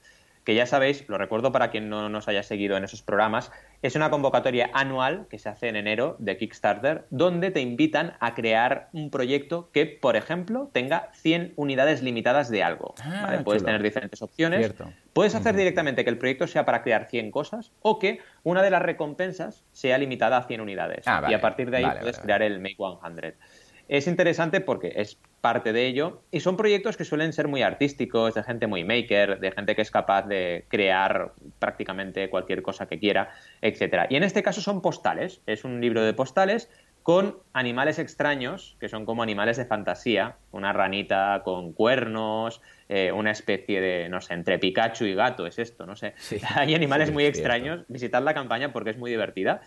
que 0.44 0.56
ya 0.56 0.66
sabéis, 0.66 1.08
lo 1.08 1.20
recuerdo 1.20 1.52
para 1.52 1.70
quien 1.70 1.90
no 1.90 2.10
nos 2.10 2.28
haya 2.28 2.42
seguido 2.42 2.76
en 2.76 2.84
esos 2.84 3.04
programas, 3.04 3.52
es 3.84 3.96
una 3.96 4.10
convocatoria 4.10 4.72
anual 4.74 5.28
que 5.30 5.38
se 5.38 5.50
hace 5.50 5.68
en 5.68 5.76
enero 5.76 6.16
de 6.18 6.38
Kickstarter, 6.38 7.06
donde 7.12 7.52
te 7.52 7.62
invitan 7.62 8.14
a 8.20 8.34
crear 8.34 8.90
un 8.94 9.12
proyecto 9.12 9.70
que, 9.72 9.86
por 9.86 10.16
ejemplo, 10.16 10.72
tenga 10.74 11.12
100 11.14 11.54
unidades 11.56 12.02
limitadas 12.02 12.50
de 12.50 12.64
algo. 12.64 12.96
Ah, 13.04 13.40
Puedes 13.46 13.64
tener 13.64 13.84
diferentes 13.84 14.24
opciones. 14.24 14.74
Puedes 15.14 15.36
hacer 15.36 15.56
directamente 15.56 16.04
que 16.04 16.10
el 16.10 16.18
proyecto 16.18 16.48
sea 16.48 16.66
para 16.66 16.82
crear 16.82 17.06
100 17.06 17.30
cosas 17.30 17.72
o 17.84 18.00
que 18.00 18.22
una 18.42 18.64
de 18.64 18.72
las 18.72 18.82
recompensas 18.82 19.64
sea 19.72 20.00
limitada 20.00 20.38
a 20.38 20.48
100 20.48 20.62
unidades. 20.62 21.04
Ah, 21.06 21.28
y 21.30 21.34
a 21.36 21.42
partir 21.42 21.70
de 21.70 21.78
ahí 21.78 21.86
puedes 22.00 22.18
crear 22.18 22.42
el 22.42 22.60
Make 22.60 22.78
100. 22.78 23.36
Es 23.88 24.08
interesante 24.08 24.60
porque 24.60 24.94
es 24.96 25.20
parte 25.44 25.74
de 25.74 25.86
ello 25.88 26.22
y 26.32 26.40
son 26.40 26.56
proyectos 26.56 26.96
que 26.96 27.04
suelen 27.04 27.34
ser 27.34 27.50
muy 27.50 27.64
artísticos, 27.64 28.34
de 28.34 28.44
gente 28.44 28.66
muy 28.66 28.86
maker, 28.86 29.42
de 29.42 29.52
gente 29.52 29.76
que 29.76 29.82
es 29.82 29.92
capaz 29.92 30.22
de 30.22 30.64
crear 30.70 31.34
prácticamente 31.60 32.30
cualquier 32.30 32.62
cosa 32.62 32.88
que 32.88 32.98
quiera, 32.98 33.30
etcétera. 33.62 34.08
Y 34.10 34.16
en 34.16 34.24
este 34.24 34.42
caso 34.42 34.62
son 34.62 34.82
postales, 34.82 35.42
es 35.46 35.66
un 35.66 35.82
libro 35.82 36.02
de 36.02 36.14
postales 36.14 36.70
con 37.04 37.40
animales 37.52 38.00
extraños, 38.00 38.78
que 38.80 38.88
son 38.88 39.06
como 39.06 39.22
animales 39.22 39.58
de 39.58 39.66
fantasía, 39.66 40.38
una 40.54 40.72
ranita 40.72 41.42
con 41.44 41.74
cuernos, 41.74 42.62
eh, 42.88 43.12
una 43.12 43.32
especie 43.32 43.82
de, 43.82 44.08
no 44.08 44.22
sé, 44.22 44.36
entre 44.36 44.58
Pikachu 44.60 45.04
y 45.04 45.14
gato 45.14 45.46
es 45.46 45.60
esto, 45.60 45.86
no 45.86 45.98
sé. 45.98 46.14
Hay 46.56 46.74
animales 46.74 47.12
muy 47.12 47.26
extraños, 47.26 47.84
visitad 47.90 48.24
la 48.24 48.34
campaña 48.34 48.72
porque 48.72 48.92
es 48.92 48.98
muy 48.98 49.12
divertida. 49.12 49.60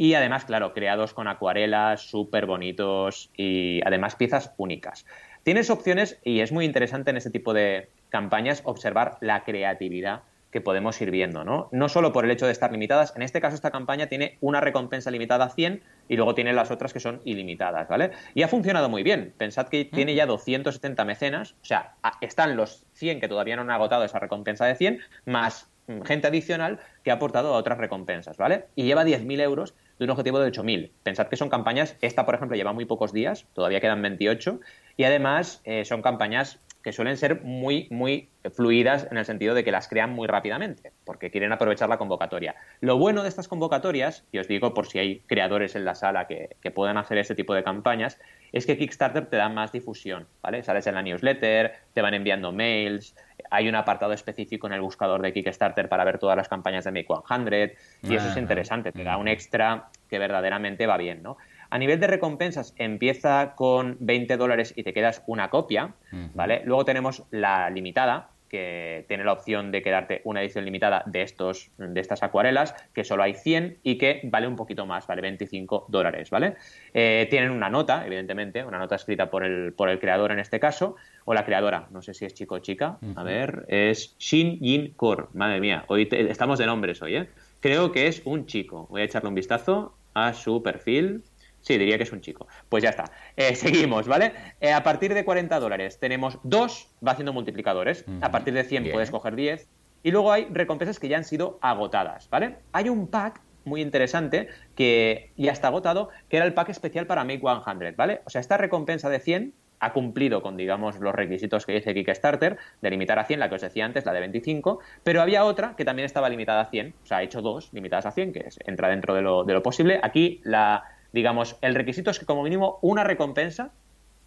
Y 0.00 0.14
además, 0.14 0.46
claro, 0.46 0.72
creados 0.72 1.12
con 1.12 1.28
acuarelas 1.28 2.00
súper 2.00 2.46
bonitos 2.46 3.28
y 3.36 3.82
además 3.84 4.16
piezas 4.16 4.54
únicas. 4.56 5.04
Tienes 5.42 5.68
opciones 5.68 6.18
y 6.24 6.40
es 6.40 6.52
muy 6.52 6.64
interesante 6.64 7.10
en 7.10 7.18
este 7.18 7.28
tipo 7.28 7.52
de 7.52 7.90
campañas 8.08 8.62
observar 8.64 9.18
la 9.20 9.44
creatividad 9.44 10.22
que 10.52 10.62
podemos 10.62 10.98
ir 11.02 11.10
viendo, 11.10 11.44
¿no? 11.44 11.68
No 11.70 11.90
solo 11.90 12.14
por 12.14 12.24
el 12.24 12.30
hecho 12.30 12.46
de 12.46 12.52
estar 12.52 12.72
limitadas, 12.72 13.12
en 13.14 13.20
este 13.20 13.42
caso 13.42 13.56
esta 13.56 13.70
campaña 13.70 14.06
tiene 14.06 14.38
una 14.40 14.62
recompensa 14.62 15.10
limitada 15.10 15.44
a 15.44 15.50
100 15.50 15.82
y 16.08 16.16
luego 16.16 16.34
tiene 16.34 16.54
las 16.54 16.70
otras 16.70 16.94
que 16.94 17.00
son 17.00 17.20
ilimitadas, 17.26 17.86
¿vale? 17.86 18.12
Y 18.34 18.42
ha 18.42 18.48
funcionado 18.48 18.88
muy 18.88 19.02
bien. 19.02 19.34
Pensad 19.36 19.68
que 19.68 19.84
mm. 19.84 19.94
tiene 19.94 20.14
ya 20.14 20.24
270 20.24 21.04
mecenas, 21.04 21.52
o 21.60 21.66
sea, 21.66 21.96
están 22.22 22.56
los 22.56 22.86
100 22.94 23.20
que 23.20 23.28
todavía 23.28 23.56
no 23.56 23.62
han 23.62 23.70
agotado 23.70 24.04
esa 24.04 24.18
recompensa 24.18 24.64
de 24.64 24.76
100, 24.76 25.00
más 25.26 25.68
gente 26.04 26.28
adicional 26.28 26.78
que 27.02 27.10
ha 27.10 27.14
aportado 27.14 27.54
a 27.54 27.58
otras 27.58 27.78
recompensas, 27.78 28.36
¿vale? 28.36 28.66
Y 28.76 28.84
lleva 28.84 29.04
10.000 29.04 29.40
euros 29.40 29.74
de 30.00 30.04
un 30.04 30.10
objetivo 30.10 30.40
de 30.40 30.50
8.000. 30.50 30.90
Pensad 31.02 31.28
que 31.28 31.36
son 31.36 31.50
campañas, 31.50 31.94
esta 32.00 32.24
por 32.24 32.34
ejemplo 32.34 32.56
lleva 32.56 32.72
muy 32.72 32.86
pocos 32.86 33.12
días, 33.12 33.46
todavía 33.52 33.80
quedan 33.80 34.00
28, 34.00 34.58
y 34.96 35.04
además 35.04 35.60
eh, 35.64 35.84
son 35.84 36.00
campañas 36.00 36.58
que 36.82 36.92
suelen 36.92 37.18
ser 37.18 37.42
muy, 37.42 37.86
muy 37.90 38.30
fluidas 38.54 39.06
en 39.10 39.18
el 39.18 39.26
sentido 39.26 39.54
de 39.54 39.62
que 39.62 39.70
las 39.70 39.88
crean 39.88 40.10
muy 40.14 40.26
rápidamente, 40.26 40.92
porque 41.04 41.30
quieren 41.30 41.52
aprovechar 41.52 41.90
la 41.90 41.98
convocatoria. 41.98 42.54
Lo 42.80 42.96
bueno 42.96 43.22
de 43.22 43.28
estas 43.28 43.46
convocatorias, 43.46 44.24
y 44.32 44.38
os 44.38 44.48
digo 44.48 44.72
por 44.72 44.86
si 44.86 44.98
hay 44.98 45.20
creadores 45.26 45.76
en 45.76 45.84
la 45.84 45.94
sala 45.94 46.26
que, 46.26 46.56
que 46.62 46.70
puedan 46.70 46.96
hacer 46.96 47.18
este 47.18 47.34
tipo 47.34 47.52
de 47.52 47.62
campañas, 47.62 48.18
es 48.52 48.64
que 48.64 48.78
Kickstarter 48.78 49.26
te 49.26 49.36
da 49.36 49.50
más 49.50 49.72
difusión, 49.72 50.26
¿vale? 50.42 50.62
Sales 50.62 50.86
en 50.86 50.94
la 50.94 51.02
newsletter, 51.02 51.74
te 51.92 52.00
van 52.00 52.14
enviando 52.14 52.50
mails, 52.52 53.14
hay 53.50 53.68
un 53.68 53.74
apartado 53.74 54.12
específico 54.12 54.66
en 54.66 54.72
el 54.72 54.80
buscador 54.80 55.20
de 55.22 55.32
Kickstarter 55.32 55.88
para 55.88 56.04
ver 56.04 56.18
todas 56.18 56.36
las 56.36 56.48
campañas 56.48 56.84
de 56.84 56.92
Make 56.92 57.08
100 57.26 57.72
y 58.02 58.14
eso 58.14 58.28
es 58.28 58.36
interesante, 58.36 58.92
te 58.92 59.04
da 59.04 59.16
un 59.16 59.28
extra 59.28 59.88
que 60.08 60.18
verdaderamente 60.18 60.86
va 60.86 60.96
bien, 60.96 61.22
¿no? 61.22 61.36
A 61.68 61.78
nivel 61.78 62.00
de 62.00 62.08
recompensas, 62.08 62.74
empieza 62.78 63.54
con 63.54 63.96
20 64.00 64.36
dólares 64.36 64.72
y 64.76 64.82
te 64.82 64.92
quedas 64.92 65.22
una 65.26 65.50
copia, 65.50 65.94
¿vale? 66.34 66.62
Luego 66.64 66.84
tenemos 66.84 67.24
la 67.30 67.70
limitada, 67.70 68.30
que 68.50 69.04
tiene 69.08 69.24
la 69.24 69.32
opción 69.32 69.70
de 69.70 69.80
quedarte 69.80 70.20
una 70.24 70.42
edición 70.42 70.64
limitada 70.64 71.04
de, 71.06 71.22
estos, 71.22 71.70
de 71.78 72.00
estas 72.00 72.22
acuarelas, 72.22 72.74
que 72.92 73.04
solo 73.04 73.22
hay 73.22 73.34
100 73.34 73.78
y 73.84 73.96
que 73.96 74.20
vale 74.24 74.48
un 74.48 74.56
poquito 74.56 74.84
más, 74.84 75.06
vale 75.06 75.22
25 75.22 75.86
dólares, 75.88 76.28
¿vale? 76.30 76.56
Eh, 76.92 77.28
tienen 77.30 77.52
una 77.52 77.70
nota, 77.70 78.04
evidentemente, 78.04 78.64
una 78.64 78.78
nota 78.78 78.96
escrita 78.96 79.30
por 79.30 79.44
el, 79.44 79.72
por 79.72 79.88
el 79.88 80.00
creador 80.00 80.32
en 80.32 80.40
este 80.40 80.58
caso, 80.58 80.96
o 81.24 81.32
la 81.32 81.44
creadora, 81.44 81.86
no 81.90 82.02
sé 82.02 82.12
si 82.12 82.24
es 82.24 82.34
chico 82.34 82.56
o 82.56 82.58
chica, 82.58 82.98
a 83.14 83.22
ver, 83.22 83.64
es 83.68 84.16
Shin 84.18 84.58
Yin 84.58 84.94
Kor, 84.96 85.28
madre 85.32 85.60
mía, 85.60 85.84
hoy 85.86 86.08
estamos 86.10 86.58
de 86.58 86.66
nombres 86.66 87.00
hoy, 87.02 87.16
¿eh? 87.16 87.28
Creo 87.60 87.92
que 87.92 88.08
es 88.08 88.22
un 88.24 88.46
chico, 88.46 88.86
voy 88.90 89.02
a 89.02 89.04
echarle 89.04 89.28
un 89.28 89.34
vistazo 89.34 89.94
a 90.14 90.32
su 90.32 90.62
perfil, 90.62 91.22
Sí, 91.60 91.78
diría 91.78 91.96
que 91.96 92.04
es 92.04 92.12
un 92.12 92.20
chico. 92.20 92.46
Pues 92.68 92.82
ya 92.82 92.90
está. 92.90 93.04
Eh, 93.36 93.54
seguimos, 93.56 94.08
¿vale? 94.08 94.32
Eh, 94.60 94.72
a 94.72 94.82
partir 94.82 95.14
de 95.14 95.24
40 95.24 95.60
dólares 95.60 95.98
tenemos 95.98 96.38
dos, 96.42 96.88
va 97.06 97.12
haciendo 97.12 97.32
multiplicadores. 97.32 98.04
A 98.20 98.30
partir 98.30 98.54
de 98.54 98.64
100 98.64 98.90
puedes 98.92 99.10
coger 99.10 99.36
10. 99.36 99.68
Y 100.02 100.10
luego 100.10 100.32
hay 100.32 100.46
recompensas 100.50 100.98
que 100.98 101.08
ya 101.08 101.18
han 101.18 101.24
sido 101.24 101.58
agotadas, 101.60 102.30
¿vale? 102.30 102.56
Hay 102.72 102.88
un 102.88 103.08
pack 103.08 103.42
muy 103.64 103.82
interesante 103.82 104.48
que 104.74 105.32
ya 105.36 105.52
está 105.52 105.68
agotado, 105.68 106.08
que 106.30 106.38
era 106.38 106.46
el 106.46 106.54
pack 106.54 106.70
especial 106.70 107.06
para 107.06 107.24
Make 107.24 107.42
100, 107.42 107.96
¿vale? 107.96 108.22
O 108.24 108.30
sea, 108.30 108.40
esta 108.40 108.56
recompensa 108.56 109.10
de 109.10 109.20
100 109.20 109.52
ha 109.80 109.92
cumplido 109.92 110.42
con, 110.42 110.56
digamos, 110.56 110.98
los 111.00 111.14
requisitos 111.14 111.66
que 111.66 111.72
dice 111.72 111.94
Kickstarter, 111.94 112.58
de 112.80 112.90
limitar 112.90 113.18
a 113.18 113.24
100, 113.24 113.40
la 113.40 113.48
que 113.48 113.54
os 113.54 113.60
decía 113.62 113.86
antes, 113.86 114.04
la 114.04 114.12
de 114.12 114.20
25, 114.20 114.80
pero 115.02 115.22
había 115.22 115.44
otra 115.44 115.74
que 115.76 115.84
también 115.84 116.06
estaba 116.06 116.28
limitada 116.28 116.60
a 116.60 116.66
100, 116.66 116.94
o 117.02 117.06
sea, 117.06 117.18
ha 117.18 117.22
hecho 117.22 117.40
dos 117.40 117.72
limitadas 117.72 118.06
a 118.06 118.12
100, 118.12 118.32
que 118.32 118.48
entra 118.66 118.88
dentro 118.88 119.14
de 119.14 119.22
lo, 119.22 119.44
de 119.44 119.54
lo 119.54 119.62
posible. 119.62 119.98
Aquí 120.02 120.40
la 120.44 120.84
digamos, 121.12 121.56
el 121.60 121.74
requisito 121.74 122.10
es 122.10 122.18
que 122.18 122.26
como 122.26 122.42
mínimo 122.42 122.78
una 122.82 123.04
recompensa 123.04 123.72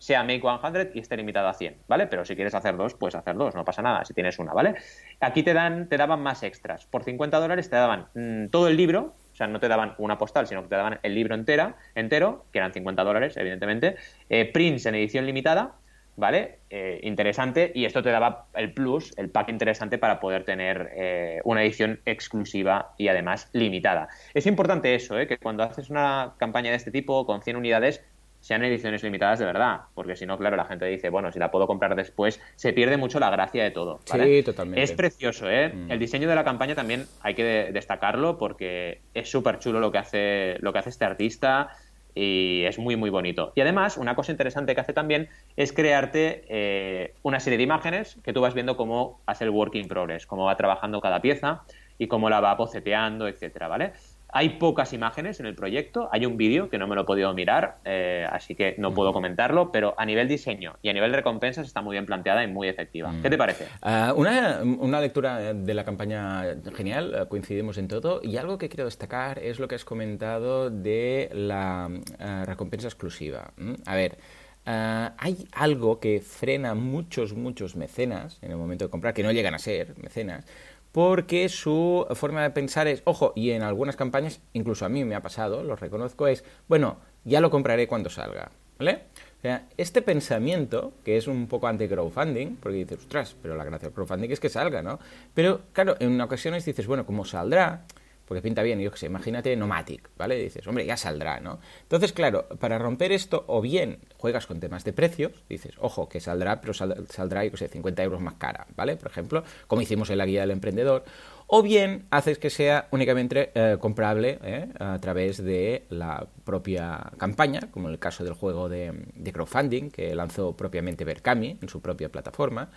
sea 0.03 0.21
Make 0.23 0.41
100 0.41 0.91
y 0.95 0.99
esté 0.99 1.15
limitada 1.15 1.49
a 1.49 1.53
100, 1.53 1.77
¿vale? 1.87 2.07
Pero 2.07 2.25
si 2.25 2.35
quieres 2.35 2.53
hacer 2.53 2.75
dos, 2.75 2.93
puedes 2.93 3.15
hacer 3.15 3.35
dos, 3.37 3.55
no 3.55 3.63
pasa 3.63 3.81
nada 3.81 4.03
si 4.03 4.13
tienes 4.13 4.37
una, 4.37 4.53
¿vale? 4.53 4.75
Aquí 5.21 5.43
te, 5.43 5.53
dan, 5.53 5.87
te 5.87 5.95
daban 5.95 6.21
más 6.21 6.43
extras. 6.43 6.85
Por 6.85 7.05
50 7.05 7.39
dólares 7.39 7.69
te 7.69 7.77
daban 7.77 8.07
mm, 8.13 8.47
todo 8.47 8.67
el 8.67 8.75
libro, 8.75 9.15
o 9.31 9.35
sea, 9.35 9.47
no 9.47 9.61
te 9.61 9.69
daban 9.69 9.95
una 9.97 10.17
postal, 10.17 10.45
sino 10.45 10.61
que 10.63 10.67
te 10.67 10.75
daban 10.75 10.99
el 11.03 11.15
libro 11.15 11.35
entera, 11.35 11.77
entero, 11.95 12.45
que 12.51 12.59
eran 12.59 12.73
50 12.73 13.01
dólares, 13.01 13.37
evidentemente. 13.37 13.95
Eh, 14.27 14.51
prints 14.51 14.85
en 14.87 14.95
edición 14.95 15.25
limitada, 15.25 15.75
¿vale? 16.15 16.59
Eh, 16.69 16.99
interesante 17.03 17.71
y 17.73 17.85
esto 17.85 18.03
te 18.03 18.09
daba 18.09 18.47
el 18.53 18.73
plus, 18.73 19.13
el 19.17 19.29
pack 19.29 19.49
interesante 19.49 19.97
para 19.97 20.19
poder 20.19 20.43
tener 20.43 20.91
eh, 20.95 21.41
una 21.43 21.63
edición 21.63 21.99
exclusiva 22.05 22.93
y 22.97 23.07
además 23.07 23.49
limitada. 23.53 24.09
Es 24.33 24.45
importante 24.45 24.95
eso, 24.95 25.17
¿eh? 25.19 25.27
que 25.27 25.37
cuando 25.37 25.63
haces 25.63 25.89
una 25.89 26.33
campaña 26.37 26.71
de 26.71 26.77
este 26.77 26.91
tipo 26.91 27.25
con 27.25 27.41
100 27.41 27.55
unidades 27.55 28.03
sean 28.43 28.61
ediciones 28.61 29.01
limitadas 29.03 29.39
de 29.39 29.45
verdad, 29.45 29.83
porque 29.95 30.17
si 30.17 30.25
no, 30.25 30.37
claro, 30.37 30.57
la 30.57 30.65
gente 30.65 30.85
dice, 30.85 31.09
bueno, 31.09 31.31
si 31.31 31.39
la 31.39 31.49
puedo 31.49 31.65
comprar 31.65 31.95
después, 31.95 32.41
se 32.57 32.73
pierde 32.73 32.97
mucho 32.97 33.17
la 33.17 33.29
gracia 33.29 33.63
de 33.63 33.71
todo. 33.71 34.01
Sí, 34.03 34.43
totalmente. 34.43 34.83
Es 34.83 34.91
precioso, 34.91 35.49
¿eh? 35.49 35.69
Mm. 35.69 35.91
El 35.91 35.97
diseño 35.97 36.27
de 36.27 36.35
la 36.35 36.43
campaña 36.43 36.75
también 36.75 37.05
hay 37.21 37.35
que 37.35 37.69
destacarlo 37.71 38.37
porque 38.37 38.99
es 39.13 39.31
súper 39.31 39.59
chulo 39.59 39.79
lo 39.79 39.93
que 39.93 39.97
hace 39.97 40.57
lo 40.59 40.73
que 40.73 40.79
hace 40.79 40.89
este 40.89 41.05
artista 41.05 41.69
y 42.15 42.63
es 42.65 42.79
muy 42.79 42.95
muy 42.95 43.09
bonito. 43.09 43.53
Y 43.55 43.61
además, 43.61 43.97
una 43.97 44.15
cosa 44.15 44.31
interesante 44.31 44.75
que 44.75 44.81
hace 44.81 44.93
también 44.93 45.29
es 45.55 45.73
crearte 45.73 46.45
eh, 46.47 47.15
una 47.23 47.39
serie 47.39 47.57
de 47.57 47.63
imágenes 47.63 48.19
que 48.23 48.33
tú 48.33 48.41
vas 48.41 48.53
viendo 48.53 48.77
cómo 48.77 49.21
hace 49.25 49.45
el 49.45 49.49
work 49.49 49.75
in 49.75 49.87
progress, 49.87 50.25
cómo 50.25 50.45
va 50.45 50.57
trabajando 50.57 51.01
cada 51.01 51.21
pieza 51.21 51.63
y 51.97 52.07
cómo 52.07 52.29
la 52.29 52.39
va 52.39 52.55
boceteando, 52.55 53.27
etcétera, 53.27 53.67
¿vale? 53.67 53.93
Hay 54.35 54.49
pocas 54.57 54.93
imágenes 54.93 55.39
en 55.39 55.45
el 55.45 55.53
proyecto, 55.53 56.09
hay 56.11 56.25
un 56.25 56.37
vídeo 56.37 56.67
que 56.67 56.79
no 56.79 56.87
me 56.87 56.95
lo 56.95 57.01
he 57.01 57.05
podido 57.05 57.31
mirar, 57.35 57.77
eh, 57.85 58.27
así 58.31 58.55
que 58.55 58.73
no 58.79 58.91
puedo 58.91 59.13
comentarlo, 59.13 59.71
pero 59.71 59.93
a 59.95 60.07
nivel 60.07 60.27
diseño 60.27 60.73
y 60.81 60.89
a 60.89 60.93
nivel 60.93 61.11
de 61.11 61.17
recompensas 61.17 61.67
está 61.67 61.83
muy 61.83 61.93
bien 61.93 62.07
planteada 62.07 62.43
y 62.43 62.47
muy 62.47 62.67
efectiva. 62.67 63.13
¿Qué 63.21 63.29
te 63.29 63.37
parece? 63.37 63.67
Ah, 63.83 64.11
una, 64.15 64.99
lectura 64.99 65.53
de 65.53 65.73
la 65.75 65.85
campaña 65.85 66.45
genial, 66.75 67.13
eh, 67.15 67.25
coincidimos 67.29 67.77
en 67.77 67.87
todo, 67.87 68.21
y 68.23 68.37
algo 68.37 68.57
que 68.57 68.69
quiero 68.69 68.85
destacar 68.85 69.37
es 69.37 69.59
lo 69.59 69.67
que 69.67 69.75
has 69.75 69.85
comentado 69.85 70.71
de 70.71 71.29
la 71.31 71.91
eh, 72.17 72.43
recompensa 72.45 72.87
exclusiva. 72.87 73.53
A 73.85 73.95
ver, 73.95 74.17
hay 74.65 75.47
algo 75.51 75.99
que 75.99 76.21
frena 76.21 76.73
muchos, 76.73 77.33
muchos 77.33 77.75
mecenas 77.75 78.39
en 78.41 78.49
el 78.49 78.57
momento 78.57 78.85
de 78.85 78.89
comprar, 78.89 79.13
que 79.13 79.21
no 79.21 79.31
llegan 79.31 79.53
a 79.53 79.59
ser 79.59 79.93
mecenas, 80.01 80.45
porque 80.93 81.49
su 81.49 82.05
forma 82.11 82.43
de 82.43 82.51
pensar 82.51 82.87
es, 82.87 83.01
ojo, 83.03 83.33
y 83.35 83.49
en 83.49 83.63
algunas 83.63 83.95
campañas, 83.95 84.41
incluso 84.53 84.85
a 84.85 84.89
mí 84.89 85.03
me 85.03 85.15
ha 85.15 85.21
pasado, 85.21 85.63
lo 85.63 85.75
reconozco, 85.75 86.27
es, 86.27 86.45
bueno, 86.67 86.99
ya 87.25 87.41
lo 87.41 87.49
compraré 87.49 87.87
cuando 87.87 88.11
salga, 88.11 88.51
¿vale? 88.77 89.01
O 89.39 89.41
sea, 89.41 89.67
este 89.75 90.03
pensamiento, 90.03 90.93
que 91.03 91.17
es 91.17 91.27
un 91.27 91.47
poco 91.47 91.67
anti-crowdfunding, 91.67 92.57
porque 92.57 92.77
dices, 92.77 92.99
ostras, 92.99 93.35
pero 93.41 93.55
la 93.55 93.65
gracia 93.65 93.87
del 93.87 93.95
crowdfunding 93.95 94.29
es 94.29 94.39
que 94.39 94.49
salga, 94.49 94.83
¿no? 94.83 94.99
Pero, 95.33 95.61
claro, 95.73 95.95
en 95.99 96.21
ocasiones 96.21 96.63
dices, 96.63 96.85
bueno, 96.85 97.07
como 97.07 97.25
saldrá, 97.25 97.85
porque 98.25 98.41
pinta 98.41 98.63
bien, 98.63 98.79
yo 98.79 98.91
qué 98.91 98.97
sé, 98.97 99.05
imagínate 99.07 99.55
Nomatic, 99.55 100.09
¿vale? 100.17 100.35
dices, 100.35 100.65
hombre, 100.67 100.85
ya 100.85 100.97
saldrá, 100.97 101.39
¿no? 101.39 101.59
Entonces, 101.81 102.13
claro, 102.13 102.47
para 102.59 102.77
romper 102.79 103.11
esto, 103.11 103.43
o 103.47 103.61
bien 103.61 103.99
juegas 104.17 104.47
con 104.47 104.59
temas 104.59 104.83
de 104.83 104.93
precios, 104.93 105.31
dices, 105.49 105.75
ojo, 105.79 106.09
que 106.09 106.19
saldrá, 106.19 106.61
pero 106.61 106.73
saldrá, 106.73 107.43
yo 107.43 107.51
qué 107.51 107.57
sé, 107.57 107.67
50 107.67 108.03
euros 108.03 108.21
más 108.21 108.35
cara, 108.35 108.67
¿vale? 108.75 108.95
Por 108.95 109.11
ejemplo, 109.11 109.43
como 109.67 109.81
hicimos 109.81 110.09
en 110.09 110.17
la 110.17 110.25
guía 110.25 110.41
del 110.41 110.51
emprendedor, 110.51 111.03
o 111.47 111.61
bien 111.61 112.05
haces 112.09 112.39
que 112.39 112.49
sea 112.49 112.87
únicamente 112.91 113.51
eh, 113.53 113.77
comprable 113.79 114.39
¿eh? 114.43 114.69
a 114.79 114.97
través 114.99 115.43
de 115.43 115.85
la 115.89 116.25
propia 116.43 117.11
campaña, 117.17 117.69
como 117.71 117.87
en 117.87 117.93
el 117.93 117.99
caso 117.99 118.23
del 118.23 118.33
juego 118.33 118.69
de, 118.69 119.05
de 119.13 119.33
crowdfunding 119.33 119.91
que 119.91 120.15
lanzó 120.15 120.55
propiamente 120.55 121.05
Berkami 121.05 121.57
en 121.61 121.69
su 121.69 121.81
propia 121.81 122.09
plataforma, 122.09 122.71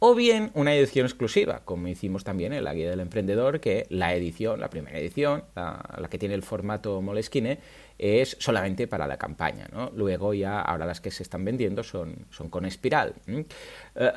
o 0.00 0.14
bien 0.14 0.50
una 0.54 0.74
edición 0.74 1.06
exclusiva, 1.06 1.62
como 1.64 1.88
hicimos 1.88 2.22
también 2.22 2.52
en 2.52 2.64
la 2.64 2.74
guía 2.74 2.90
del 2.90 3.00
emprendedor, 3.00 3.60
que 3.60 3.86
la 3.90 4.14
edición, 4.14 4.60
la 4.60 4.70
primera 4.70 4.98
edición, 4.98 5.44
la, 5.56 6.08
que 6.08 6.18
tiene 6.18 6.34
el 6.34 6.42
formato 6.42 7.02
Moleskine, 7.02 7.58
es 7.98 8.36
solamente 8.38 8.86
para 8.86 9.08
la 9.08 9.16
campaña. 9.16 9.66
¿no? 9.72 9.90
Luego 9.94 10.34
ya, 10.34 10.60
ahora 10.60 10.86
las 10.86 11.00
que 11.00 11.10
se 11.10 11.24
están 11.24 11.44
vendiendo 11.44 11.82
son, 11.82 12.26
son 12.30 12.48
con 12.48 12.64
espiral. 12.64 13.14
Eh, 13.26 13.44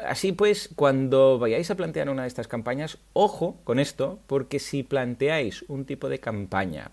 así 0.08 0.34
pues, 0.34 0.70
cuando 0.76 1.40
vayáis 1.40 1.72
a 1.72 1.76
plantear 1.76 2.10
una 2.10 2.24
de 2.24 2.28
estas 2.28 2.48
campañas, 2.48 3.00
ojo 3.14 3.58
con 3.64 3.80
esto, 3.80 4.20
porque 4.28 4.60
si 4.60 4.84
planteáis 4.84 5.64
un 5.68 5.86
tipo 5.86 6.10
de 6.10 6.20
campaña 6.20 6.92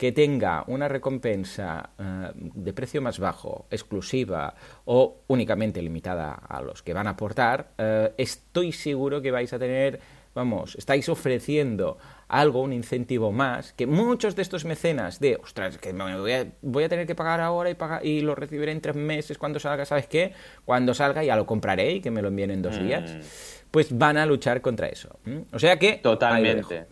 que 0.00 0.12
tenga 0.12 0.64
una 0.66 0.88
recompensa 0.88 1.90
eh, 1.98 2.30
de 2.34 2.72
precio 2.72 3.02
más 3.02 3.18
bajo, 3.18 3.66
exclusiva 3.70 4.54
o 4.86 5.24
únicamente 5.26 5.82
limitada 5.82 6.32
a 6.32 6.62
los 6.62 6.82
que 6.82 6.94
van 6.94 7.06
a 7.06 7.10
aportar, 7.10 7.72
eh, 7.76 8.10
estoy 8.16 8.72
seguro 8.72 9.20
que 9.20 9.30
vais 9.30 9.52
a 9.52 9.58
tener, 9.58 10.00
vamos, 10.34 10.74
estáis 10.76 11.06
ofreciendo 11.10 11.98
algo, 12.28 12.62
un 12.62 12.72
incentivo 12.72 13.30
más, 13.30 13.74
que 13.74 13.86
muchos 13.86 14.34
de 14.36 14.40
estos 14.40 14.64
mecenas 14.64 15.20
de, 15.20 15.36
ostras, 15.36 15.76
que 15.76 15.92
me 15.92 16.18
voy, 16.18 16.32
a, 16.32 16.46
voy 16.62 16.84
a 16.84 16.88
tener 16.88 17.06
que 17.06 17.14
pagar 17.14 17.42
ahora 17.42 17.68
y, 17.68 17.74
pagar, 17.74 18.02
y 18.02 18.22
lo 18.22 18.34
recibiré 18.34 18.72
en 18.72 18.80
tres 18.80 18.96
meses 18.96 19.36
cuando 19.36 19.60
salga, 19.60 19.84
¿sabes 19.84 20.06
qué? 20.06 20.32
Cuando 20.64 20.94
salga 20.94 21.22
ya 21.22 21.36
lo 21.36 21.44
compraré 21.44 21.92
y 21.92 22.00
que 22.00 22.10
me 22.10 22.22
lo 22.22 22.28
envíen 22.28 22.52
en 22.52 22.62
dos 22.62 22.82
días, 22.82 23.12
mm. 23.12 23.20
pues 23.70 23.98
van 23.98 24.16
a 24.16 24.24
luchar 24.24 24.62
contra 24.62 24.86
eso. 24.86 25.18
O 25.52 25.58
sea 25.58 25.78
que... 25.78 25.98
Totalmente. 25.98 26.86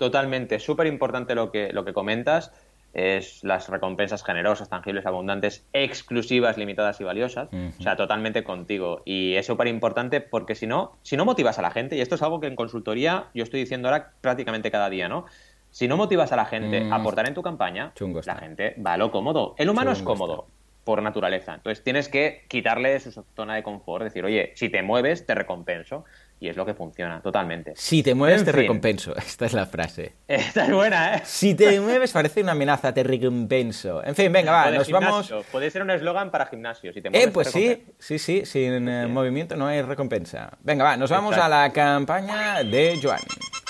Totalmente, 0.00 0.58
súper 0.60 0.86
importante 0.86 1.34
lo 1.34 1.52
que, 1.52 1.74
lo 1.74 1.84
que 1.84 1.92
comentas 1.92 2.52
es 2.94 3.44
las 3.44 3.68
recompensas 3.68 4.24
generosas, 4.24 4.70
tangibles, 4.70 5.04
abundantes, 5.04 5.66
exclusivas, 5.74 6.56
limitadas 6.56 6.98
y 7.02 7.04
valiosas. 7.04 7.50
O 7.78 7.82
sea, 7.82 7.96
totalmente 7.96 8.42
contigo. 8.42 9.02
Y 9.04 9.34
es 9.34 9.44
súper 9.44 9.66
importante 9.66 10.22
porque 10.22 10.54
si 10.54 10.66
no, 10.66 10.92
si 11.02 11.18
no 11.18 11.26
motivas 11.26 11.58
a 11.58 11.62
la 11.62 11.70
gente, 11.70 11.96
y 11.96 12.00
esto 12.00 12.14
es 12.14 12.22
algo 12.22 12.40
que 12.40 12.46
en 12.46 12.56
consultoría 12.56 13.26
yo 13.34 13.42
estoy 13.42 13.60
diciendo 13.60 13.88
ahora 13.88 14.12
prácticamente 14.22 14.70
cada 14.70 14.88
día, 14.88 15.06
¿no? 15.06 15.26
Si 15.68 15.86
no 15.86 15.98
motivas 15.98 16.32
a 16.32 16.36
la 16.36 16.46
gente 16.46 16.88
a 16.90 16.94
aportar 16.94 17.28
en 17.28 17.34
tu 17.34 17.42
campaña, 17.42 17.92
la 18.24 18.36
gente 18.36 18.76
va 18.84 18.94
a 18.94 18.96
lo 18.96 19.12
cómodo. 19.12 19.54
El 19.58 19.68
humano 19.68 19.92
es 19.92 20.00
cómodo. 20.00 20.46
por 20.82 21.02
naturaleza. 21.02 21.54
Entonces 21.54 21.84
tienes 21.84 22.08
que 22.08 22.46
quitarle 22.48 22.98
su 23.00 23.22
zona 23.36 23.54
de 23.54 23.62
confort, 23.62 24.02
decir, 24.02 24.24
oye, 24.24 24.52
si 24.56 24.70
te 24.70 24.82
mueves, 24.82 25.26
te 25.26 25.34
recompenso 25.34 26.06
y 26.40 26.48
es 26.48 26.56
lo 26.56 26.64
que 26.64 26.72
funciona 26.72 27.20
totalmente. 27.20 27.74
Si 27.76 28.02
te 28.02 28.14
mueves, 28.14 28.44
te 28.44 28.50
recompenso. 28.50 29.14
Esta 29.16 29.44
es 29.44 29.52
la 29.52 29.66
frase. 29.66 30.14
Esta 30.26 30.64
es 30.64 30.72
buena, 30.72 31.16
¿eh? 31.16 31.22
Si 31.24 31.54
te 31.54 31.78
mueves, 31.80 32.12
parece 32.12 32.42
una 32.42 32.52
amenaza, 32.52 32.94
te 32.94 33.02
recompenso. 33.02 34.02
En 34.02 34.14
fin, 34.14 34.32
venga, 34.32 34.50
va, 34.50 34.70
nos 34.70 34.90
vamos. 34.90 35.32
Puede 35.52 35.70
ser 35.70 35.82
un 35.82 35.90
eslogan 35.90 36.30
para 36.30 36.46
gimnasio. 36.46 36.94
Si 36.94 37.02
te 37.02 37.10
mueves, 37.10 37.28
eh, 37.28 37.30
pues 37.30 37.50
sí, 37.50 37.84
sí, 37.98 38.18
sí, 38.18 38.46
sin 38.46 38.88
eh, 38.88 39.06
movimiento 39.06 39.54
no 39.54 39.66
hay 39.66 39.82
recompensa. 39.82 40.50
Venga, 40.62 40.82
va, 40.84 40.96
nos 40.96 41.10
vamos 41.10 41.36
a 41.36 41.46
la 41.46 41.70
campaña 41.72 42.64
de 42.64 42.98
Joan. 43.02 43.20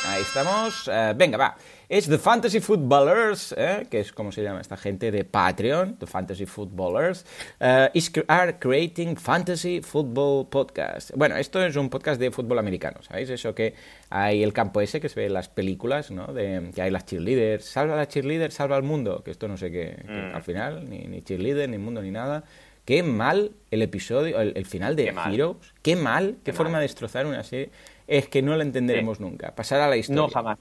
Ahí 0.06 0.22
estamos. 0.22 0.88
Eh, 0.92 1.12
venga, 1.16 1.36
va. 1.36 1.56
Es 1.90 2.08
The 2.08 2.18
Fantasy 2.18 2.60
Footballers, 2.60 3.52
¿eh? 3.58 3.84
que 3.90 3.98
es 3.98 4.12
como 4.12 4.30
se 4.30 4.44
llama 4.44 4.60
esta 4.60 4.76
gente 4.76 5.10
de 5.10 5.24
Patreon, 5.24 5.96
The 5.96 6.06
Fantasy 6.06 6.46
Footballers, 6.46 7.26
uh, 7.60 7.88
is, 7.92 8.12
are 8.28 8.56
creating 8.60 9.16
Fantasy 9.16 9.80
Football 9.82 10.46
Podcast. 10.48 11.10
Bueno, 11.16 11.36
esto 11.36 11.60
es 11.60 11.74
un 11.74 11.90
podcast 11.90 12.20
de 12.20 12.30
fútbol 12.30 12.60
americano, 12.60 13.02
¿sabéis? 13.02 13.30
Eso 13.30 13.56
que 13.56 13.74
hay 14.08 14.44
el 14.44 14.52
campo 14.52 14.80
ese 14.80 15.00
que 15.00 15.08
se 15.08 15.18
ve 15.18 15.26
en 15.26 15.34
las 15.34 15.48
películas, 15.48 16.12
¿no? 16.12 16.28
De, 16.32 16.70
que 16.72 16.80
hay 16.80 16.92
las 16.92 17.06
cheerleaders, 17.06 17.64
salva 17.64 17.94
a 17.94 17.96
la 17.96 18.06
cheerleader, 18.06 18.52
salva 18.52 18.76
al 18.76 18.84
mundo, 18.84 19.24
que 19.24 19.32
esto 19.32 19.48
no 19.48 19.56
sé 19.56 19.72
qué, 19.72 20.00
mm. 20.06 20.36
al 20.36 20.42
final, 20.44 20.88
ni, 20.88 21.00
ni 21.08 21.22
cheerleader, 21.22 21.68
ni 21.68 21.78
mundo, 21.78 22.02
ni 22.02 22.12
nada. 22.12 22.44
Qué 22.84 23.02
mal 23.02 23.52
el 23.70 23.82
episodio, 23.82 24.40
el, 24.40 24.66
final 24.66 24.96
de 24.96 25.08
Heroes. 25.08 25.56
Qué 25.82 25.96
mal, 25.96 26.38
qué, 26.44 26.52
forma 26.52 26.78
de 26.78 26.82
destrozar 26.82 27.26
una 27.26 27.42
serie. 27.42 27.70
Es 28.10 28.26
que 28.26 28.42
no 28.42 28.56
la 28.56 28.64
entenderemos 28.64 29.20
nunca. 29.20 29.54
Pasar 29.54 29.80
a 29.80 29.88
la 29.88 29.96
historia. 29.96 30.22
No, 30.22 30.28
jamás. 30.28 30.58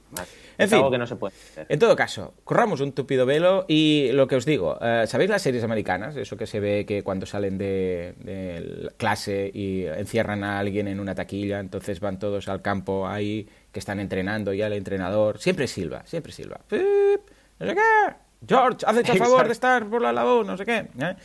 En 0.55 0.69
fin, 0.69 0.83
que 0.91 0.99
no 0.99 1.07
se 1.07 1.15
puede 1.15 1.33
En 1.67 1.79
todo 1.79 1.95
caso, 1.95 2.35
corramos 2.43 2.79
un 2.79 2.91
tupido 2.91 3.25
velo 3.25 3.65
y 3.67 4.11
lo 4.11 4.27
que 4.27 4.35
os 4.35 4.45
digo, 4.45 4.77
eh, 4.79 5.05
¿sabéis 5.07 5.31
las 5.31 5.41
series 5.41 5.63
americanas? 5.63 6.15
Eso 6.15 6.37
que 6.37 6.45
se 6.45 6.59
ve 6.59 6.85
que 6.85 7.01
cuando 7.01 7.25
salen 7.25 7.57
de, 7.57 8.91
clase 8.97 9.49
y 9.51 9.85
encierran 9.85 10.43
a 10.43 10.59
alguien 10.59 10.87
en 10.87 10.99
una 10.99 11.15
taquilla, 11.15 11.59
entonces 11.59 11.99
van 11.99 12.19
todos 12.19 12.47
al 12.49 12.61
campo 12.61 13.07
ahí 13.07 13.49
que 13.71 13.79
están 13.79 13.99
entrenando 13.99 14.53
y 14.53 14.61
el 14.61 14.73
entrenador. 14.73 15.39
Siempre 15.39 15.65
Silva, 15.65 16.03
siempre 16.05 16.31
Silva. 16.31 16.59
No 16.69 17.67
sé 17.67 17.73
qué. 17.73 18.15
George, 18.47 18.85
hazte 18.85 19.11
el 19.11 19.17
favor 19.17 19.47
de 19.47 19.53
estar 19.53 19.87
por 19.87 20.03
la 20.03 20.13
labor, 20.13 20.45
no 20.45 20.55
sé 20.55 20.65
qué. 20.65 20.87
¿eh? 20.99 21.15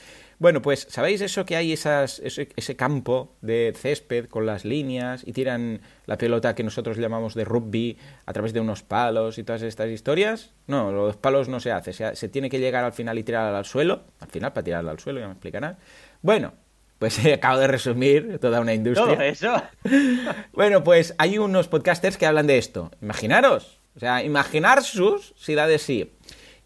Bueno, 0.45 0.61
pues 0.61 0.86
¿sabéis 0.90 1.22
eso 1.22 1.47
que 1.47 1.57
hay 1.57 1.72
esas, 1.72 2.18
ese, 2.18 2.76
campo 2.76 3.34
de 3.40 3.72
césped 3.74 4.26
con 4.26 4.45
las 4.45 4.66
líneas 4.66 5.22
y 5.26 5.32
tiran 5.32 5.80
la 6.05 6.18
pelota 6.18 6.55
que 6.55 6.62
nosotros 6.62 6.99
llamamos 6.99 7.34
de 7.34 7.47
rugby 7.47 7.97
a 8.26 8.32
través 8.34 8.53
de 8.53 8.61
unos 8.61 8.82
palos 8.82 9.38
y 9.38 9.42
todas 9.42 9.62
estas 9.62 9.88
historias? 9.88 10.51
No, 10.66 10.92
los 10.92 11.16
palos 11.16 11.49
no 11.49 11.61
se 11.61 11.72
hace, 11.72 11.95
se, 11.95 12.14
se 12.14 12.28
tiene 12.28 12.51
que 12.51 12.61
llegar 12.61 12.84
al 12.84 12.92
final 12.92 13.18
y 13.18 13.22
tirarla 13.22 13.57
al 13.57 13.64
suelo, 13.64 14.03
al 14.20 14.28
final 14.28 14.53
para 14.53 14.64
tirarla 14.64 14.90
al 14.90 14.99
suelo, 14.99 15.18
ya 15.18 15.28
me 15.28 15.32
explicarán. 15.32 15.78
Bueno, 16.20 16.53
pues 16.99 17.24
acabo 17.32 17.59
de 17.59 17.66
resumir 17.66 18.38
toda 18.38 18.61
una 18.61 18.74
industria. 18.74 19.14
¿Todo 19.14 19.22
eso? 19.22 19.62
bueno, 20.53 20.84
pues 20.84 21.14
hay 21.16 21.38
unos 21.38 21.68
podcasters 21.68 22.18
que 22.18 22.26
hablan 22.26 22.49
de 22.49 22.59
esto. 22.59 22.90
Imaginaros, 23.01 23.80
o 23.97 23.99
sea, 23.99 24.22
imaginar 24.22 24.82
sus 24.82 25.32
si 25.38 25.55
da 25.55 25.66
de 25.66 25.78
sí. 25.78 26.12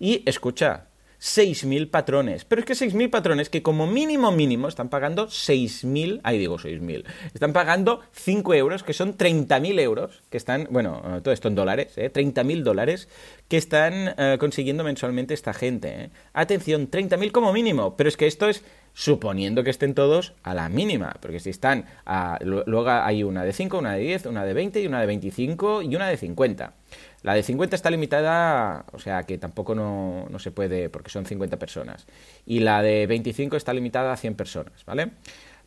Y 0.00 0.24
escucha, 0.26 0.88
6.000 1.20 1.90
patrones. 1.90 2.44
Pero 2.44 2.60
es 2.60 2.66
que 2.66 2.74
6.000 2.74 3.10
patrones 3.10 3.50
que 3.50 3.62
como 3.62 3.86
mínimo 3.86 4.30
mínimo 4.32 4.68
están 4.68 4.88
pagando 4.88 5.26
6.000, 5.26 6.20
ahí 6.22 6.38
digo 6.38 6.58
6.000, 6.58 7.04
están 7.34 7.52
pagando 7.52 8.00
5 8.12 8.54
euros, 8.54 8.82
que 8.82 8.92
son 8.92 9.16
30.000 9.16 9.80
euros, 9.80 10.22
que 10.30 10.36
están, 10.36 10.68
bueno, 10.70 11.20
todo 11.22 11.32
esto 11.32 11.48
en 11.48 11.54
dólares, 11.54 11.92
¿eh? 11.96 12.12
30.000 12.12 12.62
dólares, 12.62 13.08
que 13.48 13.56
están 13.56 14.14
eh, 14.16 14.36
consiguiendo 14.38 14.84
mensualmente 14.84 15.34
esta 15.34 15.52
gente. 15.52 15.88
¿eh? 15.88 16.10
Atención, 16.32 16.90
30.000 16.90 17.32
como 17.32 17.52
mínimo, 17.52 17.96
pero 17.96 18.08
es 18.08 18.16
que 18.16 18.26
esto 18.26 18.48
es 18.48 18.62
suponiendo 18.98 19.62
que 19.62 19.70
estén 19.70 19.94
todos 19.94 20.34
a 20.42 20.54
la 20.54 20.68
mínima, 20.68 21.14
porque 21.20 21.38
si 21.38 21.50
están, 21.50 21.86
a, 22.04 22.38
luego 22.42 22.90
hay 22.90 23.22
una 23.22 23.44
de 23.44 23.52
5, 23.52 23.78
una 23.78 23.94
de 23.94 24.00
10, 24.00 24.26
una 24.26 24.44
de 24.44 24.54
20 24.54 24.80
y 24.80 24.86
una 24.88 25.00
de 25.00 25.06
25 25.06 25.82
y 25.82 25.94
una 25.94 26.08
de 26.08 26.16
50. 26.16 26.74
La 27.22 27.34
de 27.34 27.42
50 27.42 27.74
está 27.74 27.90
limitada, 27.90 28.84
o 28.92 28.98
sea 28.98 29.24
que 29.24 29.38
tampoco 29.38 29.74
no, 29.74 30.26
se 30.38 30.50
puede, 30.50 30.88
porque 30.88 31.10
son 31.10 31.26
50 31.26 31.58
personas. 31.58 32.06
Y 32.46 32.60
la 32.60 32.82
de 32.82 33.06
25 33.06 33.56
está 33.56 33.72
limitada 33.72 34.12
a 34.12 34.16
100 34.16 34.34
personas, 34.34 34.84
¿vale? 34.84 35.10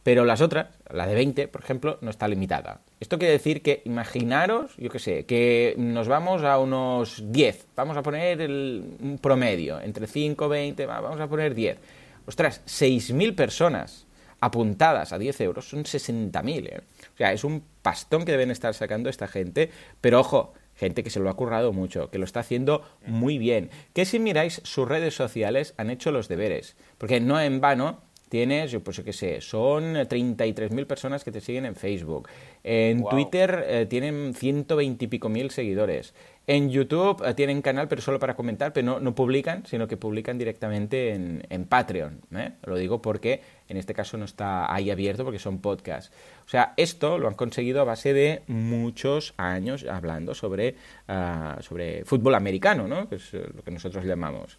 Pero 0.04 0.26
las 0.26 0.42
otras, 0.42 0.68
la 0.90 1.06
de 1.06 1.14
20, 1.14 1.48
por 1.48 1.62
ejemplo, 1.62 2.00
no 2.02 2.10
está 2.10 2.28
limitada. 2.28 2.82
Esto 3.00 3.20
quiere 3.20 3.34
decir 3.34 3.62
que 3.62 3.84
imaginaros, 3.86 4.76
yo 4.78 4.90
qué 4.90 4.98
sé, 4.98 5.26
que 5.26 5.76
nos 5.78 6.08
vamos 6.08 6.44
a 6.44 6.58
unos 6.58 7.22
10. 7.32 7.68
Vamos 7.76 7.98
a 7.98 8.02
poner 8.02 8.42
el, 8.42 8.98
un 9.00 9.20
promedio, 9.20 9.80
entre 9.80 10.08
5, 10.08 10.50
20, 10.50 10.86
vamos 10.88 11.20
a 11.20 11.28
poner 11.28 11.54
10. 11.54 11.78
Ostras, 12.26 12.62
6.000 12.66 13.36
personas 13.36 14.08
apuntadas 14.40 15.14
a 15.14 15.20
10 15.20 15.42
euros 15.42 15.70
son 15.70 15.84
60.000. 15.84 16.66
¿eh? 16.66 16.82
O 17.14 17.18
sea, 17.18 17.32
es 17.32 17.44
un 17.44 17.64
pastón 17.84 18.26
que 18.26 18.32
deben 18.32 18.50
estar 18.50 18.74
sacando 18.74 19.10
esta 19.10 19.28
gente. 19.28 19.70
Pero 20.02 20.20
ojo, 20.20 20.54
gente 20.76 21.04
que 21.04 21.10
se 21.10 21.20
lo 21.20 21.30
ha 21.30 21.36
currado 21.36 21.74
mucho, 21.74 22.10
que 22.10 22.18
lo 22.18 22.26
está 22.26 22.42
haciendo 22.42 22.84
muy 23.06 23.38
bien, 23.38 23.70
que 23.94 24.06
si 24.06 24.20
miráis 24.20 24.62
sus 24.64 24.88
redes 24.88 25.16
sociales 25.16 25.74
han 25.78 25.90
hecho 25.90 26.12
los 26.12 26.28
deberes, 26.28 26.76
porque 26.98 27.20
no 27.20 27.40
en 27.40 27.62
vano 27.62 28.02
tienes, 28.32 28.72
yo 28.72 28.82
pues 28.82 29.02
qué 29.02 29.12
sé, 29.12 29.42
son 29.42 29.94
33.000 29.94 30.88
personas 30.88 31.26
que 31.26 31.34
te 31.34 31.42
siguen 31.42 31.66
en 31.66 31.76
Facebook. 31.76 32.30
En 32.64 33.04
Twitter 33.04 33.66
eh, 33.68 33.86
tienen 33.90 34.34
120 34.34 35.04
y 35.04 35.08
pico 35.10 35.28
mil 35.28 35.52
seguidores. 35.52 36.14
En 36.52 36.70
YouTube 36.70 37.24
eh, 37.26 37.34
tienen 37.34 37.62
canal, 37.62 37.88
pero 37.88 38.02
solo 38.02 38.20
para 38.20 38.36
comentar, 38.36 38.74
pero 38.74 39.00
no, 39.00 39.16
publican, 39.16 39.66
sino 39.66 39.88
que 39.88 39.96
publican 39.96 40.38
directamente 40.38 41.14
en, 41.14 41.66
Patreon. 41.66 42.20
¿eh? 42.36 42.52
Lo 42.66 42.76
digo 42.76 43.02
porque 43.02 43.42
en 43.70 43.78
este 43.78 43.94
caso 43.94 44.18
no 44.18 44.26
está 44.26 44.74
ahí 44.74 44.92
abierto 44.92 45.24
porque 45.24 45.40
son 45.40 45.60
podcasts. 45.62 46.12
O 46.46 46.50
sea, 46.50 46.74
esto 46.76 47.18
lo 47.20 47.30
han 47.30 47.36
conseguido 47.36 47.80
a 47.80 47.86
base 47.86 48.12
de 48.12 48.42
muchos 48.48 49.34
años 49.38 49.86
hablando 49.90 50.36
sobre, 50.36 50.76
ah, 51.08 51.58
sobre 51.62 52.04
fútbol 52.04 52.36
americano, 52.36 52.86
¿no? 52.86 53.08
que 53.08 53.16
es 53.16 53.32
lo 53.32 53.64
que 53.64 53.72
nosotros 53.72 54.04
llamamos. 54.04 54.58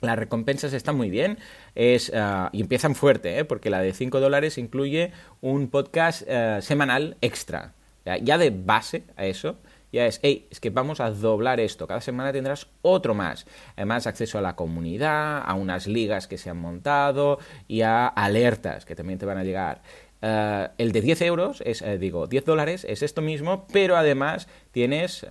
Las 0.00 0.18
recompensas 0.18 0.72
están 0.72 0.96
muy 0.96 1.10
bien 1.10 1.38
es, 1.76 2.10
ah, 2.12 2.50
y 2.52 2.60
empiezan 2.60 2.96
fuerte, 2.96 3.38
¿eh? 3.38 3.44
porque 3.44 3.70
la 3.70 3.80
de 3.80 3.92
5 3.92 4.18
dólares 4.18 4.58
incluye 4.58 5.12
un 5.40 5.68
podcast 5.68 6.28
semanal 6.60 7.18
extra. 7.20 7.74
Ya 8.04 8.36
de 8.36 8.50
base 8.50 9.04
a 9.16 9.26
eso 9.26 9.58
ya 9.92 10.06
es, 10.06 10.20
hey, 10.22 10.46
es 10.50 10.60
que 10.60 10.70
vamos 10.70 11.00
a 11.00 11.10
doblar 11.10 11.60
esto, 11.60 11.86
cada 11.86 12.00
semana 12.00 12.32
tendrás 12.32 12.66
otro 12.82 13.14
más. 13.14 13.46
Además, 13.76 14.06
acceso 14.06 14.38
a 14.38 14.42
la 14.42 14.56
comunidad, 14.56 15.42
a 15.44 15.54
unas 15.54 15.86
ligas 15.86 16.26
que 16.26 16.38
se 16.38 16.50
han 16.50 16.58
montado 16.58 17.38
y 17.68 17.82
a 17.82 18.06
alertas 18.06 18.84
que 18.84 18.94
también 18.94 19.18
te 19.18 19.26
van 19.26 19.38
a 19.38 19.44
llegar. 19.44 19.82
Eh, 20.22 20.68
el 20.78 20.92
de 20.92 21.00
10 21.00 21.22
euros, 21.22 21.62
es, 21.64 21.82
eh, 21.82 21.98
digo, 21.98 22.26
10 22.26 22.44
dólares 22.44 22.84
es 22.88 23.02
esto 23.02 23.22
mismo, 23.22 23.66
pero 23.72 23.96
además 23.96 24.48
tienes, 24.70 25.24
eh, 25.24 25.28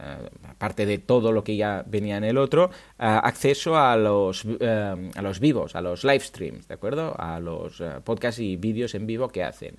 aparte 0.48 0.86
de 0.86 0.98
todo 0.98 1.32
lo 1.32 1.44
que 1.44 1.56
ya 1.56 1.84
venía 1.86 2.18
en 2.18 2.24
el 2.24 2.38
otro, 2.38 2.72
acceso 2.98 3.78
a 3.78 3.96
los, 3.96 4.46
a 4.62 5.22
los 5.22 5.40
vivos, 5.40 5.76
a 5.76 5.82
los 5.82 6.04
live 6.04 6.20
streams, 6.22 6.68
¿de 6.68 6.74
acuerdo? 6.74 7.16
A 7.18 7.40
los 7.40 7.82
podcasts 8.04 8.40
y 8.40 8.56
vídeos 8.56 8.96
en 8.96 9.06
vivo 9.06 9.30
que 9.30 9.44
hacen. 9.44 9.78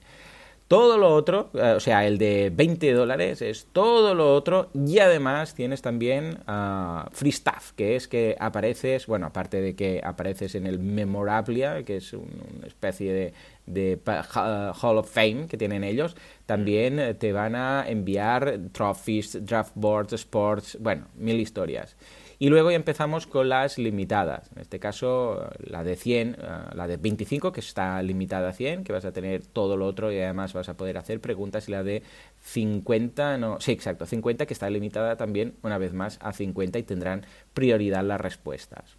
Todo 0.70 0.98
lo 0.98 1.12
otro, 1.12 1.50
eh, 1.54 1.72
o 1.74 1.80
sea, 1.80 2.06
el 2.06 2.16
de 2.16 2.52
20 2.54 2.92
dólares 2.92 3.42
es 3.42 3.66
todo 3.72 4.14
lo 4.14 4.32
otro 4.32 4.70
y 4.72 5.00
además 5.00 5.52
tienes 5.52 5.82
también 5.82 6.44
uh, 6.46 7.10
free 7.10 7.32
stuff, 7.32 7.72
que 7.74 7.96
es 7.96 8.06
que 8.06 8.36
apareces, 8.38 9.08
bueno, 9.08 9.26
aparte 9.26 9.60
de 9.60 9.74
que 9.74 10.00
apareces 10.00 10.54
en 10.54 10.68
el 10.68 10.78
Memorabilia, 10.78 11.82
que 11.82 11.96
es 11.96 12.12
una 12.12 12.68
especie 12.68 13.12
de, 13.12 13.34
de 13.66 13.98
Hall 14.06 14.98
of 14.98 15.10
Fame 15.10 15.48
que 15.48 15.56
tienen 15.56 15.82
ellos, 15.82 16.16
también 16.46 17.00
eh, 17.00 17.14
te 17.14 17.32
van 17.32 17.56
a 17.56 17.84
enviar 17.88 18.60
trophies, 18.70 19.44
draft 19.44 19.72
boards, 19.74 20.12
sports, 20.12 20.78
bueno, 20.80 21.08
mil 21.16 21.40
historias. 21.40 21.96
Y 22.42 22.48
luego 22.48 22.70
ya 22.70 22.76
empezamos 22.76 23.26
con 23.26 23.50
las 23.50 23.76
limitadas. 23.76 24.50
En 24.56 24.62
este 24.62 24.80
caso, 24.80 25.50
la 25.58 25.84
de 25.84 25.94
100, 25.94 26.36
eh, 26.40 26.46
la 26.72 26.88
de 26.88 26.96
25, 26.96 27.52
que 27.52 27.60
está 27.60 28.02
limitada 28.02 28.48
a 28.48 28.52
100, 28.54 28.82
que 28.82 28.94
vas 28.94 29.04
a 29.04 29.12
tener 29.12 29.44
todo 29.44 29.76
lo 29.76 29.86
otro 29.86 30.10
y 30.10 30.18
además 30.18 30.54
vas 30.54 30.70
a 30.70 30.74
poder 30.78 30.96
hacer 30.96 31.20
preguntas. 31.20 31.68
Y 31.68 31.72
la 31.72 31.82
de 31.82 32.02
50, 32.40 33.36
no, 33.36 33.60
sí, 33.60 33.72
exacto, 33.72 34.06
50, 34.06 34.46
que 34.46 34.54
está 34.54 34.70
limitada 34.70 35.18
también, 35.18 35.52
una 35.62 35.76
vez 35.76 35.92
más, 35.92 36.18
a 36.22 36.32
50 36.32 36.78
y 36.78 36.82
tendrán 36.82 37.26
prioridad 37.52 38.02
las 38.04 38.18
respuestas. 38.18 38.96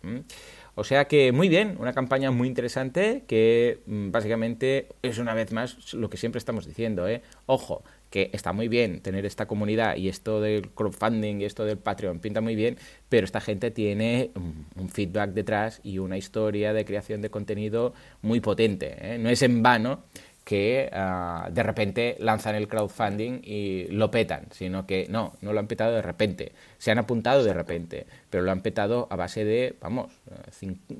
O 0.76 0.84
sea 0.84 1.06
que 1.06 1.32
muy 1.32 1.50
bien, 1.50 1.78
una 1.80 1.94
campaña 1.94 2.30
muy 2.30 2.48
interesante 2.48 3.24
que 3.28 3.80
mm, 3.88 4.12
básicamente 4.12 4.89
es 5.02 5.18
una 5.18 5.34
vez 5.34 5.52
más 5.52 5.96
lo 5.96 6.12
que 6.12 6.18
siempre 6.18 6.38
estamos 6.38 6.68
diciendo, 6.68 7.08
¿eh? 7.08 7.24
Ojo, 7.48 7.84
que 8.12 8.30
está 8.34 8.53
muy 8.53 8.68
bien 8.68 9.01
tener 9.01 9.26
esta 9.26 9.47
comunidad 9.47 9.95
y 9.95 10.09
esto 10.09 10.41
del 10.41 10.70
crowdfunding 10.70 11.41
y 11.41 11.45
esto 11.45 11.66
del 11.66 11.80
Patreon 11.80 12.20
pinta 12.20 12.41
muy 12.41 12.55
bien, 12.55 12.78
pero 13.09 13.26
esta 13.26 13.41
gente 13.41 13.72
tiene 13.72 14.32
un 14.36 14.89
feedback 14.89 15.32
detrás 15.32 15.80
y 15.84 15.97
una 15.97 16.18
historia 16.18 16.74
de 16.74 16.86
creación 16.86 17.22
de 17.22 17.32
contenido 17.32 17.93
muy 18.22 18.41
potente. 18.41 18.97
¿eh? 18.99 19.18
No 19.18 19.30
es 19.30 19.41
en 19.41 19.64
vano 19.64 20.03
que 20.44 20.89
ah, 20.92 21.50
de 21.52 21.64
repente 21.64 22.16
lanzan 22.20 22.56
el 22.56 22.68
crowdfunding 22.68 23.42
y 23.44 23.88
lo 23.89 24.10
petan, 24.10 24.48
sino 24.52 24.86
que 24.88 25.08
no, 25.10 25.34
no 25.42 25.54
lo 25.54 25.60
han 25.60 25.68
petado 25.68 25.94
de 25.94 26.02
repente, 26.02 26.52
se 26.78 26.92
han 26.92 26.98
apuntado 26.98 27.44
de 27.44 27.54
repente, 27.54 28.08
pero 28.30 28.44
lo 28.44 28.52
han 28.52 28.62
petado 28.62 29.08
a 29.12 29.16
base 29.16 29.46
de, 29.46 29.76
vamos, 29.82 30.12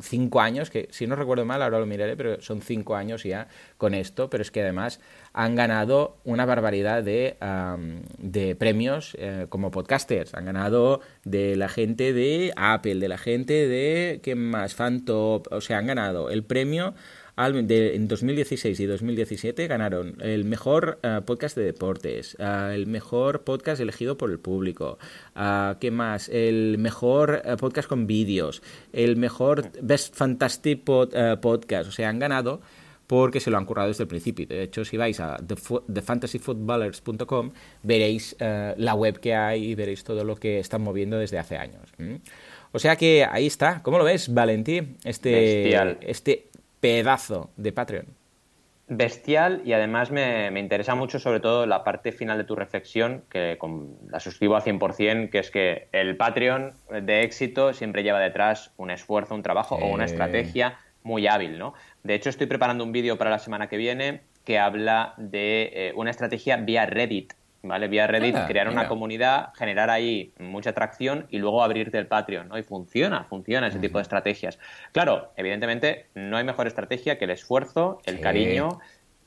cinco 0.02 0.42
años, 0.42 0.70
que 0.70 0.88
si 0.92 1.08
no 1.08 1.16
recuerdo 1.16 1.46
mal, 1.46 1.62
ahora 1.62 1.80
lo 1.80 1.86
miraré, 1.86 2.16
pero 2.16 2.42
son 2.42 2.62
cinco 2.62 2.96
años 2.96 3.24
ya 3.24 3.48
con 3.78 3.94
esto, 3.94 4.30
pero 4.30 4.44
es 4.44 4.52
que 4.52 4.62
además 4.62 5.00
han 5.34 5.56
ganado 5.56 6.18
una 6.24 6.46
barbaridad 6.46 7.04
de, 7.04 7.38
de 8.18 8.56
premios 8.56 9.16
eh, 9.18 9.48
como 9.50 9.72
podcasters, 9.72 10.34
han 10.34 10.46
ganado 10.46 11.02
de 11.24 11.56
la 11.56 11.70
gente 11.70 12.14
de 12.14 12.54
Apple, 12.56 12.96
de 12.96 13.08
la 13.08 13.18
gente 13.18 13.68
de, 13.68 14.20
¿qué 14.22 14.36
más? 14.36 14.76
Fantop, 14.76 15.48
o 15.52 15.62
sea, 15.62 15.80
han 15.80 15.88
ganado 15.88 16.30
el 16.30 16.44
premio 16.44 16.94
en 17.38 18.08
2016 18.08 18.80
y 18.80 18.86
2017 18.86 19.68
ganaron 19.68 20.16
el 20.22 20.46
mejor 20.46 21.00
eh, 21.02 21.22
podcast 21.26 21.56
de 21.56 21.64
deportes, 21.64 22.36
eh, 22.40 22.72
el 22.74 22.88
mejor 22.88 23.44
podcast 23.44 23.82
elegido 23.82 24.18
por 24.18 24.32
el 24.32 24.40
público, 24.40 24.98
uh, 25.36 25.76
¿qué 25.80 25.92
más? 25.92 26.30
El 26.30 26.78
mejor 26.78 27.42
podcast 27.60 27.88
con 27.88 28.08
vídeos, 28.08 28.62
el 28.94 29.18
mejor 29.18 29.72
Best 29.82 30.16
Fantastic 30.16 30.84
Podcast, 30.84 31.90
o 31.90 31.92
sea, 31.92 32.10
han 32.10 32.20
ganado 32.20 32.62
porque 33.08 33.40
se 33.40 33.50
lo 33.50 33.58
han 33.58 33.66
currado 33.66 33.90
desde 33.90 34.04
el 34.04 34.08
principio. 34.08 34.46
De 34.48 34.64
hecho, 34.64 34.86
si 34.86 34.96
vais 34.96 35.20
a 35.20 35.38
thefantasyfootballers.com, 35.38 37.52
veréis 37.84 38.38
la 38.40 38.96
web 38.96 39.20
que 39.20 39.36
hay 39.36 39.72
y 39.72 39.76
veréis 39.76 40.06
todo 40.06 40.24
lo 40.24 40.38
que 40.38 40.60
están 40.60 40.82
moviendo 40.82 41.18
desde 41.18 41.38
hace 41.38 41.58
años. 41.58 41.92
O 42.72 42.80
sea 42.80 42.96
que 42.96 43.28
ahí 43.30 43.48
está. 43.48 43.84
¿Cómo 43.84 43.98
lo 43.98 44.06
ves, 44.06 44.34
Valentí? 44.34 44.96
Este, 45.04 45.76
este 46.10 46.51
pedazo 46.82 47.52
de 47.56 47.72
Patreon. 47.72 48.08
Bestial 48.88 49.62
y 49.64 49.72
además 49.72 50.12
me, 50.12 50.48
interesa 50.60 50.96
mucho 50.96 51.18
sobre 51.18 51.40
todo 51.40 51.66
la 51.66 51.86
parte 51.86 52.12
final 52.12 52.38
de 52.38 52.44
tu 52.44 52.58
reflexión, 52.58 53.24
que 53.30 53.58
la 54.10 54.20
suscribo 54.20 54.58
al 54.58 54.64
100%, 54.64 55.30
que 55.30 55.40
es 55.40 55.50
que 55.50 55.88
el 55.94 56.18
Patreon 56.18 56.74
de 56.90 57.22
éxito 57.22 57.74
siempre 57.74 58.04
lleva 58.04 58.20
detrás 58.20 58.74
un 58.76 58.92
esfuerzo, 58.92 59.34
un 59.34 59.44
trabajo 59.44 59.76
o 59.76 59.88
una 59.88 60.04
estrategia 60.04 60.78
muy 61.04 61.26
hábil, 61.28 61.58
¿no? 61.58 61.74
De 62.04 62.16
hecho, 62.16 62.30
estoy 62.30 62.48
preparando 62.48 62.84
un 62.84 62.92
vídeo 62.92 63.18
para 63.18 63.30
la 63.30 63.40
semana 63.40 63.70
que 63.70 63.78
viene 63.78 64.24
que 64.44 64.60
habla 64.60 65.14
de 65.18 65.72
eh, 65.74 65.94
una 65.96 66.12
estrategia 66.12 66.58
vía 66.58 66.86
Reddit 66.86 67.34
¿vale? 67.64 67.88
Vía 67.88 68.08
Reddit, 68.08 68.36
ah, 68.36 68.48
crear 68.48 68.68
una 68.70 68.88
comunidad, 68.88 69.54
generar 69.56 69.90
ahí 69.90 70.34
mucha 70.40 70.72
atracción 70.72 71.28
y 71.30 71.38
luego 71.38 71.64
abrirte 71.64 71.98
el 71.98 72.08
Patreon, 72.08 72.50
¿no? 72.50 72.58
Y 72.58 72.64
funciona, 72.64 73.24
funciona 73.26 73.68
ese 73.68 73.80
tipo 73.80 73.98
de 73.98 74.04
estrategias. 74.04 74.60
Claro, 74.92 75.32
evidentemente 75.36 76.08
no 76.16 76.38
hay 76.38 76.44
mejor 76.44 76.68
estrategia 76.68 77.18
que 77.18 77.26
el 77.26 77.32
esfuerzo, 77.32 78.02
el 78.06 78.20
cariño 78.20 78.80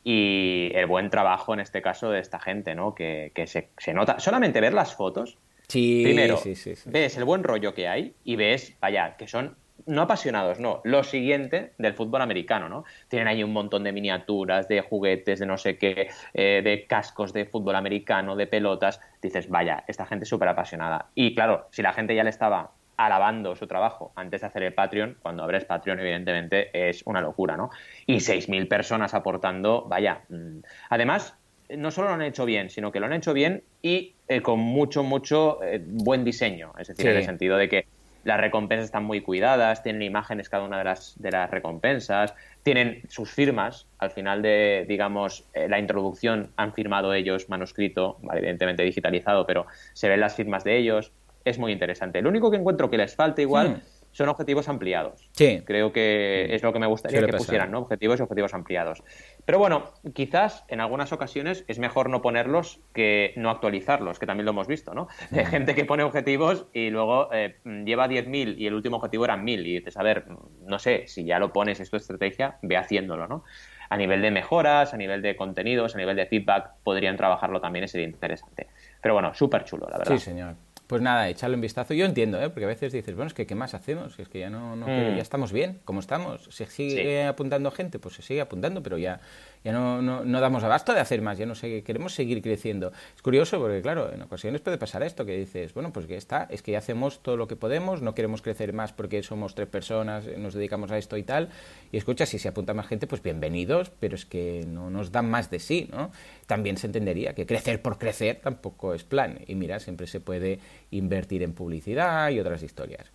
y 0.03 0.71
el 0.75 0.87
buen 0.87 1.11
trabajo 1.11 1.55
en 1.55 1.61
este 1.61 1.81
caso 1.81 2.11
de 2.11 2.21
esta 2.21 2.39
gente, 2.39 2.75
¿no? 2.75 2.95
Que, 2.95 3.33
se, 3.47 3.71
se, 3.79 3.95
nota. 3.95 4.21
Solamente 4.21 4.61
ver 4.61 4.75
las 4.75 4.95
fotos. 4.95 5.39
Sí, 5.69 6.03
primero, 6.05 6.37
sí, 6.37 6.55
ves 6.85 7.17
el 7.17 7.25
buen 7.25 7.43
rollo 7.43 7.73
que 7.73 7.89
hay 7.89 8.15
y 8.23 8.37
ves, 8.37 8.77
vaya, 8.81 9.17
que 9.17 9.27
son 9.27 9.57
no 9.87 10.03
apasionados, 10.03 10.61
no, 10.61 10.81
lo 10.85 11.05
siguiente 11.05 11.73
del 11.79 11.95
fútbol 11.95 12.23
americano, 12.23 12.69
¿no? 12.69 12.85
Tienen 13.09 13.29
ahí 13.29 13.43
un 13.43 13.53
montón 13.53 13.85
de 13.85 13.93
miniaturas, 13.93 14.69
de 14.69 14.81
juguetes, 14.81 15.39
de 15.39 15.47
no 15.47 15.59
sé 15.59 15.79
qué, 15.79 16.09
eh, 16.33 16.63
de 16.65 16.87
cascos 16.87 17.33
de 17.33 17.47
fútbol 17.47 17.77
americano, 17.77 18.37
de 18.37 18.47
pelotas. 18.47 19.01
Dices, 19.21 19.49
vaya, 19.49 19.85
esta 19.87 20.07
gente 20.07 20.25
es 20.25 20.29
súper 20.29 20.49
apasionada. 20.49 21.07
Y 21.15 21.35
claro, 21.35 21.69
si 21.71 21.83
la 21.83 21.93
gente 21.93 22.15
ya 22.15 22.25
le 22.25 22.31
estaba 22.31 22.73
alabando 22.97 23.57
su 23.57 23.67
trabajo 23.67 24.13
antes 24.15 24.41
de 24.41 24.47
hacer 24.47 24.63
el 24.63 24.73
Patreon, 24.73 25.19
cuando 25.21 25.43
abres 25.43 25.65
Patreon, 25.65 25.99
evidentemente, 26.01 26.71
es 26.89 27.03
una 27.07 27.21
locura, 27.21 27.57
¿no? 27.57 27.71
Y 28.07 28.17
6.000 28.17 28.69
personas 28.69 29.15
aportando, 29.15 29.85
vaya. 29.89 30.23
Mm. 30.29 30.61
Además, 30.91 31.37
no 31.77 31.91
solo 31.91 32.09
lo 32.09 32.15
han 32.15 32.23
hecho 32.23 32.45
bien, 32.45 32.71
sino 32.71 32.93
que 32.93 33.01
lo 33.01 33.07
han 33.07 33.13
hecho 33.13 33.33
bien 33.33 33.63
y 33.83 34.15
eh, 34.29 34.43
con 34.43 34.61
mucho, 34.61 35.03
mucho 35.03 35.63
eh, 35.63 35.83
buen 35.85 36.25
diseño. 36.25 36.73
Es 36.79 36.89
decir, 36.89 37.09
en 37.09 37.17
el 37.17 37.25
sentido 37.25 37.57
de 37.57 37.69
que 37.69 37.87
las 38.25 38.41
recompensas 38.41 38.87
están 38.87 39.05
muy 39.05 39.21
cuidadas, 39.21 39.83
tienen 39.83 40.03
imágenes 40.03 40.49
cada 40.49 40.65
una 40.65 40.79
de 40.79 40.85
las, 40.85 41.15
de 41.21 41.31
las 41.31 41.51
recompensas, 41.51 42.35
tienen 42.63 43.03
sus 43.09 43.31
firmas. 43.31 43.87
Al 43.99 44.11
final 44.11 44.43
de, 44.43 44.85
digamos, 44.89 45.45
eh, 45.55 45.69
la 45.69 45.79
introducción 45.79 46.51
han 46.57 46.73
firmado 46.73 47.15
ellos 47.15 47.49
manuscrito, 47.49 48.19
evidentemente 48.33 48.83
digitalizado, 48.83 49.47
pero 49.47 49.67
se 49.93 50.09
ven 50.09 50.21
las 50.21 50.35
firmas 50.35 50.65
de 50.65 50.79
ellos. 50.79 51.13
Es 51.45 51.59
muy 51.59 51.73
interesante. 51.73 52.23
Lo 52.23 52.31
único 52.31 52.51
que 52.51 52.57
encuentro 52.57 52.91
que 52.91 52.97
les 52.97 53.15
falta 53.15 53.43
igual 53.43 53.69
hmm 53.69 53.94
son 54.15 54.29
objetivos 54.29 54.69
ampliados. 54.69 55.29
Sí. 55.33 55.63
Creo 55.67 55.93
que 55.93 56.55
es 56.55 56.63
lo 56.63 56.73
que 56.73 56.79
me 56.79 56.87
gustaría 56.87 57.21
que 57.21 57.33
pusieran, 57.33 57.73
¿no? 57.73 57.81
Objetivos 57.81 58.21
y 58.21 58.23
objetivos 58.23 58.55
ampliados. 58.55 59.03
Pero 59.45 59.59
bueno, 59.59 59.91
quizás 60.15 60.65
en 60.69 60.81
algunas 60.81 61.13
ocasiones 61.13 61.65
es 61.67 61.81
mejor 61.81 62.09
no 62.09 62.23
ponerlos 62.23 62.81
que 62.95 63.35
no 63.37 63.51
actualizarlos, 63.51 64.21
que 64.21 64.27
también 64.27 64.45
lo 64.47 64.53
hemos 64.53 64.69
visto, 64.69 64.95
¿no? 64.95 65.09
Hay 65.33 65.45
gente 65.47 65.75
que 65.75 65.85
pone 65.85 66.05
objetivos 66.05 66.67
y 66.73 66.91
luego 66.91 67.29
eh, 67.33 67.57
lleva 67.85 68.09
10.000 68.09 68.57
y 68.57 68.67
el 68.69 68.75
último 68.75 68.97
objetivo 68.97 69.25
era 69.25 69.37
1.000 69.37 69.67
y 69.67 69.75
dices, 69.79 69.97
a 69.97 70.05
ver, 70.05 70.27
no 70.63 70.79
sé, 70.79 71.09
si 71.09 71.25
ya 71.25 71.41
lo 71.41 71.53
pones, 71.53 71.81
es 71.81 71.91
tu 71.91 71.97
estrategia, 71.97 72.59
ve 72.63 72.77
haciéndolo, 72.77 73.27
¿no? 73.27 73.45
A 73.91 73.97
nivel 73.97 74.23
de 74.23 74.31
mejoras, 74.31 74.95
a 74.95 74.97
nivel 74.97 75.23
de 75.23 75.35
contenidos, 75.35 75.97
a 75.97 75.99
nivel 75.99 76.15
de 76.17 76.27
feedback, 76.27 76.71
podrían 76.85 77.17
trabajarlo 77.17 77.61
también, 77.61 77.89
sería 77.89 78.07
interesante. 78.07 78.69
Pero 79.03 79.15
bueno, 79.15 79.35
súper 79.35 79.65
chulo, 79.65 79.89
la 79.91 79.99
verdad. 79.99 80.15
Sí, 80.15 80.21
señor. 80.21 80.55
Pues 80.95 81.03
nada, 81.03 81.29
echarle 81.29 81.57
un 81.57 81.61
vistazo. 81.61 81.93
Yo 81.93 82.07
entiendo, 82.07 82.41
¿eh? 82.41 82.51
porque 82.51 82.67
a 82.67 82.69
veces 82.69 82.93
dices, 82.93 83.17
bueno, 83.17 83.27
es 83.27 83.35
que 83.35 83.49
¿qué 83.49 83.57
más 83.57 83.75
hacemos? 83.75 84.17
Es 84.17 84.29
que 84.29 84.39
ya 84.39 84.49
no, 84.49 84.77
no 84.77 84.87
mm. 84.87 85.17
ya 85.17 85.23
estamos 85.23 85.51
bien, 85.51 85.81
como 85.85 85.99
estamos. 85.99 86.45
Se 86.53 86.67
sigue 86.67 87.25
apuntando 87.25 87.73
gente, 87.73 87.99
pues 87.99 88.15
se 88.15 88.23
sigue 88.23 88.41
apuntando, 88.41 88.81
pero 88.81 88.97
ya 88.97 89.19
ya 89.65 89.73
no, 89.73 90.03
no, 90.03 90.41
damos 90.41 90.63
abasto 90.63 90.93
de 90.93 91.01
hacer 91.01 91.23
más, 91.23 91.39
ya 91.39 91.47
no 91.47 91.55
sé, 91.55 91.83
queremos 91.83 92.15
seguir 92.15 92.43
creciendo. 92.43 92.93
Es 93.17 93.23
curioso 93.23 93.59
porque, 93.59 93.81
claro, 93.81 94.13
en 94.13 94.21
ocasiones 94.21 94.61
puede 94.61 94.77
pasar 94.77 95.03
esto, 95.03 95.25
que 95.25 95.39
dices, 95.39 95.73
bueno, 95.73 95.91
pues 95.91 96.07
que 96.07 96.17
está, 96.17 96.47
es 96.51 96.61
que 96.63 96.73
ya 96.73 96.79
hacemos 96.79 97.23
todo 97.23 97.39
lo 97.39 97.49
que 97.49 97.57
podemos, 97.57 98.03
no 98.03 98.15
queremos 98.15 98.43
crecer 98.43 98.75
más 98.75 98.93
porque 98.93 99.23
somos 99.23 99.55
tres 99.55 99.69
personas, 99.69 100.27
nos 100.37 100.53
dedicamos 100.53 100.91
a 100.91 100.99
esto 100.99 101.17
y 101.17 101.23
tal, 101.23 101.49
y 101.91 101.97
escucha, 101.97 102.27
si 102.27 102.39
se 102.39 102.49
apunta 102.49 102.75
más 102.75 102.87
gente, 102.87 103.07
pues 103.07 103.23
bienvenidos, 103.23 103.91
pero 103.99 104.17
es 104.17 104.27
que 104.27 104.67
no 104.69 104.91
nos 104.91 105.13
dan 105.13 105.31
más 105.31 105.51
de 105.51 105.59
sí, 105.59 105.89
¿no? 105.91 106.13
También 106.47 106.77
se 106.77 106.87
entendería 106.87 107.35
que 107.35 107.47
crecer 107.47 107.81
por 107.81 107.99
crecer 107.99 108.41
tampoco 108.43 108.93
es 108.93 109.03
plan, 109.03 109.41
y 109.47 109.55
mira, 109.55 109.81
siempre 109.81 110.07
se 110.07 110.21
puede 110.21 110.61
invertir 110.91 111.43
en 111.43 111.55
publicidad 111.55 112.29
y 112.29 112.39
otras 112.39 112.63
historias. 112.63 113.11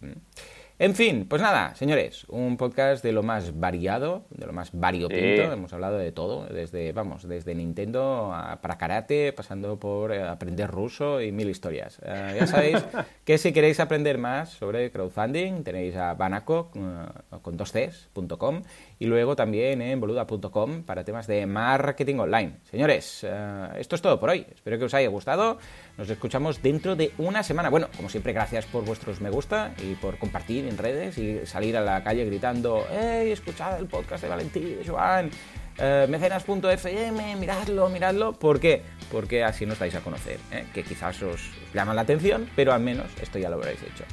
En 0.82 0.96
fin, 0.96 1.26
pues 1.28 1.42
nada, 1.42 1.76
señores, 1.76 2.24
un 2.30 2.56
podcast 2.56 3.04
de 3.04 3.12
lo 3.12 3.22
más 3.22 3.60
variado, 3.60 4.24
de 4.30 4.46
lo 4.46 4.54
más 4.54 4.70
variopinto. 4.72 5.52
Hemos 5.52 5.74
hablado 5.74 5.98
de 5.98 6.14
todo, 6.14 6.46
desde, 6.46 6.94
vamos, 6.94 7.28
desde 7.28 7.54
Nintendo 7.54 8.32
a, 8.34 8.62
para 8.62 8.78
karate, 8.78 9.34
pasando 9.34 9.78
por 9.78 10.14
eh, 10.14 10.24
aprender 10.24 10.72
ruso 10.72 11.22
y 11.22 11.34
mil 11.34 11.50
historias. 11.50 12.00
Eh, 12.02 12.38
ya 12.40 12.48
sabéis 12.48 12.78
que 13.26 13.38
si 13.38 13.52
queréis 13.52 13.82
aprender 13.82 14.18
más 14.18 14.52
sobre 14.52 14.90
crowdfunding, 14.90 15.66
tenéis 15.66 15.98
a 15.98 16.14
Banaco 16.14 16.72
uh, 16.74 17.40
con 17.42 17.58
dos 17.58 17.74
Cs.com 17.74 18.62
y 19.00 19.06
luego 19.06 19.36
también 19.36 19.82
en 19.82 20.00
boluda.com 20.00 20.84
para 20.84 21.04
temas 21.04 21.28
de 21.28 21.46
marketing 21.46 22.20
online. 22.20 22.54
Señores, 22.64 23.28
esto 23.76 23.96
es 23.98 24.02
todo 24.02 24.18
por 24.18 24.30
hoy. 24.30 24.46
Espero 24.56 24.80
que 24.80 24.86
os 24.86 24.94
haya 24.94 25.10
gustado. 25.10 25.58
Nos 26.00 26.10
escuchamos 26.10 26.62
dentro 26.62 26.96
de 26.96 27.12
una 27.18 27.44
semana. 27.44 27.70
Bueno, 27.70 27.90
como 27.98 28.08
siempre, 28.08 28.32
gracias 28.32 28.66
por 28.66 28.86
vuestros 28.86 29.20
me 29.20 29.30
gusta 29.30 29.74
y 29.84 29.96
por 29.96 30.18
compartir 30.18 30.66
en 30.66 30.78
redes 30.78 31.18
y 31.18 31.46
salir 31.46 31.76
a 31.76 31.82
la 31.82 32.02
calle 32.06 32.24
gritando, 32.24 32.88
¡Hey, 32.90 33.34
escuchad 33.34 33.78
el 33.78 33.88
podcast 33.88 34.24
de 34.24 34.30
Valentín, 34.30 34.78
de 34.78 34.88
Joan! 34.88 35.30
Eh, 35.78 36.08
mecenas.fm, 36.10 37.36
miradlo, 37.36 37.90
miradlo. 37.90 38.32
¿Por 38.32 38.62
qué? 38.62 38.82
Porque 39.12 39.44
así 39.44 39.66
nos 39.66 39.78
dais 39.78 39.94
a 39.94 40.00
conocer, 40.00 40.40
¿eh? 40.54 40.68
que 40.74 40.84
quizás 40.84 41.22
os 41.22 41.52
llama 41.74 41.94
la 41.94 42.02
atención, 42.02 42.50
pero 42.56 42.72
al 42.72 42.80
menos 42.80 43.08
esto 43.22 43.38
ya 43.38 43.50
lo 43.50 43.58
habréis 43.58 43.84
hecho. 43.84 44.06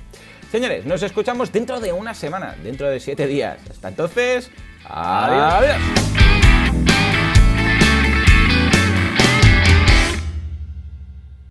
Señores, 0.51 0.87
nos 0.87 1.05
escuchamos 1.05 1.53
dentro 1.53 1.79
de 1.79 1.93
una 1.93 2.15
semana, 2.15 2.57
dentro 2.65 2.89
de 2.89 2.99
siete 2.99 3.29
días. 3.29 3.61
Hasta 3.71 3.91
entonces, 3.91 4.51
adiós. 4.89 5.77